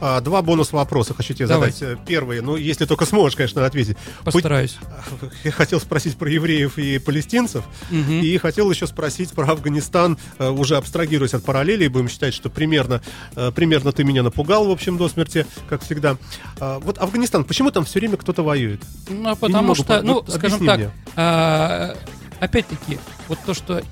А, 0.00 0.20
Два 0.20 0.42
бонус 0.42 0.72
вопроса 0.72 1.14
хочу 1.14 1.34
тебе 1.34 1.46
Давайте. 1.46 1.78
задать. 1.90 2.04
Первый, 2.04 2.42
ну, 2.42 2.56
если 2.56 2.84
только 2.84 3.06
сможешь, 3.06 3.36
конечно, 3.36 3.64
ответить. 3.64 3.96
Постараюсь. 4.24 4.76
Я 5.44 5.50
хотел 5.50 5.80
спросить 5.80 6.16
про 6.16 6.28
евреев 6.28 6.76
и 6.78 6.98
палестинцев, 6.98 7.64
Мгм. 7.90 8.20
и 8.20 8.36
хотел 8.38 8.70
еще 8.70 8.86
спросить 8.86 9.30
про 9.30 9.46
Афганистан, 9.52 10.18
э, 10.38 10.50
уже 10.50 10.76
абстрагируясь 10.76 11.32
от 11.34 11.44
параллелей, 11.44 11.88
будем 11.88 12.08
считать, 12.08 12.34
что 12.34 12.50
примерно, 12.50 13.00
э, 13.36 13.50
примерно 13.52 13.92
ты 13.92 14.04
меня 14.04 14.22
напугал, 14.22 14.66
в 14.66 14.70
общем, 14.72 14.98
до 14.98 15.08
смерти, 15.08 15.46
как 15.70 15.82
всегда. 15.82 16.16
А, 16.60 16.80
Вот 16.80 16.98
Афганистан, 16.98 17.44
почему 17.44 17.70
там 17.70 17.84
все 17.84 18.00
время 18.00 18.16
кто-то 18.18 18.42
воюет? 18.42 18.82
Ну, 19.08 19.30
не 19.30 19.36
потому 19.36 19.62
могу 19.62 19.74
что, 19.76 19.84
понять. 19.84 20.04
ну, 20.04 20.14
Вот 20.14 20.30
скажем 20.30 20.66
так, 20.66 20.78
мне. 20.78 20.90
а, 21.16 21.96
опять-таки, 22.40 22.98
вот 23.28 23.38
то, 23.46 23.54
что 23.54 23.82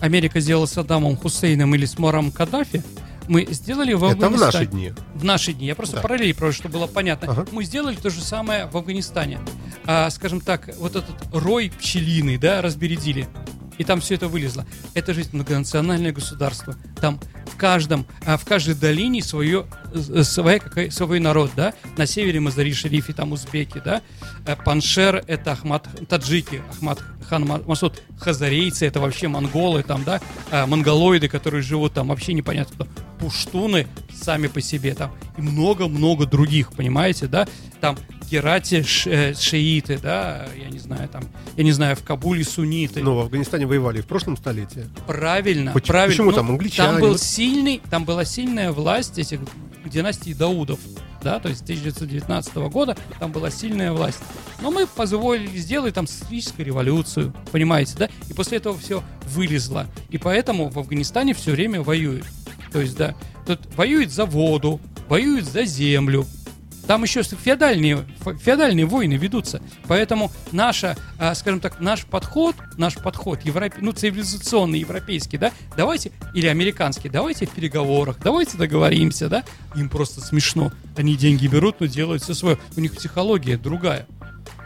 Америка 0.00 0.40
сделала 0.40 0.66
с 0.66 0.72
Саддамом 0.72 1.16
Хусейном 1.16 1.74
или 1.74 1.86
с 1.86 1.98
Муаром 1.98 2.30
Каддафи, 2.30 2.82
мы 3.26 3.46
сделали 3.50 3.94
в 3.94 4.04
Это 4.04 4.16
в 4.16 4.24
Афганистане. 4.24 4.52
наши 4.52 4.66
дни. 4.66 4.92
В 5.14 5.24
наши 5.24 5.52
дни. 5.54 5.66
Я 5.66 5.74
просто 5.74 5.96
Да. 5.96 6.02
параллели 6.02 6.32
просто, 6.32 6.60
чтобы 6.62 6.74
было 6.78 6.86
понятно. 6.86 7.32
Ага. 7.32 7.46
Мы 7.52 7.64
сделали 7.64 7.96
то 7.96 8.10
же 8.10 8.20
самое 8.20 8.66
в 8.66 8.76
Афганистане. 8.76 9.38
А, 9.86 10.10
скажем 10.10 10.40
так, 10.40 10.68
вот 10.78 10.96
этот 10.96 11.14
рой 11.32 11.72
пчелиный, 11.78 12.36
да, 12.36 12.60
разбередили. 12.60 13.26
И 13.78 13.84
там 13.84 14.00
все 14.00 14.14
это 14.14 14.28
вылезло. 14.28 14.64
Это 14.94 15.14
же 15.14 15.24
многонациональное 15.32 16.12
государство. 16.12 16.76
Там 17.00 17.20
в 17.46 17.56
каждом, 17.56 18.06
а, 18.24 18.36
в 18.36 18.44
каждой 18.44 18.74
долине 18.74 19.22
свое, 19.22 19.66
э, 19.92 20.22
своя, 20.22 20.58
какая, 20.58 20.90
свой 20.90 21.20
народ, 21.20 21.50
да. 21.56 21.74
На 21.96 22.06
севере 22.06 22.40
Мазари-Шерифе, 22.40 23.12
там 23.12 23.32
узбеки, 23.32 23.80
да. 23.84 24.02
Э, 24.46 24.56
Паншер 24.56 25.24
это 25.26 25.52
Ахмад, 25.52 25.88
таджики, 26.08 26.62
Ахмад 26.70 27.02
хан 27.24 27.46
Ма- 27.46 27.62
Масуд, 27.66 28.02
хазарейцы, 28.18 28.86
это 28.86 29.00
вообще 29.00 29.28
монголы, 29.28 29.82
там, 29.82 30.04
да, 30.04 30.20
а, 30.50 30.66
монголоиды, 30.66 31.28
которые 31.28 31.62
живут 31.62 31.94
там, 31.94 32.08
вообще 32.08 32.32
непонятно 32.32 32.74
кто, 32.74 32.88
пуштуны 33.18 33.86
сами 34.12 34.46
по 34.46 34.60
себе 34.60 34.94
там, 34.94 35.12
и 35.36 35.42
много-много 35.42 36.26
других, 36.26 36.72
понимаете, 36.72 37.26
да, 37.26 37.46
там 37.80 37.96
Герати 38.30 38.82
ш- 38.82 39.10
э, 39.10 39.34
шииты, 39.34 39.98
да, 40.00 40.46
я 40.62 40.70
не 40.70 40.78
знаю, 40.78 41.08
там, 41.08 41.24
я 41.56 41.64
не 41.64 41.72
знаю, 41.72 41.96
в 41.96 42.02
Кабуле 42.02 42.42
сунниты. 42.44 43.02
Ну, 43.02 43.14
в 43.16 43.20
Афганистане 43.20 43.66
воевали 43.66 44.00
в 44.00 44.06
прошлом 44.06 44.36
столетии. 44.36 44.86
Правильно, 45.06 45.72
Поч- 45.72 45.86
правильно. 45.86 46.12
почему 46.12 46.30
Ну, 46.30 46.36
там 46.36 46.50
англичане? 46.50 46.92
Там 46.92 47.00
был 47.00 47.08
Вот- 47.10 47.20
сильный, 47.22 47.80
там 47.90 48.04
была 48.04 48.24
сильная 48.24 48.72
власть 48.72 49.18
этих 49.18 49.40
династий 49.84 50.32
Даудов, 50.34 50.78
да, 51.22 51.38
то 51.38 51.48
есть 51.48 51.62
1919 51.64 52.68
года 52.68 52.96
там 53.18 53.30
была 53.32 53.50
сильная 53.50 53.92
власть. 53.92 54.18
Но 54.62 54.70
мы 54.70 54.86
позволили 54.86 55.56
сделать 55.58 55.94
там 55.94 56.06
социалистическую 56.06 56.64
революцию, 56.66 57.34
понимаете, 57.52 57.94
да? 57.98 58.08
И 58.30 58.32
после 58.34 58.58
этого 58.58 58.78
все 58.78 59.02
вылезло. 59.26 59.86
И 60.10 60.18
поэтому 60.18 60.70
в 60.70 60.78
Афганистане 60.78 61.34
все 61.34 61.52
время 61.52 61.82
воюют. 61.82 62.24
То 62.72 62.80
есть, 62.80 62.96
да, 62.96 63.14
тут 63.46 63.60
воюют 63.76 64.10
за 64.10 64.24
воду, 64.24 64.80
воюют 65.08 65.44
за 65.44 65.64
землю, 65.64 66.26
там 66.86 67.02
еще 67.02 67.22
феодальные, 67.22 68.04
фе- 68.24 68.36
феодальные 68.36 68.86
войны 68.86 69.14
ведутся. 69.14 69.62
Поэтому 69.88 70.30
наша, 70.52 70.96
а, 71.18 71.34
скажем 71.34 71.60
так, 71.60 71.80
наш 71.80 72.04
подход, 72.04 72.56
наш 72.76 72.94
подход, 72.96 73.42
европе, 73.42 73.76
ну, 73.80 73.92
цивилизационный, 73.92 74.80
европейский, 74.80 75.38
да, 75.38 75.52
давайте, 75.76 76.12
или 76.34 76.46
американский, 76.46 77.08
давайте 77.08 77.46
в 77.46 77.50
переговорах, 77.50 78.18
давайте 78.22 78.56
договоримся, 78.58 79.28
да, 79.28 79.44
им 79.74 79.88
просто 79.88 80.20
смешно. 80.20 80.72
Они 80.96 81.16
деньги 81.16 81.46
берут, 81.46 81.80
но 81.80 81.86
делают 81.86 82.22
все 82.22 82.34
свое. 82.34 82.58
У 82.76 82.80
них 82.80 82.92
психология 82.94 83.56
другая. 83.56 84.06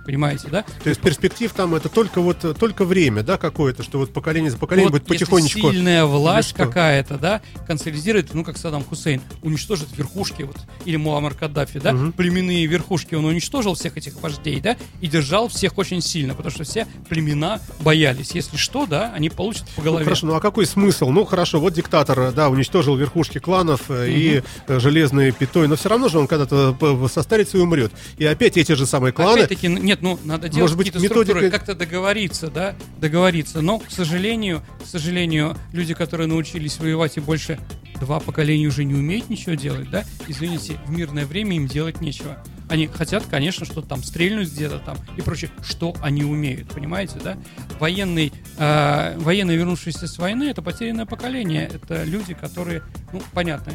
Понимаете, 0.08 0.48
да? 0.50 0.64
То 0.82 0.88
есть 0.88 1.02
перспектив 1.02 1.52
там 1.52 1.74
это 1.74 1.90
только 1.90 2.22
вот 2.22 2.42
э, 2.42 2.54
только 2.54 2.86
время, 2.86 3.22
да, 3.22 3.36
какое-то, 3.36 3.82
что 3.82 3.98
вот 3.98 4.10
поколение 4.10 4.50
за 4.50 4.56
поколением 4.56 4.90
Вот 4.90 5.02
будет 5.02 5.06
потихонечку. 5.08 5.70
Сильная 5.70 6.06
власть 6.06 6.54
какая-то, 6.54 7.18
да, 7.18 7.42
консолидирует, 7.66 8.32
ну, 8.32 8.42
как 8.42 8.56
Саддам 8.56 8.84
Хусейн, 8.84 9.20
уничтожит 9.42 9.88
верхушки, 9.98 10.44
вот, 10.44 10.56
или 10.86 10.96
Муаммар 10.96 11.34
Каддафи, 11.34 11.78
да, 11.78 11.92
Мгм. 11.92 12.12
племенные 12.12 12.64
верхушки, 12.64 13.16
он 13.16 13.26
уничтожил 13.26 13.74
всех 13.74 13.98
этих 13.98 14.14
вождей, 14.22 14.60
да, 14.60 14.78
и 15.02 15.08
держал 15.08 15.48
всех 15.48 15.76
очень 15.76 16.00
сильно, 16.00 16.32
потому 16.32 16.52
что 16.52 16.64
все 16.64 16.86
племена 17.10 17.60
боялись. 17.80 18.30
Если 18.32 18.56
что, 18.56 18.86
да, 18.86 19.12
они 19.14 19.28
получат 19.28 19.66
по 19.76 19.82
Ну, 19.82 19.84
голове. 19.84 20.04
хорошо, 20.04 20.26
ну 20.26 20.34
а 20.36 20.40
какой 20.40 20.64
смысл? 20.64 21.10
Ну 21.10 21.26
хорошо, 21.26 21.60
вот 21.60 21.74
диктатор, 21.74 22.18
э, 22.18 22.32
да, 22.32 22.48
уничтожил 22.48 22.96
верхушки 22.96 23.40
кланов 23.40 23.82
э, 23.90 24.08
и 24.10 24.42
э, 24.68 24.80
железные 24.80 25.32
пятой, 25.32 25.68
но 25.68 25.76
все 25.76 25.90
равно 25.90 26.08
же 26.08 26.18
он 26.18 26.26
когда-то 26.28 26.72
п- 26.72 27.08
состарится 27.12 27.58
и 27.58 27.60
умрет. 27.60 27.92
И 28.16 28.24
опять 28.24 28.56
эти 28.56 28.72
же 28.72 28.86
самые 28.86 29.12
кланы. 29.12 29.40
Опять-таки, 29.40 29.66
н- 29.66 29.97
нет, 30.00 30.02
ну, 30.02 30.18
надо 30.24 30.48
делать 30.48 30.72
какие-то 30.76 31.00
структуры, 31.00 31.40
методика- 31.40 31.50
как-то 31.50 31.74
договориться, 31.74 32.48
да, 32.50 32.74
договориться. 32.98 33.60
Но, 33.60 33.78
к 33.78 33.90
сожалению, 33.90 34.62
к 34.82 34.86
сожалению, 34.86 35.56
люди, 35.72 35.94
которые 35.94 36.26
научились 36.26 36.78
воевать 36.78 37.16
и 37.16 37.20
больше 37.20 37.58
два 38.00 38.20
поколения 38.20 38.66
уже 38.66 38.84
не 38.84 38.94
умеют 38.94 39.28
ничего 39.28 39.54
делать, 39.54 39.90
да, 39.90 40.04
извините, 40.28 40.78
в 40.86 40.90
мирное 40.90 41.26
время 41.26 41.56
им 41.56 41.66
делать 41.66 42.00
нечего. 42.00 42.42
Они 42.68 42.86
хотят, 42.86 43.24
конечно, 43.30 43.64
что 43.64 43.80
там 43.80 44.04
стрельнуть 44.04 44.52
где-то 44.52 44.78
там 44.78 44.98
и 45.16 45.22
прочее, 45.22 45.50
что 45.66 45.96
они 46.02 46.22
умеют, 46.22 46.68
понимаете, 46.68 47.18
да? 47.24 47.38
Военный, 47.80 48.30
э, 48.58 49.18
военные, 49.18 49.56
вернувшиеся 49.56 50.06
с 50.06 50.18
войны, 50.18 50.44
это 50.44 50.60
потерянное 50.60 51.06
поколение, 51.06 51.70
это 51.72 52.04
люди, 52.04 52.34
которые, 52.34 52.82
ну, 53.12 53.22
понятно, 53.32 53.72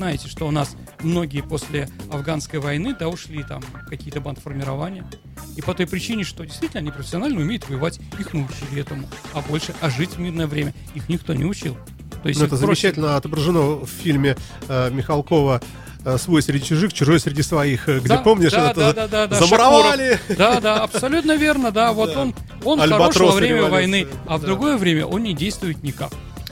знаете, 0.00 0.28
что 0.28 0.46
у 0.48 0.50
нас 0.50 0.76
многие 1.02 1.42
после 1.42 1.86
афганской 2.10 2.58
войны, 2.58 2.96
да, 2.98 3.08
ушли 3.08 3.42
там 3.42 3.62
какие-то 3.86 4.22
бандформирования. 4.22 5.04
И 5.56 5.60
по 5.60 5.74
той 5.74 5.86
причине, 5.86 6.24
что 6.24 6.42
действительно 6.46 6.80
они 6.80 6.90
профессионально 6.90 7.38
умеют 7.38 7.68
воевать, 7.68 8.00
их 8.18 8.32
научили 8.32 8.80
этому. 8.80 9.06
А 9.34 9.42
больше, 9.42 9.74
а 9.82 9.90
жить 9.90 10.12
в 10.12 10.18
мирное 10.18 10.46
время 10.46 10.72
их 10.94 11.10
никто 11.10 11.34
не 11.34 11.44
учил. 11.44 11.76
То 12.22 12.28
есть 12.30 12.40
Ну, 12.40 12.46
это 12.46 12.54
проще- 12.56 12.60
замечательно 12.66 13.16
отображено 13.16 13.60
в 13.84 13.86
фильме 13.88 14.38
э, 14.68 14.90
Михалкова 14.90 15.60
э, 16.06 16.16
«Свой 16.16 16.40
среди 16.42 16.64
чужих, 16.64 16.94
чужой 16.94 17.20
среди 17.20 17.42
своих», 17.42 17.86
э, 17.90 17.98
где, 17.98 18.08
Да, 18.08 18.18
помнишь, 18.18 18.52
да, 18.52 18.70
это 18.70 18.94
да, 18.94 19.06
да, 19.06 19.26
да, 19.26 19.38
замуровали. 19.38 20.18
Да, 20.30 20.60
да, 20.62 20.82
абсолютно 20.82 21.36
верно, 21.36 21.72
да. 21.72 21.92
Вот 21.92 22.14
Да. 22.14 22.20
он, 22.22 22.34
он 22.64 22.80
Альбатрос 22.80 23.16
хорош 23.16 23.30
во 23.32 23.36
время 23.36 23.56
революции, 23.58 23.70
войны, 23.74 24.06
а 24.26 24.38
в 24.38 24.40
да. 24.40 24.46
другое 24.46 24.78
время 24.78 25.04
он 25.04 25.24
не 25.24 25.34
действует 25.34 25.82
никак. 25.82 26.10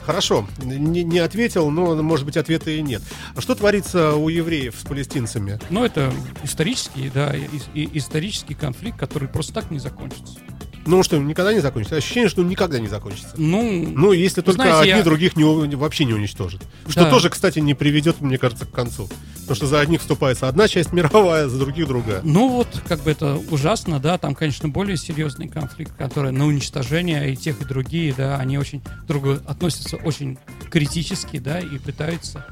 Хорошо, 0.09 0.47
не, 0.57 1.03
не 1.03 1.19
ответил, 1.19 1.69
но, 1.69 1.93
может 2.01 2.25
быть, 2.25 2.35
ответа 2.35 2.71
и 2.71 2.81
нет. 2.81 3.03
А 3.35 3.41
что 3.41 3.53
творится 3.53 4.15
у 4.15 4.27
евреев 4.27 4.73
с 4.75 4.83
палестинцами? 4.83 5.59
Но 5.69 5.85
это 5.85 6.11
исторический, 6.43 7.11
да, 7.13 7.31
и- 7.35 7.45
и- 7.79 7.89
исторический 7.95 8.55
конфликт, 8.55 8.97
который 8.97 9.27
просто 9.27 9.53
так 9.53 9.69
не 9.69 9.77
закончится. 9.77 10.39
Ну, 10.87 11.03
что, 11.03 11.19
потому 11.19 11.53
не 11.53 11.59
закончится? 11.59 11.97
Ощущение, 11.97 12.27
что 12.27 12.41
он 12.41 12.47
никогда 12.47 12.79
не 12.79 12.87
закончится. 12.87 13.35
Ну, 13.37 13.61
Ну, 13.95 14.11
если 14.11 14.41
только 14.41 14.63
знаете, 14.63 14.79
одни 14.79 14.97
я- 14.97 15.03
других 15.03 15.35
не, 15.35 15.43
вообще 15.75 16.05
не 16.05 16.13
уничтожат. 16.15 16.63
Что 16.87 17.03
Да. 17.03 17.11
тоже, 17.11 17.29
кстати, 17.29 17.59
не 17.59 17.75
приведет, 17.75 18.19
мне 18.19 18.39
кажется, 18.39 18.65
к 18.65 18.71
концу. 18.71 19.07
Потому 19.49 19.65
что 19.65 19.65
за 19.65 19.79
одних 19.79 20.01
вступается 20.01 20.47
одна 20.47 20.67
часть 20.67 20.93
мировая, 20.93 21.47
за 21.47 21.57
других 21.57 21.87
другая. 21.87 22.21
Ну 22.23 22.49
вот, 22.49 22.67
как 22.87 22.99
бы 22.99 23.09
это 23.09 23.41
ужасно, 23.49 23.99
да, 23.99 24.19
там, 24.19 24.35
конечно, 24.35 24.69
более 24.69 24.95
серьезный 24.95 25.47
конфликт, 25.47 25.91
который 25.97 26.31
на 26.31 26.45
уничтожение 26.45 27.33
и 27.33 27.35
тех, 27.35 27.59
и 27.59 27.65
другие, 27.65 28.13
да, 28.13 28.37
они 28.37 28.59
очень 28.59 28.83
друг 29.07 29.41
относятся 29.47 29.97
очень 29.97 30.37
критически, 30.69 31.39
да, 31.39 31.59
и 31.59 31.79
пытаются. 31.79 32.45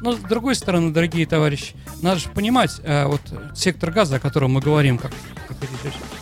Но, 0.00 0.14
с 0.14 0.18
другой 0.18 0.56
стороны, 0.56 0.92
дорогие 0.92 1.24
товарищи, 1.24 1.76
надо 2.02 2.18
же 2.18 2.28
понимать, 2.30 2.80
э, 2.82 3.06
вот 3.06 3.20
сектор 3.54 3.92
газа, 3.92 4.16
о 4.16 4.18
котором 4.18 4.50
мы 4.50 4.60
говорим, 4.60 4.98
как, 4.98 5.12
как 5.46 5.56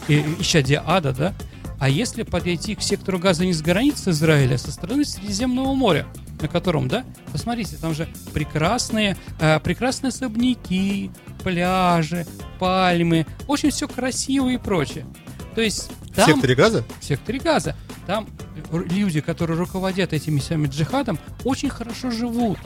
исчадие 0.09 0.83
ада, 0.85 1.15
да, 1.15 1.35
а 1.81 1.89
если 1.89 2.23
подойти 2.23 2.75
к 2.75 2.83
сектору 2.83 3.19
газа 3.19 3.47
не 3.47 3.55
с 3.55 3.63
границы 3.63 4.11
Израиля, 4.11 4.57
а 4.57 4.59
со 4.59 4.73
стороны 4.73 5.07
Средиземного 5.07 5.73
моря, 5.73 6.07
на 6.41 6.49
котором, 6.49 6.89
да, 6.89 7.05
посмотрите, 7.33 7.77
там 7.77 7.95
же 7.95 8.09
прекрасные, 8.33 9.17
э, 9.41 9.61
прекрасные 9.61 10.09
особняки, 10.09 11.11
пляжи, 11.43 12.27
пальмы, 12.59 13.27
очень 13.47 13.71
все 13.71 13.89
красиво 13.89 14.49
и 14.49 14.57
прочее. 14.59 15.07
То 15.55 15.61
есть 15.61 15.91
В 16.13 16.17
там, 16.17 16.27
секторе 16.27 16.55
газа? 16.55 16.85
в 17.01 17.05
секторе 17.05 17.39
газа, 17.39 17.77
там 18.07 18.29
люди, 18.73 19.21
которые 19.21 19.59
руководят 19.59 20.13
этими 20.13 20.39
самими 20.41 20.69
джихадом, 20.69 21.19
очень 21.45 21.69
хорошо 21.71 22.11
живут. 22.11 22.59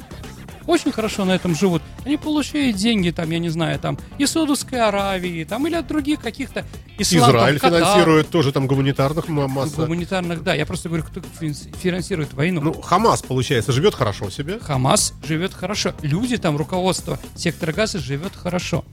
Очень 0.67 0.93
хорошо 0.93 1.25
на 1.25 1.33
этом 1.33 1.55
живут. 1.55 1.83
Они 2.05 2.17
получают 2.17 2.77
деньги, 2.77 3.11
там, 3.11 3.31
я 3.31 3.39
не 3.39 3.49
знаю, 3.49 3.79
там, 3.79 3.99
из 4.19 4.31
Саудовской 4.31 4.81
Аравии, 4.81 5.45
там, 5.45 5.67
или 5.67 5.75
от 5.75 5.87
других 5.87 6.21
каких-то 6.21 6.65
ислам, 6.99 7.21
там, 7.23 7.31
Израиль 7.31 7.59
Катар, 7.59 7.81
финансирует 7.81 8.29
тоже 8.31 8.53
там 8.53 8.67
гуманитарных 8.67 9.29
ма- 9.29 9.49
масса. 9.49 9.83
гуманитарных, 9.83 10.43
да. 10.43 10.55
Я 10.55 10.67
просто 10.67 10.89
говорю, 10.89 11.05
кто 11.05 11.21
фин- 11.41 11.55
финансирует 11.77 12.33
войну. 12.35 12.61
Ну, 12.61 12.73
Хамас, 12.81 13.23
получается, 13.23 13.73
живет 13.73 13.95
хорошо 13.95 14.31
себе. 14.31 14.59
Хамас 14.61 15.15
живет 15.27 15.53
хорошо. 15.55 15.95
Люди 16.03 16.37
там, 16.37 16.57
руководство 16.57 17.19
сектора 17.35 17.73
газа 17.73 17.99
живет 17.99 18.33
хорошо. 18.35 18.85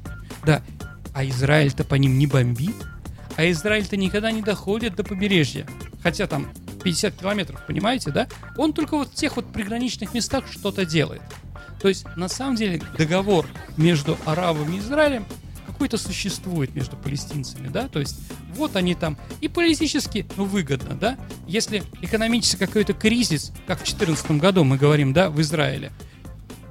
Да. 0.46 0.62
А 1.14 1.26
Израиль-то 1.26 1.84
по 1.84 1.96
ним 1.96 2.18
не 2.18 2.28
бомбит. 2.28 2.76
А 3.36 3.50
Израиль-то 3.52 3.96
никогда 3.98 4.32
не 4.32 4.42
доходит 4.42 4.96
до 4.96 5.04
побережья. 5.04 5.66
Хотя 6.04 6.28
там 6.28 6.48
50 6.84 7.16
километров, 7.16 7.62
понимаете, 7.68 8.12
да? 8.12 8.28
Он 8.58 8.74
только 8.74 8.96
вот 8.98 9.10
в 9.10 9.16
тех 9.16 9.36
вот 9.36 9.52
приграничных 9.52 10.14
местах 10.14 10.46
что-то 10.50 10.86
делает. 10.86 11.22
То 11.82 11.88
есть, 11.88 12.06
на 12.16 12.28
самом 12.28 12.56
деле, 12.56 12.82
договор 12.98 13.46
между 13.78 14.18
арабами 14.26 14.76
и 14.76 14.80
Израилем 14.80 15.26
какой-то 15.66 15.98
существует 15.98 16.76
между 16.76 16.98
палестинцами, 16.98 17.70
да, 17.70 17.88
то 17.88 18.00
есть 18.00 18.20
вот 18.54 18.76
они 18.76 18.96
там. 18.96 19.18
И 19.40 19.48
политически, 19.48 20.26
ну, 20.36 20.44
выгодно, 20.44 20.96
да, 20.96 21.18
если 21.48 21.84
экономический 22.02 22.58
какой-то 22.66 22.92
кризис, 22.92 23.54
как 23.66 23.78
в 23.78 23.86
2014 23.86 24.32
году 24.32 24.66
мы 24.66 24.78
говорим, 24.78 25.14
да, 25.14 25.30
в 25.30 25.40
Израиле, 25.40 25.94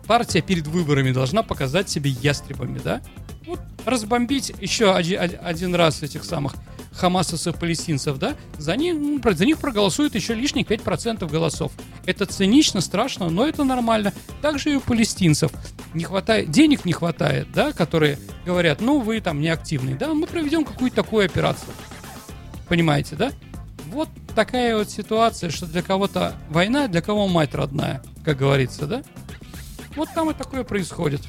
партия 0.06 0.42
перед 0.42 0.66
выборами 0.66 1.12
должна 1.12 1.42
показать 1.42 1.88
себе 1.88 2.10
ястребами, 2.10 2.80
да, 2.84 3.00
вот 3.46 3.60
разбомбить 3.86 4.52
еще 4.60 4.94
один, 4.94 5.20
один 5.40 5.74
раз 5.74 6.02
этих 6.02 6.24
самых 6.24 6.54
хамасовцев 6.98 7.58
палестинцев, 7.58 8.18
да, 8.18 8.36
за 8.58 8.76
них, 8.76 8.96
за 9.24 9.46
них 9.46 9.58
проголосуют 9.58 10.14
еще 10.14 10.34
лишних 10.34 10.66
5% 10.66 11.30
голосов. 11.30 11.72
Это 12.04 12.26
цинично, 12.26 12.80
страшно, 12.80 13.30
но 13.30 13.46
это 13.46 13.64
нормально. 13.64 14.12
Также 14.42 14.72
и 14.72 14.74
у 14.74 14.80
палестинцев. 14.80 15.50
Не 15.94 16.04
хватает, 16.04 16.50
денег 16.50 16.84
не 16.84 16.92
хватает, 16.92 17.48
да, 17.52 17.72
которые 17.72 18.18
говорят, 18.44 18.80
ну, 18.80 19.00
вы 19.00 19.20
там 19.20 19.40
неактивный, 19.40 19.94
да, 19.94 20.12
мы 20.12 20.26
проведем 20.26 20.64
какую-то 20.64 20.96
такую 20.96 21.24
операцию. 21.24 21.72
Понимаете, 22.68 23.16
да? 23.16 23.32
Вот 23.90 24.08
такая 24.34 24.76
вот 24.76 24.90
ситуация, 24.90 25.50
что 25.50 25.66
для 25.66 25.82
кого-то 25.82 26.34
война, 26.50 26.88
для 26.88 27.00
кого 27.00 27.26
мать 27.26 27.54
родная, 27.54 28.02
как 28.24 28.36
говорится, 28.36 28.86
да? 28.86 29.02
Вот 29.96 30.10
там 30.14 30.30
и 30.30 30.34
такое 30.34 30.64
происходит. 30.64 31.22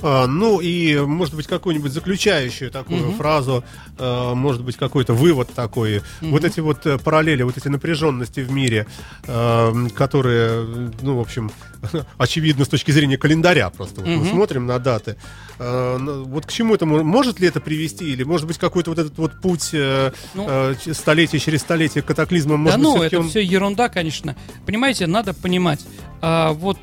А, 0.00 0.26
ну 0.26 0.60
и, 0.60 0.96
может 1.00 1.34
быть, 1.34 1.46
какую-нибудь 1.46 1.92
заключающую 1.92 2.70
такую 2.70 3.00
Мгм. 3.08 3.16
фразу, 3.16 3.64
а, 3.98 4.34
может 4.34 4.62
быть, 4.62 4.76
какой-то 4.76 5.12
вывод 5.12 5.48
такой. 5.54 6.02
Вот 6.20 6.44
эти 6.44 6.60
вот 6.60 6.86
э, 6.86 6.98
параллели, 6.98 7.42
вот 7.42 7.56
эти 7.56 7.66
напряженности 7.68 8.40
в 8.40 8.50
мире, 8.52 8.86
а, 9.26 9.72
которые, 9.96 10.90
ну, 11.02 11.16
в 11.16 11.20
общем, 11.20 11.50
очевидно 12.18 12.64
с 12.64 12.68
точки 12.68 12.90
зрения 12.92 13.16
календаря 13.18 13.70
просто. 13.70 14.00
Вот 14.00 14.08
мы 14.08 14.16
Мгм. 14.18 14.30
смотрим 14.30 14.66
на 14.66 14.78
даты. 14.78 15.16
Ну, 15.60 16.22
вот 16.24 16.46
к 16.46 16.52
чему 16.52 16.76
это 16.76 16.86
мо- 16.86 17.02
может 17.02 17.40
ли 17.40 17.48
это 17.48 17.60
привести? 17.60 18.12
Или, 18.12 18.22
может 18.22 18.46
быть, 18.46 18.58
какой-то 18.58 18.90
вот 18.90 18.98
этот 19.00 19.18
вот 19.18 19.40
путь 19.40 19.70
э, 19.72 20.12
Ну. 20.34 20.46
э, 20.48 20.74
столетие 20.92 21.40
через 21.40 21.62
столетие 21.62 22.02
к 22.02 22.06
катаклизмам, 22.06 22.60
может 22.60 22.80
да 22.80 22.86
быть, 22.88 22.96
ну, 22.96 23.02
это 23.02 23.18
он- 23.20 23.28
все 23.28 23.40
ерунда, 23.42 23.88
конечно. 23.88 24.36
Понимаете, 24.66 25.08
надо 25.08 25.34
понимать. 25.34 25.84
а, 26.20 26.52
вот 26.52 26.78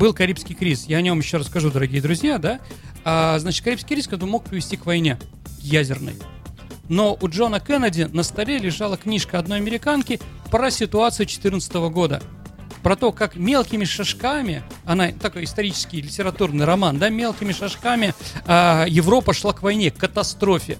был 0.00 0.14
Карибский 0.14 0.54
кризис, 0.54 0.86
я 0.86 0.96
о 0.96 1.02
нем 1.02 1.18
еще 1.18 1.36
расскажу, 1.36 1.70
дорогие 1.70 2.00
друзья, 2.00 2.38
да? 2.38 2.58
А, 3.04 3.38
значит, 3.38 3.62
Карибский 3.62 3.88
кризис, 3.88 4.08
когда 4.08 4.24
мог 4.24 4.44
привести 4.44 4.78
к 4.78 4.86
войне 4.86 5.18
ядерной. 5.60 6.14
Но 6.88 7.18
у 7.20 7.28
Джона 7.28 7.60
Кеннеди 7.60 8.08
на 8.10 8.22
столе 8.22 8.56
лежала 8.56 8.96
книжка 8.96 9.38
одной 9.38 9.58
американки 9.58 10.18
про 10.50 10.70
ситуацию 10.70 11.26
2014 11.26 11.74
года. 11.92 12.22
Про 12.82 12.96
то, 12.96 13.12
как 13.12 13.36
мелкими 13.36 13.84
шажками, 13.84 14.62
она 14.86 15.12
такой 15.12 15.44
исторический 15.44 16.00
литературный 16.00 16.64
роман, 16.64 16.98
да, 16.98 17.10
мелкими 17.10 17.52
шажками 17.52 18.14
а, 18.46 18.86
Европа 18.88 19.34
шла 19.34 19.52
к 19.52 19.62
войне, 19.62 19.90
к 19.90 19.98
катастрофе. 19.98 20.78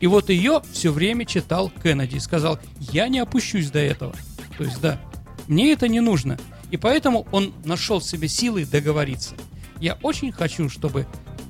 И 0.00 0.06
вот 0.06 0.28
ее 0.28 0.60
все 0.74 0.92
время 0.92 1.24
читал 1.24 1.72
Кеннеди 1.82 2.16
и 2.16 2.20
сказал, 2.20 2.58
я 2.80 3.08
не 3.08 3.18
опущусь 3.18 3.70
до 3.70 3.78
этого. 3.78 4.14
То 4.58 4.64
есть, 4.64 4.78
да, 4.82 5.00
мне 5.46 5.72
это 5.72 5.88
не 5.88 6.00
нужно. 6.00 6.38
И 6.70 6.76
поэтому 6.76 7.26
он 7.32 7.54
нашел 7.64 8.00
в 8.00 8.04
себе 8.04 8.28
силы 8.28 8.64
договориться. 8.64 9.34
Я 9.80 9.94
очень 10.02 10.32
хочу, 10.32 10.68
чтобы 10.68 11.06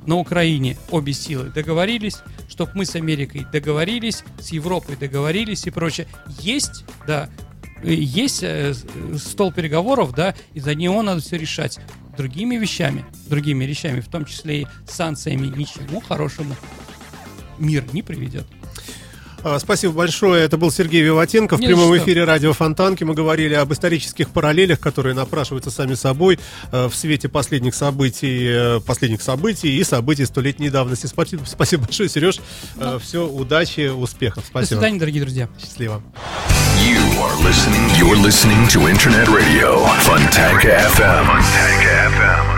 на 0.07 0.17
Украине 0.17 0.77
обе 0.91 1.13
силы 1.13 1.51
договорились, 1.51 2.19
чтобы 2.49 2.73
мы 2.75 2.87
с 2.87 2.95
Америкой 2.95 3.47
договорились, 3.53 4.25
с 4.41 4.49
Европой 4.53 4.97
договорились 4.97 5.67
и 5.67 5.71
прочее. 5.71 6.07
Есть, 6.41 6.85
да, 7.07 7.29
э, 7.83 7.93
есть 7.93 8.43
э, 8.43 8.75
с- 8.75 8.87
стол 9.23 9.53
переговоров, 9.53 10.15
да, 10.15 10.35
и 10.55 10.61
за 10.61 10.75
него 10.75 11.03
надо 11.03 11.21
все 11.21 11.37
решать. 11.37 11.79
Другими 12.17 12.57
вещами, 12.57 13.05
другими 13.29 13.65
вещами, 13.65 14.01
в 14.01 14.09
том 14.09 14.25
числе 14.25 14.63
и 14.63 14.67
санкциями, 14.89 15.47
ничему 15.47 16.01
хорошему 16.01 16.55
мир 17.59 17.85
не 17.93 18.03
приведет. 18.03 18.47
А, 19.45 19.59
Спасибо 19.59 19.93
большое. 19.95 20.45
Это 20.45 20.57
был 20.57 20.71
Сергей 20.71 21.03
Виватенко 21.03 21.57
в 21.57 21.61
Не 21.61 21.69
за 21.69 21.73
прямом 21.75 21.95
что. 21.95 22.05
эфире 22.05 22.25
радио 22.25 22.53
Фонтанки. 22.53 23.05
Мы 23.05 23.15
говорили 23.15 23.55
об 23.55 23.73
исторических 23.73 24.31
параллелях, 24.31 24.81
которые 24.81 25.15
напрашиваются 25.15 25.71
сами 25.71 25.95
собой 25.95 26.39
э, 26.73 26.87
в 26.89 26.95
свете 26.95 27.29
последних 27.29 27.75
событий, 27.75 28.47
э, 28.51 28.81
последних 28.81 29.23
событий 29.23 29.77
и 29.79 29.85
событий 29.85 30.27
столетней 30.27 30.71
давности. 30.71 31.07
Спасибо, 31.07 31.43
спасибо 31.47 31.85
большое, 31.85 32.09
Сереж. 32.09 32.41
Все, 33.03 33.27
удачи, 33.27 33.89
успехов. 33.89 34.45
До 34.45 34.49
Спасибо. 34.51 34.79
свидания, 34.81 34.99
дорогие 34.99 35.23
друзья. 35.23 35.49
Счастливо. 35.61 36.03
You 36.79 36.99
are 37.21 37.37
listening. 37.45 37.91
You're 37.99 38.17
listening 38.21 38.67
to 38.69 38.89
Internet 38.89 39.29
Radio 39.29 39.85
Funtanka 40.05 40.79
FM. 40.95 41.27
Funtanka 41.27 42.11
FM. 42.13 42.58